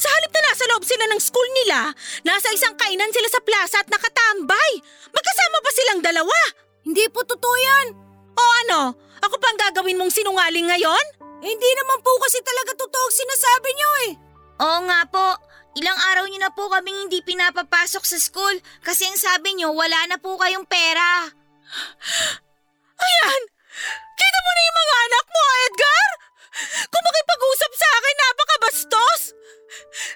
Sa 0.00 0.08
halip 0.08 0.32
na 0.32 0.42
nasa 0.48 0.64
loob 0.72 0.80
sila 0.80 1.04
ng 1.12 1.20
school 1.20 1.48
nila, 1.60 1.92
nasa 2.24 2.48
isang 2.56 2.72
kainan 2.80 3.12
sila 3.12 3.28
sa 3.28 3.40
plaza 3.44 3.76
at 3.84 3.88
nakatambay. 3.92 4.72
Magkasama 5.12 5.58
pa 5.60 5.70
silang 5.76 6.00
dalawa. 6.00 6.38
Hindi 6.88 7.04
po 7.12 7.20
totoo 7.20 7.56
yan. 7.60 7.86
O 8.32 8.42
ano, 8.64 8.80
ako 9.20 9.36
pa 9.36 9.52
ang 9.52 9.60
gagawin 9.60 10.00
mong 10.00 10.08
sinungaling 10.08 10.72
ngayon? 10.72 11.04
Eh, 11.44 11.48
hindi 11.52 11.70
naman 11.76 12.00
po 12.00 12.16
kasi 12.24 12.40
talaga 12.40 12.72
totoo 12.80 13.04
ang 13.04 13.16
sinasabi 13.20 13.70
niyo 13.76 13.90
eh. 14.08 14.12
Oo 14.64 14.78
nga 14.88 15.00
po. 15.04 15.26
Ilang 15.76 16.00
araw 16.16 16.24
niyo 16.26 16.40
na 16.40 16.52
po 16.52 16.72
kaming 16.72 17.06
hindi 17.06 17.20
pinapapasok 17.20 18.02
sa 18.02 18.16
school 18.16 18.56
kasi 18.80 19.04
ang 19.04 19.20
sabi 19.20 19.52
niyo 19.52 19.76
wala 19.76 20.08
na 20.08 20.16
po 20.16 20.40
kayong 20.40 20.64
pera. 20.64 21.28
Ayan! 23.04 23.42
Kita 24.16 24.38
mo 24.44 24.50
na 24.50 24.62
yung 24.64 24.78
mga 24.80 24.96
anak 25.04 25.24
mo, 25.28 25.42
Edgar! 25.68 26.08
Kung 26.90 27.04
makipag-usap 27.06 27.72
sa 27.72 27.88
akin, 28.00 28.16
napakabastos! 28.18 29.20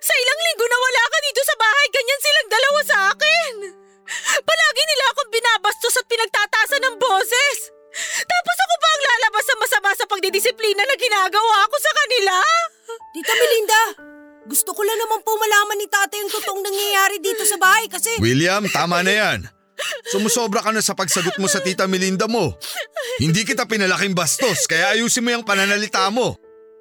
Sa 0.03 0.15
ilang 0.15 0.41
linggo 0.51 0.67
na 0.67 0.79
wala 0.79 1.03
ka 1.07 1.19
dito 1.23 1.43
sa 1.47 1.57
bahay, 1.57 1.87
ganyan 1.95 2.21
silang 2.21 2.51
dalawa 2.51 2.81
sa 2.83 2.97
akin! 3.15 3.53
Palagi 4.43 4.83
nila 4.85 5.05
akong 5.15 5.31
binabastos 5.31 5.95
at 5.99 6.07
pinagtatasan 6.11 6.83
ng 6.83 6.97
boses! 6.99 7.59
Tapos 8.27 8.57
ako 8.59 8.75
pa 8.83 8.89
ang 8.91 9.03
lalabas 9.07 9.45
sa 9.47 9.57
masama 9.63 9.91
sa 9.95 10.07
pagdidisiplina 10.11 10.83
na 10.83 10.97
ginagawa 10.99 11.71
ko 11.71 11.77
sa 11.79 11.93
kanila! 11.95 12.35
Tita 13.15 13.33
Melinda, 13.39 13.83
gusto 14.51 14.75
ko 14.75 14.83
lang 14.83 14.99
naman 14.99 15.23
po 15.23 15.39
malaman 15.39 15.79
ni 15.79 15.87
tatay 15.87 16.19
yung 16.19 16.33
totoong 16.35 16.63
nangyayari 16.67 17.17
dito 17.23 17.47
sa 17.47 17.57
bahay 17.57 17.87
kasi... 17.87 18.19
William, 18.19 18.67
tama 18.69 19.07
na 19.07 19.15
yan. 19.15 19.39
Sumusobra 20.11 20.63
ka 20.63 20.71
na 20.71 20.85
sa 20.85 20.95
pagsagot 20.95 21.37
mo 21.41 21.51
sa 21.51 21.61
tita 21.61 21.89
Melinda 21.91 22.31
mo. 22.31 22.55
Hindi 23.19 23.43
kita 23.43 23.67
pinalaking 23.67 24.15
bastos 24.15 24.67
kaya 24.71 24.95
ayusin 24.95 25.25
mo 25.27 25.31
yung 25.35 25.47
pananalita 25.47 26.07
mo. 26.15 26.39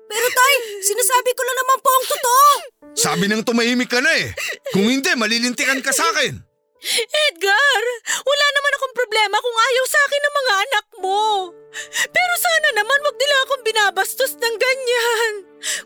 Pero 0.09 0.27
tay, 0.29 0.55
sinasabi 0.85 1.31
ko 1.33 1.41
lang 1.41 1.57
naman 1.57 1.77
po 1.81 1.89
ang 1.89 2.05
totoo. 2.05 2.45
Sabi 2.93 3.25
nang 3.25 3.41
tumahimik 3.41 3.89
ka 3.89 3.97
na 3.97 4.13
eh. 4.13 4.29
Kung 4.69 4.85
hindi, 4.85 5.09
malilintikan 5.17 5.81
ka 5.81 5.89
sa 5.89 6.05
akin. 6.13 6.52
Edgar, 6.83 7.83
wala 8.27 8.45
naman 8.51 8.73
akong 8.75 8.95
problema 8.95 9.39
kung 9.39 9.55
ayaw 9.55 9.85
sa 9.87 9.99
akin 10.03 10.21
ng 10.21 10.35
mga 10.35 10.53
anak 10.67 10.85
mo. 10.99 11.23
Pero 12.11 12.33
sana 12.37 12.69
naman 12.75 12.99
wag 13.07 13.17
nila 13.17 13.35
akong 13.47 13.63
binabastos 13.63 14.33
ng 14.35 14.55
ganyan. 14.59 15.31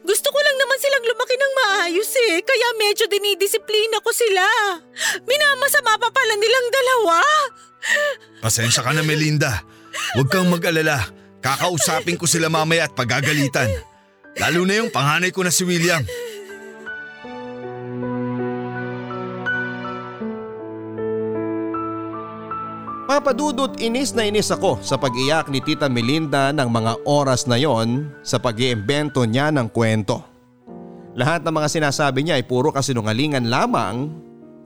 Gusto 0.02 0.34
ko 0.34 0.40
lang 0.42 0.58
naman 0.58 0.78
silang 0.82 1.06
lumaki 1.06 1.36
ng 1.38 1.54
maayos 1.54 2.12
eh, 2.34 2.42
kaya 2.42 2.68
medyo 2.82 3.06
dinidisiplina 3.06 4.02
ko 4.02 4.10
sila. 4.10 4.46
Minamasama 5.22 6.02
pa 6.02 6.10
pala 6.10 6.34
nilang 6.34 6.68
dalawa. 6.74 7.22
Pasensya 8.42 8.82
ka 8.82 8.92
na 8.92 9.06
Melinda. 9.06 9.62
Huwag 10.18 10.34
kang 10.34 10.50
mag-alala. 10.50 11.14
Kakausapin 11.46 12.18
ko 12.18 12.26
sila 12.26 12.50
mamaya 12.50 12.90
at 12.90 12.98
pagagalitan. 12.98 13.70
Lalo 14.42 14.66
na 14.66 14.82
yung 14.82 14.90
panganay 14.90 15.30
ko 15.30 15.46
na 15.46 15.54
si 15.54 15.62
William. 15.62 16.02
Papadudot 23.08 23.72
inis 23.80 24.12
na 24.12 24.28
inis 24.28 24.52
ako 24.52 24.84
sa 24.84 25.00
pag-iyak 25.00 25.48
ni 25.48 25.64
Tita 25.64 25.88
Melinda 25.88 26.52
ng 26.52 26.68
mga 26.68 27.08
oras 27.08 27.48
na 27.48 27.56
yon 27.56 28.12
sa 28.20 28.36
pag-iimbento 28.36 29.24
niya 29.24 29.48
ng 29.48 29.72
kwento. 29.72 30.20
Lahat 31.16 31.40
ng 31.40 31.56
mga 31.56 31.72
sinasabi 31.72 32.28
niya 32.28 32.36
ay 32.36 32.44
puro 32.44 32.68
kasinungalingan 32.68 33.48
lamang 33.48 34.12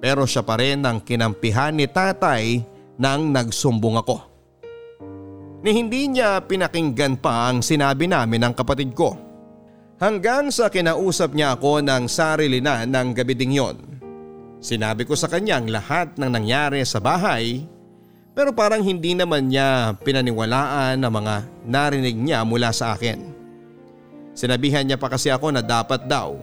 pero 0.02 0.26
siya 0.26 0.42
pa 0.42 0.58
rin 0.58 0.82
ang 0.82 1.06
kinampihan 1.06 1.70
ni 1.70 1.86
tatay 1.86 2.66
nang 2.98 3.30
nagsumbong 3.30 4.02
ako. 4.02 4.18
Ni 5.62 5.78
hindi 5.78 6.10
niya 6.10 6.42
pinakinggan 6.42 7.22
pa 7.22 7.54
ang 7.54 7.62
sinabi 7.62 8.10
namin 8.10 8.42
ng 8.42 8.54
kapatid 8.58 8.98
ko. 8.98 9.14
Hanggang 10.02 10.50
sa 10.50 10.74
kinausap 10.74 11.38
niya 11.38 11.54
ako 11.54 11.86
ng 11.86 12.10
sarili 12.10 12.58
na 12.58 12.90
ng 12.90 13.14
gabi 13.14 13.38
ding 13.38 13.54
yon. 13.54 13.78
Sinabi 14.58 15.06
ko 15.06 15.14
sa 15.14 15.30
kanyang 15.30 15.70
lahat 15.70 16.18
ng 16.18 16.30
nangyari 16.34 16.82
sa 16.82 16.98
bahay 16.98 17.70
pero 18.32 18.56
parang 18.56 18.80
hindi 18.80 19.12
naman 19.12 19.52
niya 19.52 20.00
pinaniwalaan 20.00 20.96
ang 21.04 21.14
mga 21.14 21.36
narinig 21.68 22.16
niya 22.16 22.48
mula 22.48 22.72
sa 22.72 22.96
akin. 22.96 23.28
Sinabihan 24.32 24.88
niya 24.88 24.96
pa 24.96 25.12
kasi 25.12 25.28
ako 25.28 25.52
na 25.52 25.60
dapat 25.60 26.08
daw 26.08 26.40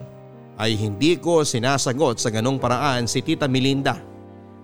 ay 0.61 0.77
hindi 0.77 1.17
ko 1.17 1.49
sinasagot 1.49 2.21
sa 2.21 2.29
ganong 2.29 2.61
paraan 2.61 3.09
si 3.09 3.25
Tita 3.25 3.49
Melinda 3.49 3.97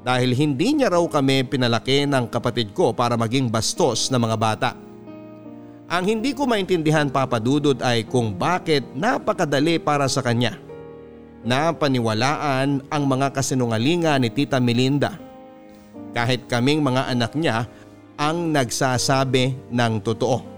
dahil 0.05 0.37
hindi 0.37 0.77
niya 0.77 0.93
raw 0.93 1.01
kami 1.09 1.49
pinalaki 1.49 2.05
ng 2.05 2.29
kapatid 2.29 2.77
ko 2.77 2.93
para 2.93 3.17
maging 3.17 3.49
bastos 3.49 4.13
na 4.13 4.21
mga 4.21 4.37
bata. 4.37 4.71
Ang 5.89 6.05
hindi 6.05 6.37
ko 6.37 6.45
maintindihan 6.45 7.09
papadudod 7.09 7.81
ay 7.81 8.05
kung 8.05 8.37
bakit 8.37 8.85
napakadali 8.93 9.81
para 9.81 10.05
sa 10.13 10.21
kanya 10.21 10.61
na 11.41 11.73
paniwalaan 11.73 12.85
ang 12.89 13.03
mga 13.09 13.33
kasinungalingan 13.33 14.21
ni 14.21 14.29
Tita 14.29 14.61
Melinda 14.61 15.24
kahit 16.15 16.47
kaming 16.47 16.81
mga 16.81 17.11
anak 17.11 17.35
niya 17.35 17.67
ang 18.15 18.55
nagsasabi 18.55 19.75
ng 19.75 19.95
totoo. 20.01 20.55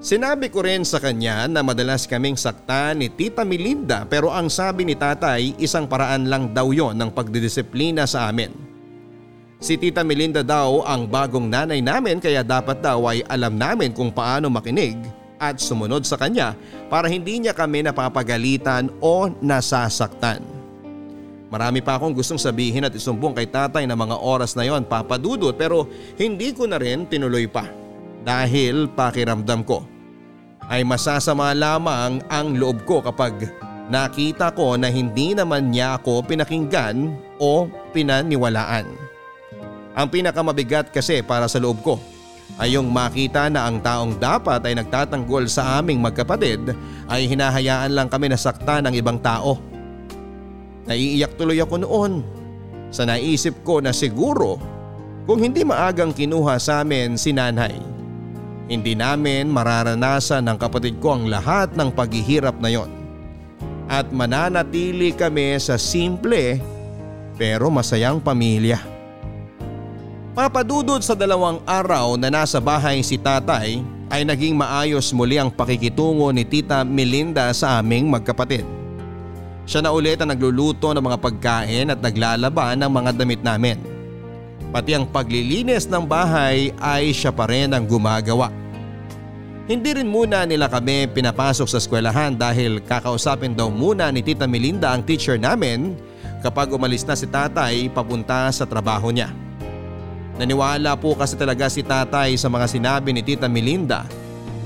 Sinabi 0.00 0.48
ko 0.48 0.64
rin 0.64 0.80
sa 0.80 0.96
kanya 0.96 1.44
na 1.44 1.60
madalas 1.60 2.08
kaming 2.08 2.32
saktan 2.32 3.04
ni 3.04 3.12
Tita 3.12 3.44
Melinda 3.44 4.08
pero 4.08 4.32
ang 4.32 4.48
sabi 4.48 4.88
ni 4.88 4.96
tatay 4.96 5.60
isang 5.60 5.84
paraan 5.84 6.24
lang 6.24 6.56
daw 6.56 6.72
yon 6.72 6.96
ng 6.96 7.12
pagdidisiplina 7.12 8.08
sa 8.08 8.32
amin. 8.32 8.48
Si 9.60 9.76
Tita 9.76 10.00
Melinda 10.00 10.40
daw 10.40 10.80
ang 10.88 11.04
bagong 11.04 11.44
nanay 11.44 11.84
namin 11.84 12.16
kaya 12.16 12.40
dapat 12.40 12.80
daw 12.80 13.12
ay 13.12 13.20
alam 13.28 13.60
namin 13.60 13.92
kung 13.92 14.08
paano 14.08 14.48
makinig 14.48 14.96
at 15.36 15.60
sumunod 15.60 16.08
sa 16.08 16.16
kanya 16.16 16.56
para 16.88 17.04
hindi 17.04 17.36
niya 17.36 17.52
kami 17.52 17.84
napapagalitan 17.84 18.88
o 19.04 19.28
nasasaktan. 19.44 20.59
Marami 21.50 21.82
pa 21.82 21.98
akong 21.98 22.14
gustong 22.14 22.38
sabihin 22.38 22.86
at 22.86 22.94
isumbong 22.94 23.34
kay 23.34 23.50
tatay 23.50 23.82
na 23.82 23.98
mga 23.98 24.22
oras 24.22 24.54
na 24.54 24.62
yon 24.62 24.86
papadudot 24.86 25.50
pero 25.58 25.90
hindi 26.14 26.54
ko 26.54 26.70
na 26.70 26.78
rin 26.78 27.10
tinuloy 27.10 27.50
pa 27.50 27.66
dahil 28.22 28.86
pakiramdam 28.86 29.66
ko 29.66 29.82
ay 30.70 30.86
masasama 30.86 31.50
lamang 31.50 32.22
ang 32.30 32.54
loob 32.54 32.86
ko 32.86 33.02
kapag 33.02 33.50
nakita 33.90 34.54
ko 34.54 34.78
na 34.78 34.86
hindi 34.86 35.34
naman 35.34 35.74
niya 35.74 35.98
ako 35.98 36.22
pinakinggan 36.22 37.18
o 37.42 37.66
pinaniwalaan. 37.90 38.86
Ang 39.98 40.06
pinakamabigat 40.06 40.94
kasi 40.94 41.26
para 41.26 41.50
sa 41.50 41.58
loob 41.58 41.82
ko 41.82 41.98
ay 42.62 42.78
yung 42.78 42.86
makita 42.94 43.50
na 43.50 43.66
ang 43.66 43.82
taong 43.82 44.14
dapat 44.22 44.62
ay 44.70 44.78
nagtatanggol 44.78 45.50
sa 45.50 45.82
aming 45.82 45.98
magkapatid 45.98 46.62
ay 47.10 47.26
hinahayaan 47.26 47.90
lang 47.90 48.06
kami 48.06 48.30
nasakta 48.30 48.78
ng 48.78 48.94
ibang 48.94 49.18
tao. 49.18 49.69
Naiiyak 50.88 51.36
tuloy 51.36 51.60
ako 51.60 51.76
noon 51.84 52.12
sa 52.90 53.06
naisip 53.06 53.60
ko 53.62 53.78
na 53.78 53.94
siguro 53.94 54.58
kung 55.28 55.38
hindi 55.38 55.62
maagang 55.62 56.10
kinuha 56.10 56.58
sa 56.58 56.82
amin 56.82 57.14
si 57.14 57.30
nanay. 57.30 57.76
Hindi 58.70 58.94
namin 58.94 59.50
mararanasan 59.50 60.46
ng 60.46 60.58
kapatid 60.58 61.02
ko 61.02 61.18
ang 61.18 61.26
lahat 61.26 61.74
ng 61.74 61.90
paghihirap 61.90 62.58
na 62.62 62.70
yon. 62.70 62.90
At 63.90 64.14
mananatili 64.14 65.10
kami 65.10 65.58
sa 65.58 65.74
simple 65.74 66.62
pero 67.34 67.66
masayang 67.66 68.22
pamilya. 68.22 68.78
Papadudod 70.30 71.02
sa 71.02 71.18
dalawang 71.18 71.58
araw 71.66 72.14
na 72.14 72.30
nasa 72.30 72.62
bahay 72.62 73.02
si 73.02 73.18
tatay 73.18 73.82
ay 74.06 74.22
naging 74.22 74.54
maayos 74.54 75.10
muli 75.10 75.38
ang 75.38 75.50
pakikitungo 75.50 76.30
ni 76.30 76.46
tita 76.46 76.86
Melinda 76.86 77.50
sa 77.50 77.82
aming 77.82 78.06
magkapatid. 78.06 78.79
Siya 79.70 79.86
na 79.86 79.94
ulit 79.94 80.18
ang 80.18 80.34
nagluluto 80.34 80.90
ng 80.90 80.98
mga 80.98 81.18
pagkain 81.22 81.94
at 81.94 82.02
naglalaba 82.02 82.74
ng 82.74 82.90
mga 82.90 83.10
damit 83.14 83.38
namin. 83.38 83.78
Pati 84.74 84.98
ang 84.98 85.06
paglilinis 85.06 85.86
ng 85.86 86.10
bahay 86.10 86.74
ay 86.82 87.14
siya 87.14 87.30
pa 87.30 87.46
rin 87.46 87.70
ang 87.70 87.86
gumagawa. 87.86 88.50
Hindi 89.70 89.94
rin 89.94 90.10
muna 90.10 90.42
nila 90.42 90.66
kami 90.66 91.06
pinapasok 91.14 91.70
sa 91.70 91.78
eskwelahan 91.78 92.34
dahil 92.34 92.82
kakausapin 92.82 93.54
daw 93.54 93.70
muna 93.70 94.10
ni 94.10 94.26
Tita 94.26 94.50
Melinda 94.50 94.90
ang 94.90 95.06
teacher 95.06 95.38
namin 95.38 95.94
kapag 96.42 96.74
umalis 96.74 97.06
na 97.06 97.14
si 97.14 97.30
tatay 97.30 97.94
papunta 97.94 98.50
sa 98.50 98.66
trabaho 98.66 99.14
niya. 99.14 99.30
Naniwala 100.34 100.98
po 100.98 101.14
kasi 101.14 101.38
talaga 101.38 101.70
si 101.70 101.86
tatay 101.86 102.34
sa 102.34 102.50
mga 102.50 102.66
sinabi 102.66 103.14
ni 103.14 103.22
Tita 103.22 103.46
Melinda 103.46 104.02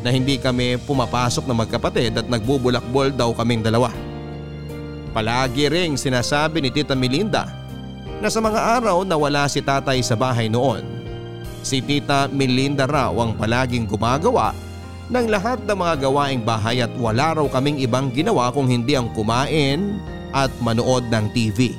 na 0.01 0.09
hindi 0.09 0.41
kami 0.41 0.81
pumapasok 0.89 1.45
na 1.45 1.61
magkapatid 1.61 2.25
at 2.25 2.25
nagbubulakbol 2.25 3.13
daw 3.13 3.37
kaming 3.37 3.61
dalawa. 3.61 4.14
Palagi 5.15 5.71
ring 5.71 5.95
sinasabi 5.95 6.59
ni 6.59 6.75
Tita 6.75 6.99
Melinda 6.99 7.47
na 8.19 8.27
sa 8.27 8.43
mga 8.43 8.83
araw 8.83 9.07
na 9.07 9.15
wala 9.15 9.47
si 9.47 9.63
tatay 9.63 10.03
sa 10.03 10.19
bahay 10.19 10.51
noon, 10.51 10.83
si 11.63 11.79
Tita 11.79 12.27
Melinda 12.27 12.83
raw 12.83 13.15
ang 13.15 13.39
palaging 13.39 13.87
gumagawa 13.87 14.51
ng 15.07 15.27
lahat 15.31 15.63
ng 15.63 15.79
mga 15.79 15.95
gawaing 16.03 16.43
bahay 16.43 16.83
at 16.83 16.91
wala 16.99 17.39
raw 17.39 17.47
kaming 17.47 17.79
ibang 17.79 18.11
ginawa 18.11 18.51
kung 18.51 18.67
hindi 18.67 18.99
ang 18.99 19.07
kumain 19.15 20.03
at 20.35 20.51
manood 20.59 21.07
ng 21.07 21.31
TV. 21.31 21.79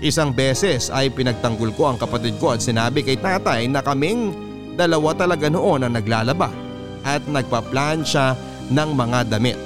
Isang 0.00 0.32
beses 0.32 0.88
ay 0.88 1.12
pinagtanggol 1.12 1.76
ko 1.76 1.92
ang 1.92 2.00
kapatid 2.00 2.40
ko 2.40 2.56
at 2.56 2.64
sinabi 2.64 3.04
kay 3.04 3.20
tatay 3.20 3.68
na 3.68 3.84
kaming 3.84 4.32
dalawa 4.80 5.12
talaga 5.12 5.52
noon 5.52 5.84
ang 5.84 5.92
naglalaba 5.92 6.48
at 7.04 7.20
nagpa-plan 7.28 8.00
siya 8.00 8.32
ng 8.72 8.90
mga 8.96 9.28
damit. 9.28 9.60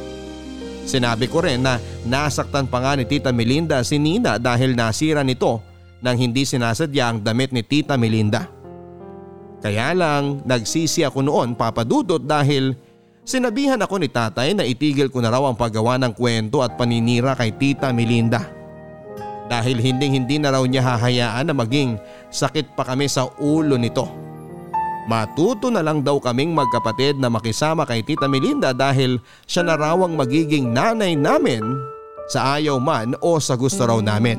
Sinabi 0.88 1.28
ko 1.28 1.44
rin 1.44 1.60
na 1.60 1.76
Nasaktan 2.08 2.64
pa 2.64 2.80
nga 2.80 2.96
ni 2.96 3.04
Tita 3.04 3.36
Melinda 3.36 3.84
si 3.84 4.00
Nina 4.00 4.40
dahil 4.40 4.72
nasira 4.72 5.20
nito 5.20 5.60
nang 6.00 6.16
hindi 6.16 6.48
sinasadya 6.48 7.04
ang 7.04 7.18
damit 7.20 7.52
ni 7.52 7.60
Tita 7.60 8.00
Melinda. 8.00 8.48
Kaya 9.60 9.92
lang 9.92 10.40
nagsisi 10.48 11.04
ako 11.04 11.20
noon 11.20 11.52
papadudot 11.52 12.22
dahil 12.22 12.72
sinabihan 13.28 13.76
ako 13.76 14.00
ni 14.00 14.08
tatay 14.08 14.56
na 14.56 14.64
itigil 14.64 15.12
ko 15.12 15.20
na 15.20 15.28
raw 15.28 15.44
ang 15.44 15.58
paggawa 15.60 16.00
ng 16.00 16.16
kwento 16.16 16.64
at 16.64 16.80
paninira 16.80 17.36
kay 17.36 17.52
Tita 17.52 17.92
Melinda. 17.92 18.40
Dahil 19.52 19.76
hindi 19.76 20.08
hindi 20.08 20.40
na 20.40 20.56
raw 20.56 20.64
niya 20.64 20.80
hahayaan 20.80 21.44
na 21.44 21.54
maging 21.56 22.00
sakit 22.32 22.72
pa 22.72 22.88
kami 22.88 23.04
sa 23.04 23.28
ulo 23.36 23.76
nito. 23.76 24.08
Matuto 25.08 25.68
na 25.68 25.84
lang 25.84 26.00
daw 26.00 26.16
kaming 26.20 26.56
magkapatid 26.56 27.20
na 27.20 27.28
makisama 27.28 27.84
kay 27.84 28.00
Tita 28.00 28.24
Melinda 28.24 28.72
dahil 28.72 29.20
siya 29.44 29.60
na 29.60 29.76
raw 29.76 29.96
ang 30.00 30.16
magiging 30.16 30.72
nanay 30.72 31.12
namin 31.12 31.64
sa 32.28 32.60
ayaw 32.60 32.76
man 32.76 33.16
o 33.24 33.40
sa 33.40 33.56
gusto 33.56 33.82
raw 33.88 33.98
namin. 33.98 34.38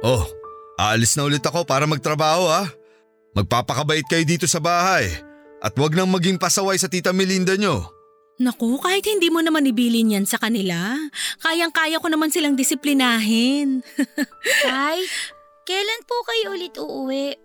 Oh, 0.00 0.24
aalis 0.80 1.12
na 1.18 1.28
ulit 1.28 1.44
ako 1.44 1.68
para 1.68 1.84
magtrabaho 1.84 2.48
ha. 2.48 2.64
Magpapakabait 3.36 4.06
kayo 4.08 4.24
dito 4.24 4.48
sa 4.48 4.58
bahay 4.58 5.06
at 5.60 5.76
wag 5.76 5.92
nang 5.92 6.08
maging 6.08 6.40
pasaway 6.40 6.80
sa 6.80 6.88
tita 6.88 7.12
Melinda 7.12 7.54
nyo. 7.54 7.84
Naku, 8.40 8.80
kahit 8.80 9.04
hindi 9.04 9.28
mo 9.28 9.44
naman 9.44 9.68
ibilin 9.68 10.16
yan 10.16 10.24
sa 10.24 10.40
kanila, 10.40 10.96
kayang-kaya 11.44 12.00
ko 12.00 12.08
naman 12.08 12.32
silang 12.32 12.56
disiplinahin. 12.56 13.84
Tay, 14.64 15.04
kailan 15.68 16.02
po 16.08 16.16
kayo 16.24 16.56
ulit 16.56 16.72
uuwi? 16.80 17.36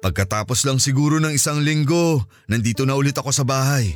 Pagkatapos 0.00 0.64
lang 0.64 0.80
siguro 0.80 1.20
ng 1.20 1.36
isang 1.36 1.60
linggo, 1.60 2.24
nandito 2.48 2.88
na 2.88 2.96
ulit 2.96 3.12
ako 3.20 3.28
sa 3.28 3.44
bahay. 3.44 3.92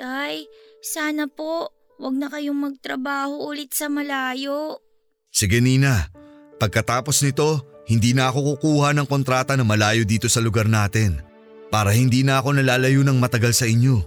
Tay, 0.00 0.48
sana 0.80 1.28
po 1.28 1.76
wag 2.00 2.16
na 2.16 2.32
kayong 2.32 2.56
magtrabaho 2.56 3.52
ulit 3.52 3.76
sa 3.76 3.92
malayo. 3.92 4.80
Sige 5.28 5.60
Nina, 5.60 6.08
pagkatapos 6.56 7.20
nito, 7.20 7.60
hindi 7.84 8.16
na 8.16 8.32
ako 8.32 8.56
kukuha 8.56 8.96
ng 8.96 9.04
kontrata 9.04 9.60
na 9.60 9.64
malayo 9.68 10.08
dito 10.08 10.24
sa 10.32 10.40
lugar 10.40 10.72
natin 10.72 11.20
para 11.68 11.92
hindi 11.92 12.24
na 12.24 12.40
ako 12.40 12.56
nalalayo 12.56 13.04
ng 13.04 13.20
matagal 13.20 13.52
sa 13.52 13.68
inyo. 13.68 14.00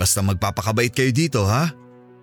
Basta 0.00 0.24
magpapakabait 0.24 0.96
kayo 0.96 1.12
dito 1.12 1.44
ha? 1.44 1.68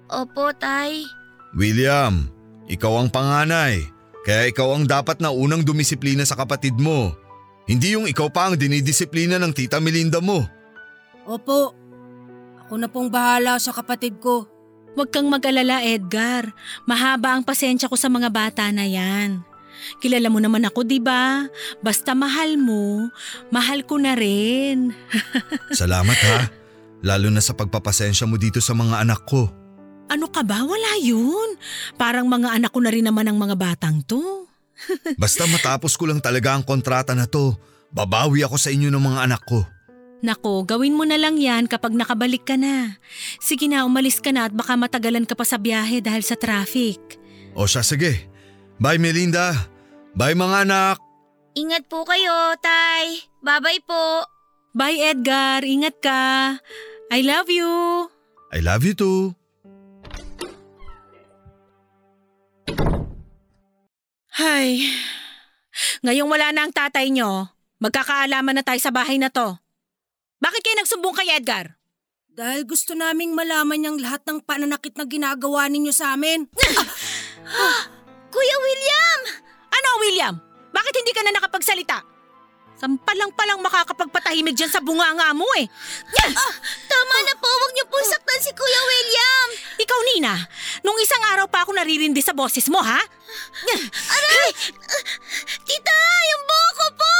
Opo, 0.10 0.50
Tay. 0.58 1.06
William, 1.54 2.26
ikaw 2.66 3.06
ang 3.06 3.14
panganay, 3.14 3.86
kaya 4.26 4.50
ikaw 4.50 4.74
ang 4.74 4.90
dapat 4.90 5.22
na 5.22 5.30
unang 5.30 5.62
dumisiplina 5.62 6.26
sa 6.26 6.34
kapatid 6.34 6.74
mo. 6.82 7.14
Hindi 7.70 7.94
yung 7.94 8.10
ikaw 8.10 8.34
pa 8.34 8.50
ang 8.50 8.58
dinidisiplina 8.58 9.38
ng 9.38 9.54
tita 9.54 9.78
Melinda 9.78 10.18
mo. 10.18 10.42
Opo, 11.30 11.78
ako 12.70 12.78
na 12.78 12.86
pong 12.86 13.10
bahala 13.10 13.58
sa 13.58 13.74
kapatid 13.74 14.22
ko. 14.22 14.46
Huwag 14.94 15.10
kang 15.10 15.26
mag-alala, 15.26 15.82
Edgar. 15.82 16.54
Mahaba 16.86 17.34
ang 17.34 17.42
pasensya 17.42 17.90
ko 17.90 17.98
sa 17.98 18.14
mga 18.14 18.30
bata 18.30 18.70
na 18.70 18.86
yan. 18.86 19.42
Kilala 19.98 20.30
mo 20.30 20.38
naman 20.38 20.62
ako, 20.70 20.86
di 20.86 21.02
ba? 21.02 21.50
Basta 21.82 22.14
mahal 22.14 22.62
mo, 22.62 23.10
mahal 23.50 23.82
ko 23.90 23.98
na 23.98 24.14
rin. 24.14 24.94
Salamat 25.74 26.20
ha, 26.30 26.40
lalo 27.02 27.34
na 27.34 27.42
sa 27.42 27.58
pagpapasensya 27.58 28.30
mo 28.30 28.38
dito 28.38 28.62
sa 28.62 28.78
mga 28.78 29.02
anak 29.02 29.26
ko. 29.26 29.50
Ano 30.14 30.30
ka 30.30 30.46
ba? 30.46 30.62
Wala 30.62 31.02
yun. 31.02 31.58
Parang 31.98 32.30
mga 32.30 32.54
anak 32.54 32.70
ko 32.70 32.86
na 32.86 32.94
rin 32.94 33.10
naman 33.10 33.26
ang 33.26 33.38
mga 33.42 33.58
batang 33.58 34.06
to. 34.06 34.46
Basta 35.22 35.50
matapos 35.50 35.98
ko 35.98 36.06
lang 36.06 36.22
talaga 36.22 36.54
ang 36.54 36.62
kontrata 36.62 37.18
na 37.18 37.26
to, 37.26 37.58
babawi 37.90 38.46
ako 38.46 38.62
sa 38.62 38.70
inyo 38.70 38.94
ng 38.94 39.02
mga 39.02 39.20
anak 39.26 39.42
ko. 39.50 39.66
Nako, 40.20 40.68
gawin 40.68 41.00
mo 41.00 41.08
na 41.08 41.16
lang 41.16 41.40
yan 41.40 41.64
kapag 41.72 41.96
nakabalik 41.96 42.44
ka 42.44 42.60
na. 42.60 43.00
Sige 43.40 43.72
na, 43.72 43.88
umalis 43.88 44.20
ka 44.20 44.36
na 44.36 44.52
at 44.52 44.54
baka 44.54 44.76
matagalan 44.76 45.24
ka 45.24 45.32
pa 45.32 45.48
sa 45.48 45.56
biyahe 45.56 46.04
dahil 46.04 46.20
sa 46.28 46.36
traffic. 46.36 47.00
O 47.56 47.64
siya 47.64 47.88
sige. 47.88 48.28
Bye 48.84 49.00
Melinda. 49.00 49.56
Bye 50.16 50.36
mga 50.36 50.68
anak. 50.68 50.98
Ingat 51.56 51.88
po 51.88 52.04
kayo, 52.04 52.56
Tay. 52.60 53.24
Bye-bye 53.40 53.82
po. 53.88 54.28
Bye 54.76 55.16
Edgar, 55.16 55.64
ingat 55.64 55.98
ka. 56.04 56.56
I 57.10 57.20
love 57.24 57.48
you. 57.48 58.08
I 58.52 58.60
love 58.60 58.84
you 58.84 58.94
too. 58.94 59.34
Hay, 64.40 64.88
ngayong 66.00 66.32
wala 66.32 66.56
na 66.56 66.64
ang 66.64 66.72
tatay 66.72 67.12
nyo, 67.12 67.52
magkakaalaman 67.84 68.56
na 68.56 68.64
tayo 68.64 68.80
sa 68.80 68.94
bahay 68.94 69.20
na 69.20 69.28
to. 69.28 69.60
Bakit 70.40 70.62
kayo 70.64 70.76
nagsumbong 70.80 71.16
kay 71.20 71.36
Edgar? 71.36 71.76
Dahil 72.32 72.64
gusto 72.64 72.96
naming 72.96 73.36
malaman 73.36 73.76
niyang 73.76 74.00
lahat 74.00 74.24
ng 74.24 74.40
pananakit 74.48 74.96
na 74.96 75.04
ginagawa 75.04 75.68
ninyo 75.68 75.92
sa 75.92 76.16
amin. 76.16 76.48
Kuya 78.34 78.58
William! 78.64 79.20
Ano, 79.68 79.90
William? 80.00 80.36
Bakit 80.72 80.94
hindi 80.96 81.12
ka 81.12 81.28
na 81.28 81.36
nakapagsalita? 81.36 82.00
Sampalang-palang 82.80 83.60
makakapagpatahimik 83.60 84.56
dyan 84.56 84.72
sa 84.72 84.80
bunganga 84.80 85.36
mo 85.36 85.44
eh. 85.60 85.68
Tama 86.88 87.16
na 87.28 87.36
po, 87.36 87.52
huwag 87.52 87.76
niyo 87.76 87.84
po 87.92 88.00
saktan 88.00 88.40
si 88.40 88.56
Kuya 88.56 88.82
William! 88.88 89.48
Ikaw, 89.84 90.00
Nina, 90.08 90.40
nung 90.88 90.96
isang 91.04 91.24
araw 91.36 91.52
pa 91.52 91.68
ako 91.68 91.76
naririndi 91.76 92.24
sa 92.24 92.32
boses 92.32 92.72
mo, 92.72 92.80
ha? 92.80 93.04
Aray! 94.10 94.50
Tita, 95.68 96.00
yung 96.30 96.44
buhok 96.50 96.74
ko 96.74 96.88
po! 96.98 97.16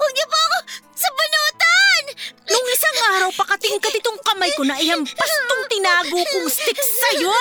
Huwag 0.00 0.12
niyo 0.16 0.26
po 0.26 0.38
ako 0.38 0.58
sabanutan! 0.98 2.02
Nung 2.50 2.66
isang 2.72 2.98
araw 3.16 3.30
pa 3.36 3.44
katingkat 3.54 3.92
itong 4.02 4.18
kamay 4.26 4.50
ko 4.58 4.62
na 4.66 4.80
ihampas 4.80 5.32
tong 5.48 5.64
tinago 5.70 6.18
kong 6.18 6.48
stick 6.50 6.78
sa'yo. 6.78 7.38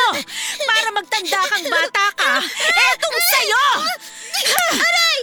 Para 0.66 0.90
magtanda 0.94 1.40
kang 1.50 1.66
bata 1.68 2.06
ka, 2.16 2.34
etong 2.70 3.20
sa'yo! 3.22 3.66
Aray! 4.72 5.18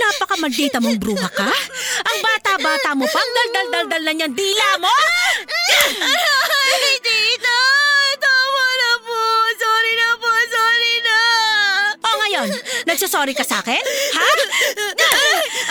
Napakamaldita 0.00 0.78
mong 0.80 0.98
bruha 1.00 1.28
ka? 1.32 1.50
Ang 2.06 2.18
bata-bata 2.22 2.90
mo 2.96 3.04
pang 3.08 3.30
dal-dal-dal-dal 3.34 4.02
na 4.04 4.12
niyang 4.14 4.34
dila 4.36 4.68
mo? 4.80 4.94
Aray, 6.00 6.96
tita! 7.02 7.58
Ngayon, 12.40 12.56
nagsasorry 12.88 13.36
ka 13.36 13.44
sa 13.44 13.60
akin? 13.60 13.80
Ha? 14.16 14.30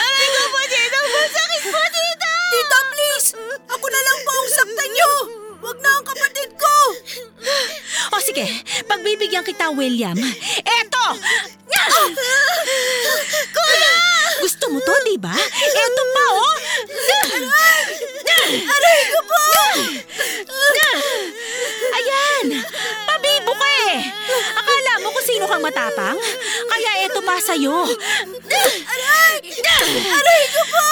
Aray 0.05 0.27
ko 0.29 0.43
po, 0.53 0.59
tita! 0.69 0.99
Masakit 1.01 1.63
po, 1.65 1.81
tita! 1.81 2.33
Tita, 2.53 2.79
please! 2.93 3.27
Ako 3.73 3.85
na 3.89 4.01
lang 4.05 4.17
po 4.21 4.31
ang 4.37 4.49
saktan 4.53 4.89
niyo! 4.93 5.11
Huwag 5.59 5.77
na 5.81 5.89
ang 5.97 6.05
kapatid 6.05 6.49
ko! 6.53 6.75
O 8.13 8.21
sige, 8.21 8.45
pagbibigyan 8.85 9.41
kita, 9.41 9.73
William. 9.73 10.17
Eto! 10.61 11.05
Kuya! 13.49 13.95
Gusto 14.45 14.69
mo 14.69 14.77
to, 14.85 14.93
di 15.09 15.17
ba? 15.17 15.33
Eto 15.57 16.03
pa, 16.13 16.25
oh! 16.37 16.57
Aray 18.49 18.99
ko 19.09 19.19
po! 19.25 19.41
Ayan! 21.89 22.45
Pabibo 23.09 23.53
ka 23.57 23.69
eh! 23.89 23.97
Akala 24.53 24.93
mo 25.01 25.09
kung 25.11 25.25
sino 25.25 25.45
kang 25.49 25.58
matapang? 25.69 26.17
Kaya 26.65 26.91
eto 27.05 27.21
pa 27.21 27.37
sa'yo. 27.37 27.85
Aray! 28.89 29.33
Aray 30.09 30.43
ko 30.49 30.61
po! 30.65 30.85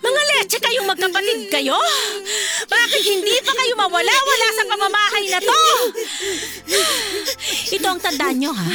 Mga 0.00 0.22
leche 0.30 0.58
kayong 0.62 0.86
magkapatid 0.86 1.50
kayo? 1.50 1.76
Bakit 2.70 3.02
hindi 3.04 3.34
pa 3.42 3.52
kayo 3.58 3.74
mawala-wala 3.74 4.48
sa 4.54 4.64
pamamahay 4.70 5.24
na 5.34 5.40
to? 5.42 5.62
Ito 7.74 7.86
ang 7.90 8.00
tandaan 8.00 8.38
nyo, 8.38 8.52
ha? 8.54 8.70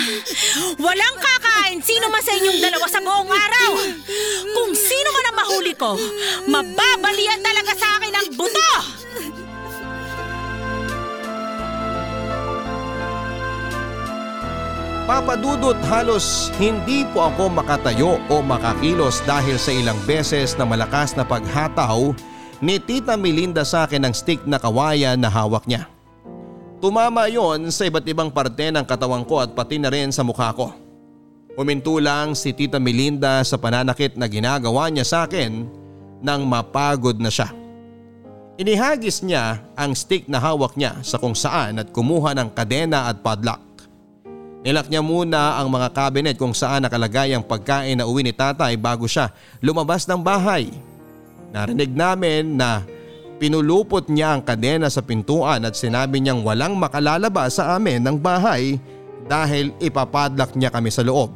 Walang 0.76 1.18
kakain 1.18 1.80
sino 1.80 2.12
man 2.12 2.20
sa 2.20 2.36
inyong 2.36 2.60
dalawa 2.60 2.86
sa 2.92 3.00
buong 3.00 3.32
araw. 3.32 3.72
Kung 4.54 4.72
sino 4.76 5.10
man 5.16 5.30
ang 5.32 5.38
mahuli 5.40 5.74
ko, 5.80 5.96
mababalian 6.52 7.40
talaga 7.40 7.72
sa 7.80 7.96
akin 7.98 8.14
ang 8.14 8.28
buto! 8.36 8.72
Papadudot 15.10 15.74
halos 15.90 16.54
hindi 16.62 17.02
po 17.02 17.26
ako 17.26 17.50
makatayo 17.50 18.22
o 18.30 18.46
makakilos 18.46 19.26
dahil 19.26 19.58
sa 19.58 19.74
ilang 19.74 19.98
beses 20.06 20.54
na 20.54 20.70
malakas 20.70 21.18
na 21.18 21.26
paghataw 21.26 22.14
ni 22.62 22.78
Tita 22.78 23.18
Melinda 23.18 23.66
sa 23.66 23.90
akin 23.90 24.06
ng 24.06 24.14
stick 24.14 24.46
na 24.46 24.62
kawayan 24.62 25.18
na 25.18 25.26
hawak 25.26 25.66
niya. 25.66 25.90
Tumama 26.78 27.26
yon 27.26 27.74
sa 27.74 27.90
iba't 27.90 28.06
ibang 28.06 28.30
parte 28.30 28.70
ng 28.70 28.86
katawan 28.86 29.26
ko 29.26 29.42
at 29.42 29.58
pati 29.58 29.82
na 29.82 29.90
rin 29.90 30.14
sa 30.14 30.22
mukha 30.22 30.54
ko. 30.54 30.78
Huminto 31.58 31.98
lang 31.98 32.38
si 32.38 32.54
Tita 32.54 32.78
Melinda 32.78 33.42
sa 33.42 33.58
pananakit 33.58 34.14
na 34.14 34.30
ginagawa 34.30 34.94
niya 34.94 35.10
sa 35.10 35.18
akin 35.26 35.66
nang 36.22 36.46
mapagod 36.46 37.18
na 37.18 37.34
siya. 37.34 37.50
Inihagis 38.62 39.26
niya 39.26 39.58
ang 39.74 39.98
stick 39.98 40.30
na 40.30 40.38
hawak 40.38 40.78
niya 40.78 41.02
sa 41.02 41.18
kung 41.18 41.34
saan 41.34 41.82
at 41.82 41.90
kumuha 41.90 42.38
ng 42.38 42.54
kadena 42.54 43.10
at 43.10 43.26
padlock. 43.26 43.69
Nilak 44.60 44.92
niya 44.92 45.00
muna 45.00 45.56
ang 45.56 45.72
mga 45.72 45.88
cabinet 45.96 46.36
kung 46.36 46.52
saan 46.52 46.84
nakalagay 46.84 47.32
ang 47.32 47.44
pagkain 47.44 47.96
na 47.96 48.04
uwi 48.04 48.28
ni 48.28 48.36
tatay 48.36 48.76
bago 48.76 49.08
siya 49.08 49.32
lumabas 49.64 50.04
ng 50.04 50.20
bahay. 50.20 50.68
Narinig 51.56 51.96
namin 51.96 52.60
na 52.60 52.84
pinulupot 53.40 54.04
niya 54.12 54.36
ang 54.36 54.44
kadena 54.44 54.92
sa 54.92 55.00
pintuan 55.00 55.64
at 55.64 55.80
sinabi 55.80 56.20
niyang 56.20 56.44
walang 56.44 56.76
makalalabas 56.76 57.56
sa 57.56 57.80
amin 57.80 58.04
ng 58.04 58.20
bahay 58.20 58.76
dahil 59.32 59.72
ipapadlak 59.80 60.52
niya 60.60 60.68
kami 60.68 60.92
sa 60.92 61.08
loob. 61.08 61.32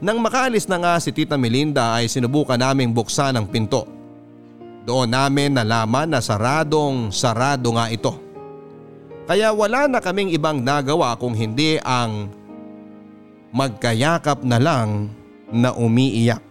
Nang 0.00 0.18
makaalis 0.18 0.66
na 0.66 0.80
nga 0.80 0.94
si 0.98 1.14
Tita 1.14 1.38
Melinda 1.38 1.94
ay 1.94 2.10
sinubukan 2.10 2.58
naming 2.58 2.90
buksan 2.90 3.36
ang 3.36 3.46
pinto. 3.46 3.84
Doon 4.88 5.12
namin 5.12 5.54
nalaman 5.54 6.08
na 6.08 6.24
saradong 6.24 7.12
sarado 7.12 7.76
nga 7.76 7.92
ito. 7.92 8.29
Kaya 9.30 9.54
wala 9.54 9.86
na 9.86 10.02
kaming 10.02 10.34
ibang 10.34 10.58
nagawa 10.58 11.14
kung 11.14 11.38
hindi 11.38 11.78
ang 11.86 12.34
magkayakap 13.54 14.42
na 14.42 14.58
lang 14.58 15.06
na 15.54 15.70
umiiyak. 15.70 16.42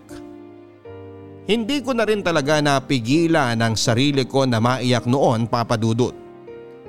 Hindi 1.44 1.84
ko 1.84 1.92
na 1.92 2.08
rin 2.08 2.24
talaga 2.24 2.64
napigilan 2.64 3.60
ang 3.60 3.76
sarili 3.76 4.24
ko 4.24 4.48
na 4.48 4.64
maiyak 4.64 5.04
noon 5.12 5.44
papadudot. 5.52 6.16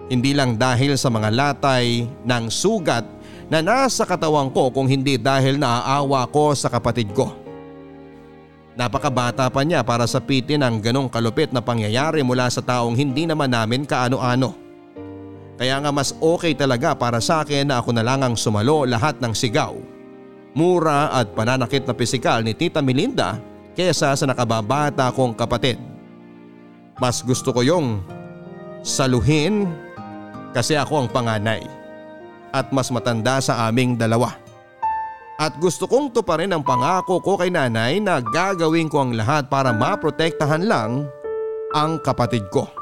Hindi 0.07 0.30
lang 0.30 0.55
dahil 0.55 0.95
sa 0.95 1.11
mga 1.11 1.26
latay 1.34 2.07
ng 2.22 2.45
sugat 2.47 3.03
na 3.51 3.59
nasa 3.59 4.07
katawan 4.07 4.55
ko 4.55 4.70
kung 4.70 4.86
hindi 4.86 5.18
dahil 5.18 5.59
naaawa 5.59 6.30
ko 6.30 6.55
sa 6.55 6.70
kapatid 6.70 7.11
ko. 7.11 7.34
Napakabata 8.78 9.51
pa 9.51 9.66
niya 9.66 9.82
para 9.82 10.07
sapitin 10.07 10.62
ang 10.62 10.78
ganong 10.78 11.11
kalupit 11.11 11.51
na 11.51 11.59
pangyayari 11.59 12.22
mula 12.22 12.47
sa 12.47 12.62
taong 12.62 12.95
hindi 12.95 13.26
naman 13.26 13.51
namin 13.51 13.82
kaano-ano. 13.82 14.69
Kaya 15.61 15.76
nga 15.76 15.92
mas 15.92 16.16
okay 16.24 16.56
talaga 16.56 16.96
para 16.96 17.20
sa 17.20 17.44
akin 17.44 17.68
na 17.68 17.84
ako 17.84 17.92
na 17.92 18.00
lang 18.00 18.24
ang 18.24 18.32
sumalo 18.32 18.88
lahat 18.88 19.20
ng 19.20 19.36
sigaw, 19.36 19.76
mura 20.56 21.12
at 21.12 21.36
pananakit 21.36 21.84
na 21.84 21.92
pisikal 21.92 22.40
ni 22.40 22.56
Tita 22.56 22.80
Melinda 22.80 23.36
kesa 23.76 24.16
sa 24.16 24.24
nakababata 24.24 25.12
kong 25.12 25.36
kapatid. 25.36 25.76
Mas 26.96 27.20
gusto 27.20 27.52
ko 27.52 27.61
yung 27.61 28.00
saluhin 28.80 29.68
kasi 30.56 30.80
ako 30.80 31.04
ang 31.04 31.08
panganay 31.12 31.61
at 32.56 32.72
mas 32.72 32.88
matanda 32.88 33.36
sa 33.44 33.68
aming 33.68 34.00
dalawa. 34.00 34.32
At 35.36 35.61
gusto 35.61 35.84
kong 35.84 36.16
tuparin 36.16 36.56
ang 36.56 36.64
pangako 36.64 37.20
ko 37.20 37.36
kay 37.36 37.52
nanay 37.52 38.00
na 38.00 38.24
gagawin 38.24 38.88
ko 38.88 39.04
ang 39.04 39.12
lahat 39.12 39.52
para 39.52 39.76
maprotektahan 39.76 40.64
lang 40.64 41.04
ang 41.76 42.00
kapatid 42.00 42.48
ko. 42.48 42.80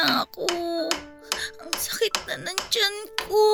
Na 0.00 0.24
ako. 0.24 0.48
Ang 1.60 1.72
sakit 1.76 2.14
na 2.28 2.36
ng 2.48 2.60
tiyan 2.72 2.96
ko. 3.28 3.44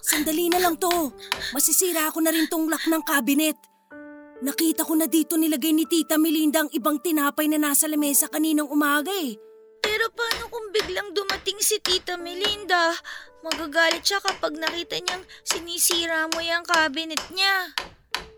Sandali 0.00 0.48
na 0.48 0.60
lang 0.60 0.80
to. 0.80 1.12
Masisira 1.52 2.08
ako 2.08 2.24
na 2.24 2.32
rin 2.32 2.48
tong 2.48 2.68
lock 2.68 2.88
ng 2.88 3.02
cabinet. 3.04 3.56
Nakita 4.40 4.84
ko 4.84 4.92
na 4.96 5.08
dito 5.08 5.36
nilagay 5.36 5.72
ni 5.72 5.88
Tita 5.88 6.20
Melinda 6.20 6.64
ang 6.64 6.70
ibang 6.72 7.00
tinapay 7.00 7.48
na 7.48 7.56
nasa 7.56 7.88
lamesa 7.88 8.28
kaninang 8.28 8.68
umaga 8.68 9.08
eh. 9.08 9.36
Pero 9.80 10.12
paano 10.12 10.52
kung 10.52 10.72
biglang 10.72 11.12
dumating 11.16 11.56
si 11.60 11.80
Tita 11.80 12.20
Melinda? 12.20 12.92
Magagalit 13.40 14.04
siya 14.04 14.20
kapag 14.20 14.60
nakita 14.60 15.00
niyang 15.00 15.24
sinisira 15.40 16.28
mo 16.32 16.40
yung 16.44 16.64
cabinet 16.68 17.20
niya. 17.32 17.72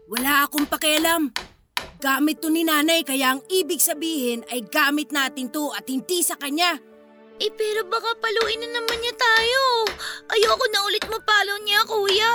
Wala 0.07 0.47
akong 0.47 0.70
pakialam. 0.70 1.34
Gamit 1.99 2.39
to 2.39 2.47
ni 2.47 2.62
nanay 2.62 3.03
kaya 3.03 3.34
ang 3.34 3.43
ibig 3.51 3.82
sabihin 3.82 4.47
ay 4.55 4.62
gamit 4.70 5.11
natin 5.11 5.51
to 5.51 5.74
at 5.74 5.82
hindi 5.91 6.22
sa 6.22 6.39
kanya. 6.39 6.78
Eh 7.39 7.55
pero 7.55 7.86
baka 7.86 8.18
paluin 8.18 8.66
na 8.66 8.82
naman 8.82 8.99
niya 8.99 9.14
tayo. 9.14 9.62
Ayoko 10.26 10.66
na 10.74 10.82
ulit 10.91 11.07
mapalo 11.07 11.55
niya, 11.62 11.86
kuya. 11.86 12.34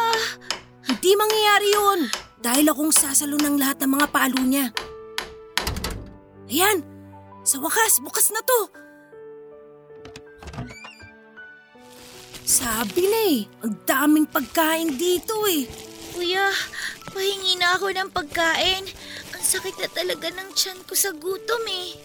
Hindi 0.88 1.12
mangyayari 1.20 1.70
yun 1.76 1.99
dahil 2.39 2.72
akong 2.72 2.91
sasalo 2.91 3.36
ng 3.39 3.60
lahat 3.60 3.84
ng 3.84 3.91
mga 3.99 4.08
palo 4.12 4.39
niya. 4.39 4.72
Ayan, 6.47 6.84
sa 7.43 7.60
wakas, 7.60 7.99
bukas 7.99 8.32
na 8.32 8.39
to. 8.43 8.60
Sabi 12.43 13.08
na 13.08 13.20
eh, 13.32 13.39
ang 13.64 13.76
daming 13.88 14.28
pagkain 14.28 14.95
dito 14.99 15.47
eh. 15.47 15.68
Kuya, 16.16 16.47
pahingi 17.12 17.60
na 17.60 17.76
ako 17.76 17.91
ng 17.91 18.12
pagkain. 18.12 18.84
Ang 19.36 19.43
sakit 19.43 19.76
na 19.80 19.88
talaga 19.91 20.28
ng 20.32 20.51
tiyan 20.51 20.80
ko 20.88 20.95
sa 20.95 21.12
gutom 21.16 21.64
eh. 21.68 21.95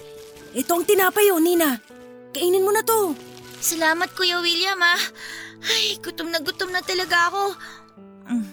Ito 0.55 0.79
ang 0.79 0.87
tinapay 0.87 1.31
oh, 1.35 1.43
Nina. 1.43 1.98
Kainin 2.33 2.64
mo 2.64 2.72
na 2.72 2.85
to. 2.85 3.16
Salamat, 3.59 4.12
Kuya 4.14 4.39
William 4.39 4.79
ah. 4.79 5.03
Ay, 5.64 5.99
gutom 5.99 6.31
na 6.31 6.39
gutom 6.39 6.70
na 6.70 6.85
talaga 6.85 7.33
ako. 7.33 7.45
Mm. 8.31 8.49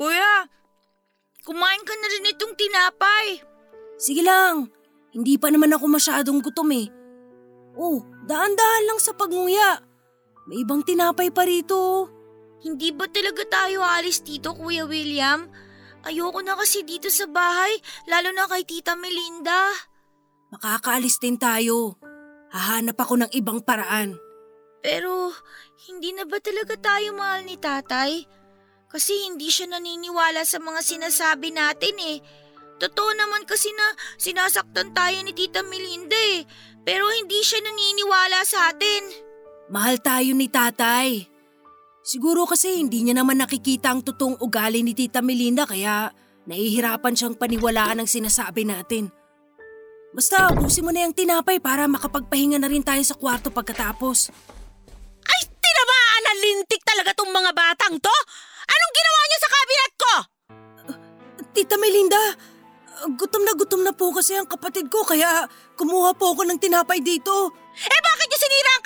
Kuya, 0.00 0.48
kumain 1.44 1.82
ka 1.84 1.92
na 1.92 2.08
rin 2.08 2.32
itong 2.32 2.56
tinapay. 2.56 3.44
Sige 4.00 4.24
lang, 4.24 4.72
hindi 5.12 5.36
pa 5.36 5.52
naman 5.52 5.76
ako 5.76 5.92
masyadong 5.92 6.40
gutom 6.40 6.72
eh. 6.72 6.88
Oh, 7.76 8.00
daan-daan 8.24 8.84
lang 8.88 8.96
sa 8.96 9.12
pagnguya. 9.12 9.84
May 10.48 10.64
ibang 10.64 10.80
tinapay 10.80 11.28
pa 11.28 11.44
rito. 11.44 12.08
Hindi 12.64 12.96
ba 12.96 13.04
talaga 13.12 13.44
tayo 13.44 13.84
alis 13.84 14.24
dito, 14.24 14.56
Kuya 14.56 14.88
William? 14.88 15.52
Ayoko 16.00 16.40
na 16.40 16.56
kasi 16.56 16.80
dito 16.80 17.12
sa 17.12 17.28
bahay, 17.28 17.76
lalo 18.08 18.32
na 18.32 18.48
kay 18.48 18.64
Tita 18.64 18.96
Melinda. 18.96 19.68
Makakaalis 20.50 21.22
din 21.22 21.38
tayo. 21.38 21.94
Hahanap 22.50 22.98
ako 22.98 23.22
ng 23.22 23.30
ibang 23.38 23.62
paraan. 23.62 24.18
Pero, 24.82 25.30
hindi 25.86 26.10
na 26.10 26.26
ba 26.26 26.42
talaga 26.42 26.74
tayo 26.74 27.14
mahal 27.14 27.46
ni 27.46 27.54
tatay? 27.54 28.26
Kasi 28.90 29.30
hindi 29.30 29.46
siya 29.46 29.70
naniniwala 29.70 30.42
sa 30.42 30.58
mga 30.58 30.80
sinasabi 30.82 31.54
natin 31.54 31.94
eh. 32.02 32.18
Totoo 32.80 33.12
naman 33.14 33.46
kasi 33.46 33.70
na 33.70 33.86
sinasaktan 34.18 34.90
tayo 34.90 35.20
ni 35.22 35.30
Tita 35.30 35.62
Melinda 35.62 36.16
eh. 36.34 36.42
Pero 36.82 37.06
hindi 37.12 37.38
siya 37.44 37.62
naniniwala 37.62 38.42
sa 38.42 38.74
atin. 38.74 39.02
Mahal 39.70 40.02
tayo 40.02 40.34
ni 40.34 40.50
tatay. 40.50 41.28
Siguro 42.00 42.48
kasi 42.48 42.80
hindi 42.80 43.06
niya 43.06 43.20
naman 43.20 43.38
nakikita 43.38 43.92
ang 43.92 44.02
totoong 44.02 44.42
ugali 44.42 44.82
ni 44.82 44.96
Tita 44.96 45.22
Melinda 45.22 45.68
kaya 45.68 46.10
nahihirapan 46.48 47.14
siyang 47.14 47.36
paniwalaan 47.38 48.02
ang 48.02 48.08
sinasabi 48.08 48.66
natin. 48.66 49.12
Basta 50.10 50.50
ubusin 50.50 50.82
mo 50.82 50.90
na 50.90 51.06
yung 51.06 51.14
tinapay 51.14 51.62
para 51.62 51.86
makapagpahinga 51.86 52.58
na 52.58 52.66
rin 52.66 52.82
tayo 52.82 52.98
sa 53.06 53.14
kwarto 53.14 53.54
pagkatapos. 53.54 54.34
Ay, 55.22 55.40
tinamaan 55.46 56.22
na 56.26 56.34
lintik 56.34 56.82
talaga 56.82 57.14
tong 57.14 57.30
mga 57.30 57.54
batang 57.54 57.94
to! 57.94 58.16
Anong 58.66 58.94
ginawa 58.94 59.20
niyo 59.22 59.38
sa 59.38 59.50
cabinet 59.54 59.92
ko? 59.94 60.14
Tita 61.54 61.76
Melinda, 61.78 62.22
gutom 63.14 63.42
na 63.46 63.54
gutom 63.54 63.82
na 63.86 63.94
po 63.94 64.10
kasi 64.10 64.34
ang 64.34 64.50
kapatid 64.50 64.90
ko 64.90 65.06
kaya 65.06 65.46
kumuha 65.78 66.14
po 66.18 66.34
ako 66.34 66.42
ng 66.46 66.58
tinapay 66.58 66.98
dito. 66.98 67.54
Eh 67.78 68.00
bakit 68.02 68.26
niyo 68.26 68.38
sinira 68.38 68.70
ang 68.74 68.84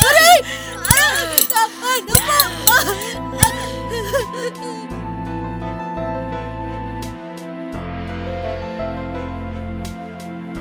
Aray! 0.00 0.38
Tama 1.48 1.92
na 2.04 2.16
po! 2.20 2.76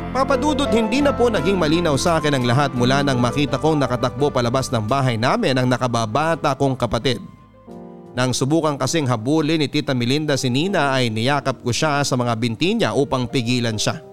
Papadudot 0.10 0.68
hindi 0.74 1.06
na 1.06 1.14
po 1.14 1.30
naging 1.30 1.54
malinaw 1.54 1.94
sa 1.94 2.18
akin 2.18 2.34
ang 2.34 2.44
lahat 2.44 2.74
mula 2.74 3.06
nang 3.06 3.22
makita 3.22 3.62
kong 3.62 3.78
nakatakbo 3.78 4.34
palabas 4.34 4.68
ng 4.74 4.82
bahay 4.84 5.22
namin 5.22 5.54
ang 5.54 5.70
nakababata 5.70 6.58
kong 6.58 6.74
kapatid. 6.74 7.22
Nang 8.18 8.34
subukan 8.34 8.74
kasing 8.76 9.06
habulin 9.06 9.62
ni 9.62 9.70
Tita 9.70 9.94
Melinda 9.94 10.34
si 10.34 10.50
Nina 10.50 10.98
ay 10.98 11.14
niyakap 11.14 11.62
ko 11.62 11.70
siya 11.70 12.02
sa 12.02 12.18
mga 12.18 12.34
binti 12.42 12.74
niya 12.74 12.98
upang 12.98 13.30
pigilan 13.30 13.78
siya. 13.78 14.09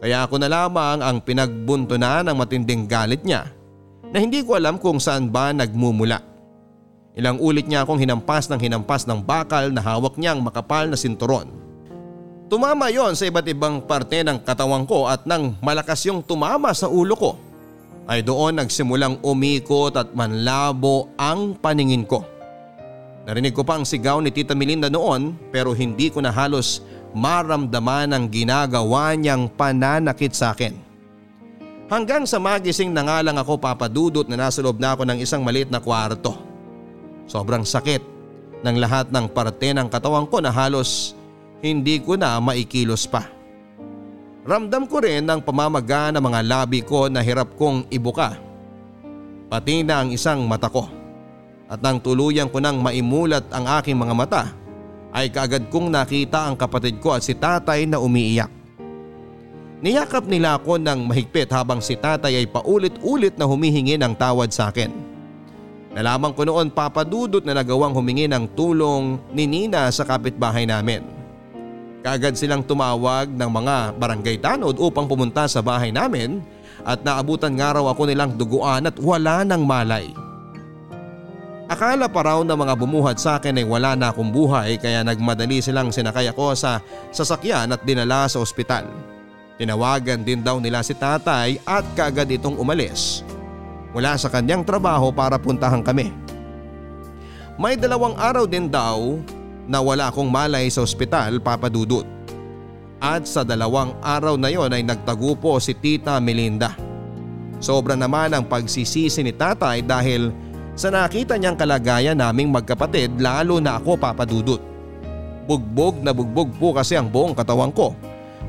Kaya 0.00 0.24
ako 0.24 0.40
na 0.40 0.48
lamang 0.48 1.04
ang 1.04 1.20
pinagbuntunan 1.20 2.24
ng 2.24 2.36
matinding 2.36 2.88
galit 2.88 3.20
niya 3.20 3.52
na 4.10 4.16
hindi 4.16 4.40
ko 4.40 4.56
alam 4.56 4.80
kung 4.80 4.96
saan 4.96 5.28
ba 5.28 5.52
nagmumula. 5.52 6.24
Ilang 7.12 7.36
ulit 7.36 7.68
niya 7.68 7.84
akong 7.84 8.00
hinampas 8.00 8.48
ng 8.48 8.56
hinampas 8.56 9.04
ng 9.04 9.20
bakal 9.20 9.68
na 9.68 9.84
hawak 9.84 10.16
niyang 10.16 10.40
makapal 10.40 10.88
na 10.88 10.96
sinturon. 10.96 11.52
Tumama 12.48 12.88
yon 12.90 13.14
sa 13.14 13.28
iba't 13.28 13.46
ibang 13.46 13.84
parte 13.84 14.24
ng 14.24 14.40
katawan 14.42 14.88
ko 14.88 15.06
at 15.06 15.22
nang 15.28 15.54
malakas 15.62 16.02
yung 16.08 16.24
tumama 16.24 16.74
sa 16.74 16.90
ulo 16.90 17.14
ko 17.14 17.32
ay 18.10 18.26
doon 18.26 18.58
nagsimulang 18.58 19.22
umikot 19.22 19.94
at 19.94 20.10
manlabo 20.16 21.12
ang 21.14 21.54
paningin 21.54 22.02
ko. 22.02 22.26
Narinig 23.28 23.54
ko 23.54 23.62
pa 23.62 23.78
ang 23.78 23.86
sigaw 23.86 24.18
ni 24.18 24.34
Tita 24.34 24.56
Melinda 24.56 24.90
noon 24.90 25.38
pero 25.54 25.76
hindi 25.76 26.10
ko 26.10 26.18
na 26.18 26.34
halos 26.34 26.82
maramdaman 27.16 28.14
ang 28.14 28.24
ginagawa 28.30 29.14
niyang 29.18 29.50
pananakit 29.50 30.34
sa 30.34 30.54
akin. 30.54 30.74
Hanggang 31.90 32.22
sa 32.22 32.38
magising 32.38 32.94
na 32.94 33.02
nga 33.02 33.18
lang 33.18 33.34
ako 33.34 33.58
papadudot 33.58 34.22
na 34.30 34.38
nasa 34.38 34.62
loob 34.62 34.78
na 34.78 34.94
ako 34.94 35.02
ng 35.10 35.18
isang 35.18 35.42
maliit 35.42 35.74
na 35.74 35.82
kwarto. 35.82 36.38
Sobrang 37.26 37.66
sakit 37.66 38.02
ng 38.62 38.76
lahat 38.78 39.10
ng 39.10 39.26
parte 39.26 39.74
ng 39.74 39.90
katawan 39.90 40.30
ko 40.30 40.38
na 40.38 40.54
halos 40.54 41.18
hindi 41.58 41.98
ko 41.98 42.14
na 42.14 42.38
maikilos 42.38 43.10
pa. 43.10 43.26
Ramdam 44.46 44.86
ko 44.86 45.02
rin 45.02 45.26
ang 45.26 45.42
pamamaga 45.42 46.14
ng 46.14 46.22
mga 46.22 46.40
labi 46.46 46.80
ko 46.80 47.10
na 47.10 47.20
hirap 47.20 47.58
kong 47.58 47.90
ibuka. 47.92 48.38
Pati 49.50 49.82
na 49.82 50.00
ang 50.00 50.14
isang 50.14 50.46
mata 50.46 50.70
ko. 50.70 50.86
At 51.70 51.82
nang 51.82 51.98
tuluyan 51.98 52.50
ko 52.50 52.62
nang 52.62 52.78
maimulat 52.78 53.50
ang 53.50 53.66
aking 53.78 53.98
mga 53.98 54.14
mata 54.14 54.42
ay 55.10 55.30
kaagad 55.30 55.66
kong 55.70 55.90
nakita 55.90 56.46
ang 56.46 56.54
kapatid 56.54 57.02
ko 57.02 57.14
at 57.14 57.22
si 57.26 57.34
tatay 57.34 57.86
na 57.86 57.98
umiiyak. 57.98 58.50
Niyakap 59.80 60.28
nila 60.28 60.60
ako 60.60 60.76
ng 60.76 61.08
mahigpit 61.08 61.48
habang 61.48 61.80
si 61.80 61.96
tatay 61.96 62.36
ay 62.36 62.46
paulit-ulit 62.46 63.32
na 63.40 63.48
humihingi 63.48 63.96
ng 63.96 64.12
tawad 64.12 64.52
sa 64.52 64.68
akin. 64.68 64.92
Nalaman 65.90 66.36
ko 66.36 66.46
noon 66.46 66.70
papadudot 66.70 67.42
na 67.42 67.56
nagawang 67.56 67.96
humingi 67.96 68.30
ng 68.30 68.54
tulong 68.54 69.18
ni 69.34 69.48
Nina 69.48 69.90
sa 69.90 70.06
kapitbahay 70.06 70.68
namin. 70.68 71.02
Kaagad 72.00 72.38
silang 72.38 72.62
tumawag 72.64 73.28
ng 73.32 73.50
mga 73.50 73.76
barangay 73.98 74.36
tanod 74.40 74.76
upang 74.78 75.10
pumunta 75.10 75.44
sa 75.50 75.60
bahay 75.60 75.90
namin 75.90 76.40
at 76.86 77.02
naabutan 77.04 77.52
nga 77.58 77.76
raw 77.76 77.84
ako 77.90 78.08
nilang 78.08 78.36
duguan 78.36 78.88
at 78.88 78.96
wala 79.00 79.44
nang 79.44 79.66
malay. 79.66 80.08
Akala 81.70 82.10
pa 82.10 82.26
raw 82.26 82.42
ng 82.42 82.50
mga 82.50 82.74
bumuhat 82.74 83.22
sa 83.22 83.38
akin 83.38 83.62
ay 83.62 83.62
wala 83.62 83.94
na 83.94 84.10
akong 84.10 84.34
buhay 84.34 84.74
kaya 84.74 85.06
nagmadali 85.06 85.62
silang 85.62 85.94
sinakay 85.94 86.26
ako 86.26 86.58
sa 86.58 86.82
sasakyan 87.14 87.70
at 87.70 87.78
dinala 87.86 88.26
sa 88.26 88.42
ospital. 88.42 88.90
Tinawagan 89.54 90.26
din 90.26 90.42
daw 90.42 90.58
nila 90.58 90.82
si 90.82 90.98
tatay 90.98 91.62
at 91.62 91.86
kaagad 91.94 92.26
itong 92.26 92.58
umalis. 92.58 93.22
Mula 93.94 94.18
sa 94.18 94.26
kanyang 94.26 94.66
trabaho 94.66 95.14
para 95.14 95.38
puntahan 95.38 95.78
kami. 95.78 96.10
May 97.54 97.78
dalawang 97.78 98.18
araw 98.18 98.50
din 98.50 98.66
daw 98.66 99.22
na 99.70 99.78
wala 99.78 100.10
akong 100.10 100.26
malay 100.26 100.66
sa 100.74 100.82
ospital 100.82 101.38
papadudot. 101.38 102.02
At 102.98 103.30
sa 103.30 103.46
dalawang 103.46 103.94
araw 104.02 104.34
na 104.34 104.50
yon 104.50 104.74
ay 104.74 104.82
nagtagupo 104.82 105.54
si 105.62 105.78
Tita 105.78 106.18
Melinda. 106.18 106.74
Sobra 107.62 107.94
naman 107.94 108.34
ang 108.34 108.42
pagsisisi 108.42 109.22
ni 109.22 109.30
tatay 109.30 109.86
dahil 109.86 110.49
sa 110.80 110.88
nakita 110.88 111.36
niyang 111.36 111.60
kalagayan 111.60 112.16
naming 112.16 112.48
magkapatid 112.48 113.20
lalo 113.20 113.60
na 113.60 113.76
ako 113.76 114.00
papadudot. 114.00 114.64
Bugbog 115.44 116.00
na 116.00 116.16
bugbog 116.16 116.56
po 116.56 116.72
kasi 116.72 116.96
ang 116.96 117.12
buong 117.12 117.36
katawan 117.36 117.68
ko, 117.68 117.92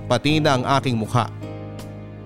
pati 0.08 0.40
na 0.40 0.56
ang 0.56 0.64
aking 0.80 0.96
mukha. 0.96 1.28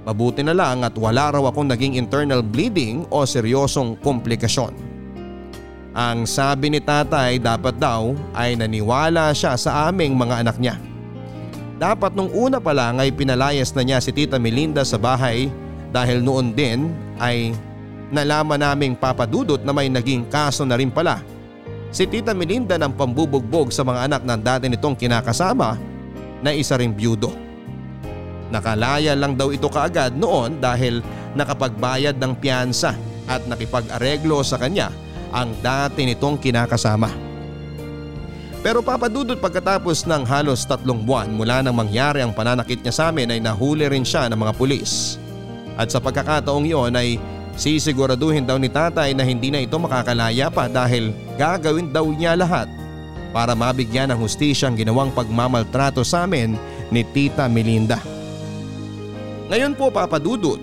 Mabuti 0.05 0.45
na 0.45 0.53
lang 0.53 0.85
at 0.85 0.93
wala 0.93 1.33
raw 1.33 1.49
akong 1.49 1.65
naging 1.65 1.97
internal 1.97 2.45
bleeding 2.45 3.09
o 3.09 3.25
seryosong 3.25 3.97
komplikasyon. 4.05 4.77
Ang 5.97 6.29
sabi 6.29 6.69
ni 6.69 6.77
tatay 6.77 7.41
dapat 7.41 7.81
daw 7.81 8.13
ay 8.37 8.53
naniwala 8.53 9.33
siya 9.33 9.57
sa 9.57 9.89
aming 9.89 10.13
mga 10.13 10.45
anak 10.45 10.61
niya. 10.61 10.77
Dapat 11.81 12.13
nung 12.13 12.29
una 12.29 12.61
pa 12.61 12.77
lang 12.77 13.01
ay 13.01 13.09
pinalayas 13.09 13.73
na 13.73 13.81
niya 13.81 13.97
si 13.97 14.13
Tita 14.13 14.37
Melinda 14.37 14.85
sa 14.85 15.01
bahay 15.01 15.49
dahil 15.89 16.21
noon 16.21 16.53
din 16.53 16.93
ay 17.17 17.57
nalaman 18.13 18.61
naming 18.61 18.93
papadudot 18.93 19.61
na 19.61 19.73
may 19.73 19.89
naging 19.89 20.27
kaso 20.29 20.65
na 20.67 20.77
rin 20.77 20.93
pala. 20.93 21.21
Si 21.95 22.03
Tita 22.03 22.35
Melinda 22.35 22.75
ng 22.75 22.91
pambubugbog 22.91 23.71
sa 23.71 23.87
mga 23.87 24.11
anak 24.11 24.21
ng 24.27 24.41
dati 24.43 24.65
nitong 24.67 24.99
kinakasama 24.99 25.79
na 26.43 26.51
isa 26.51 26.75
ring 26.75 26.91
byudo. 26.91 27.31
Nakalaya 28.51 29.15
lang 29.17 29.33
daw 29.33 29.49
ito 29.49 29.71
kaagad 29.71 30.13
noon 30.13 30.59
dahil 30.61 31.01
nakapagbayad 31.33 32.19
ng 32.19 32.33
piyansa 32.37 32.93
at 33.25 33.41
nakipag-areglo 33.49 34.43
sa 34.45 34.61
kanya 34.61 34.93
ang 35.33 35.55
dati 35.63 36.05
nitong 36.05 36.37
kinakasama. 36.37 37.09
Pero 38.65 38.81
papadudot 38.81 39.37
pagkatapos 39.37 40.09
ng 40.09 40.25
halos 40.25 40.65
tatlong 40.65 41.05
buwan 41.05 41.29
mula 41.29 41.61
nang 41.61 41.77
mangyari 41.77 42.25
ang 42.25 42.33
pananakit 42.33 42.81
niya 42.81 42.93
sa 42.97 43.03
amin 43.13 43.29
ay 43.29 43.37
nahuli 43.37 43.85
rin 43.85 44.01
siya 44.01 44.25
ng 44.25 44.41
mga 44.41 44.53
pulis. 44.57 45.21
At 45.77 45.93
sa 45.93 46.01
pagkakataong 46.01 46.65
iyon 46.65 46.97
ay 46.97 47.21
Sisiguraduhin 47.55 48.43
daw 48.43 48.59
ni 48.59 48.67
tatay 48.67 49.15
na 49.15 49.23
hindi 49.23 49.47
na 49.47 49.63
ito 49.63 49.79
makakalaya 49.79 50.51
pa 50.51 50.67
dahil 50.67 51.15
gagawin 51.39 51.87
daw 51.87 52.03
niya 52.11 52.35
lahat 52.35 52.67
para 53.31 53.55
mabigyan 53.55 54.11
ng 54.11 54.19
hustisya 54.19 54.71
ang 54.71 54.75
ginawang 54.75 55.11
pagmamaltrato 55.11 56.03
sa 56.03 56.27
amin 56.27 56.59
ni 56.91 57.03
Tita 57.03 57.47
Melinda. 57.47 57.99
Ngayon 59.51 59.75
po 59.75 59.87
papadudot 59.87 60.59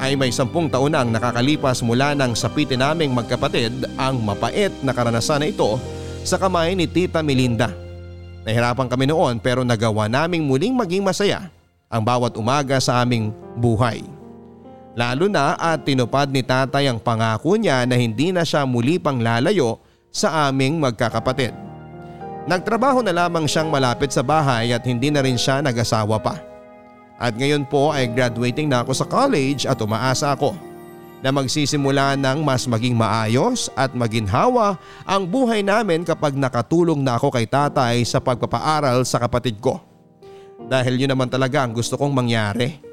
ay 0.00 0.16
may 0.16 0.32
sampung 0.32 0.72
taon 0.72 0.96
na 0.96 1.04
ang 1.04 1.12
nakakalipas 1.12 1.84
mula 1.84 2.16
nang 2.16 2.32
sapitin 2.32 2.80
naming 2.80 3.12
magkapatid 3.12 3.84
ang 4.00 4.20
mapait 4.20 4.72
na 4.80 4.96
karanasan 4.96 5.44
na 5.44 5.52
ito 5.52 5.76
sa 6.24 6.40
kamay 6.40 6.72
ni 6.72 6.88
Tita 6.88 7.20
Melinda. 7.20 7.72
Nahirapan 8.42 8.88
kami 8.88 9.08
noon 9.08 9.36
pero 9.38 9.62
nagawa 9.62 10.08
naming 10.08 10.48
muling 10.48 10.74
maging 10.74 11.04
masaya 11.04 11.48
ang 11.92 12.02
bawat 12.02 12.34
umaga 12.40 12.80
sa 12.80 13.04
aming 13.04 13.30
buhay. 13.56 14.11
Lalo 14.92 15.24
na 15.24 15.56
at 15.56 15.88
tinupad 15.88 16.28
ni 16.28 16.44
tatay 16.44 16.84
ang 16.84 17.00
pangako 17.00 17.56
niya 17.56 17.88
na 17.88 17.96
hindi 17.96 18.28
na 18.28 18.44
siya 18.44 18.68
muli 18.68 19.00
pang 19.00 19.16
lalayo 19.16 19.80
sa 20.12 20.48
aming 20.48 20.76
magkakapatid. 20.76 21.56
Nagtrabaho 22.44 23.00
na 23.00 23.14
lamang 23.16 23.48
siyang 23.48 23.72
malapit 23.72 24.12
sa 24.12 24.20
bahay 24.20 24.76
at 24.76 24.84
hindi 24.84 25.08
na 25.08 25.24
rin 25.24 25.40
siya 25.40 25.64
nag-asawa 25.64 26.20
pa. 26.20 26.44
At 27.16 27.38
ngayon 27.38 27.64
po 27.70 27.88
ay 27.88 28.12
graduating 28.12 28.68
na 28.68 28.84
ako 28.84 28.92
sa 28.92 29.06
college 29.08 29.64
at 29.64 29.80
umaasa 29.80 30.36
ako 30.36 30.52
na 31.22 31.30
magsisimula 31.30 32.18
ng 32.18 32.42
mas 32.42 32.66
maging 32.66 32.98
maayos 32.98 33.70
at 33.78 33.94
maginhawa 33.94 34.74
ang 35.06 35.22
buhay 35.24 35.62
namin 35.62 36.02
kapag 36.02 36.34
nakatulong 36.34 36.98
na 36.98 37.16
ako 37.16 37.30
kay 37.30 37.46
tatay 37.46 38.02
sa 38.02 38.18
pagpapaaral 38.18 39.06
sa 39.06 39.22
kapatid 39.22 39.56
ko. 39.62 39.78
Dahil 40.66 41.00
yun 41.00 41.14
naman 41.14 41.30
talaga 41.30 41.62
ang 41.62 41.72
gusto 41.72 41.94
kong 41.94 42.10
mangyari 42.10 42.91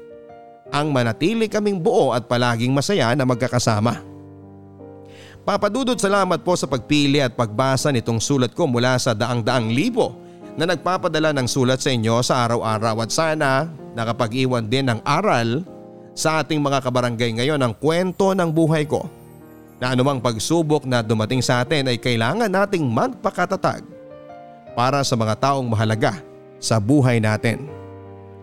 ang 0.70 0.94
manatili 0.94 1.50
kaming 1.50 1.82
buo 1.82 2.14
at 2.14 2.26
palaging 2.30 2.70
masaya 2.70 3.12
na 3.14 3.26
magkakasama. 3.26 4.02
Papadudod 5.42 5.98
salamat 5.98 6.46
po 6.46 6.54
sa 6.54 6.70
pagpili 6.70 7.18
at 7.18 7.34
pagbasa 7.34 7.90
nitong 7.90 8.22
sulat 8.22 8.54
ko 8.54 8.70
mula 8.70 8.94
sa 9.02 9.16
daang-daang 9.16 9.72
libo 9.72 10.14
na 10.54 10.68
nagpapadala 10.68 11.34
ng 11.34 11.48
sulat 11.48 11.82
sa 11.82 11.90
inyo 11.90 12.20
sa 12.22 12.46
araw-araw 12.46 13.02
at 13.02 13.10
sana 13.10 13.66
nakapag-iwan 13.96 14.66
din 14.68 14.86
ng 14.86 15.00
aral 15.02 15.64
sa 16.14 16.44
ating 16.44 16.60
mga 16.60 16.84
kabarangay 16.84 17.40
ngayon 17.40 17.58
ang 17.58 17.72
kwento 17.72 18.30
ng 18.36 18.50
buhay 18.52 18.84
ko 18.84 19.08
na 19.80 19.96
anumang 19.96 20.20
pagsubok 20.20 20.84
na 20.84 21.00
dumating 21.00 21.40
sa 21.40 21.64
atin 21.64 21.88
ay 21.88 21.96
kailangan 21.96 22.52
nating 22.52 22.84
magpakatatag 22.84 23.80
para 24.76 25.00
sa 25.00 25.16
mga 25.16 25.40
taong 25.40 25.66
mahalaga 25.66 26.20
sa 26.60 26.76
buhay 26.76 27.16
natin. 27.16 27.64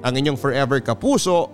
Ang 0.01 0.13
inyong 0.17 0.39
forever 0.41 0.81
kapuso 0.81 1.53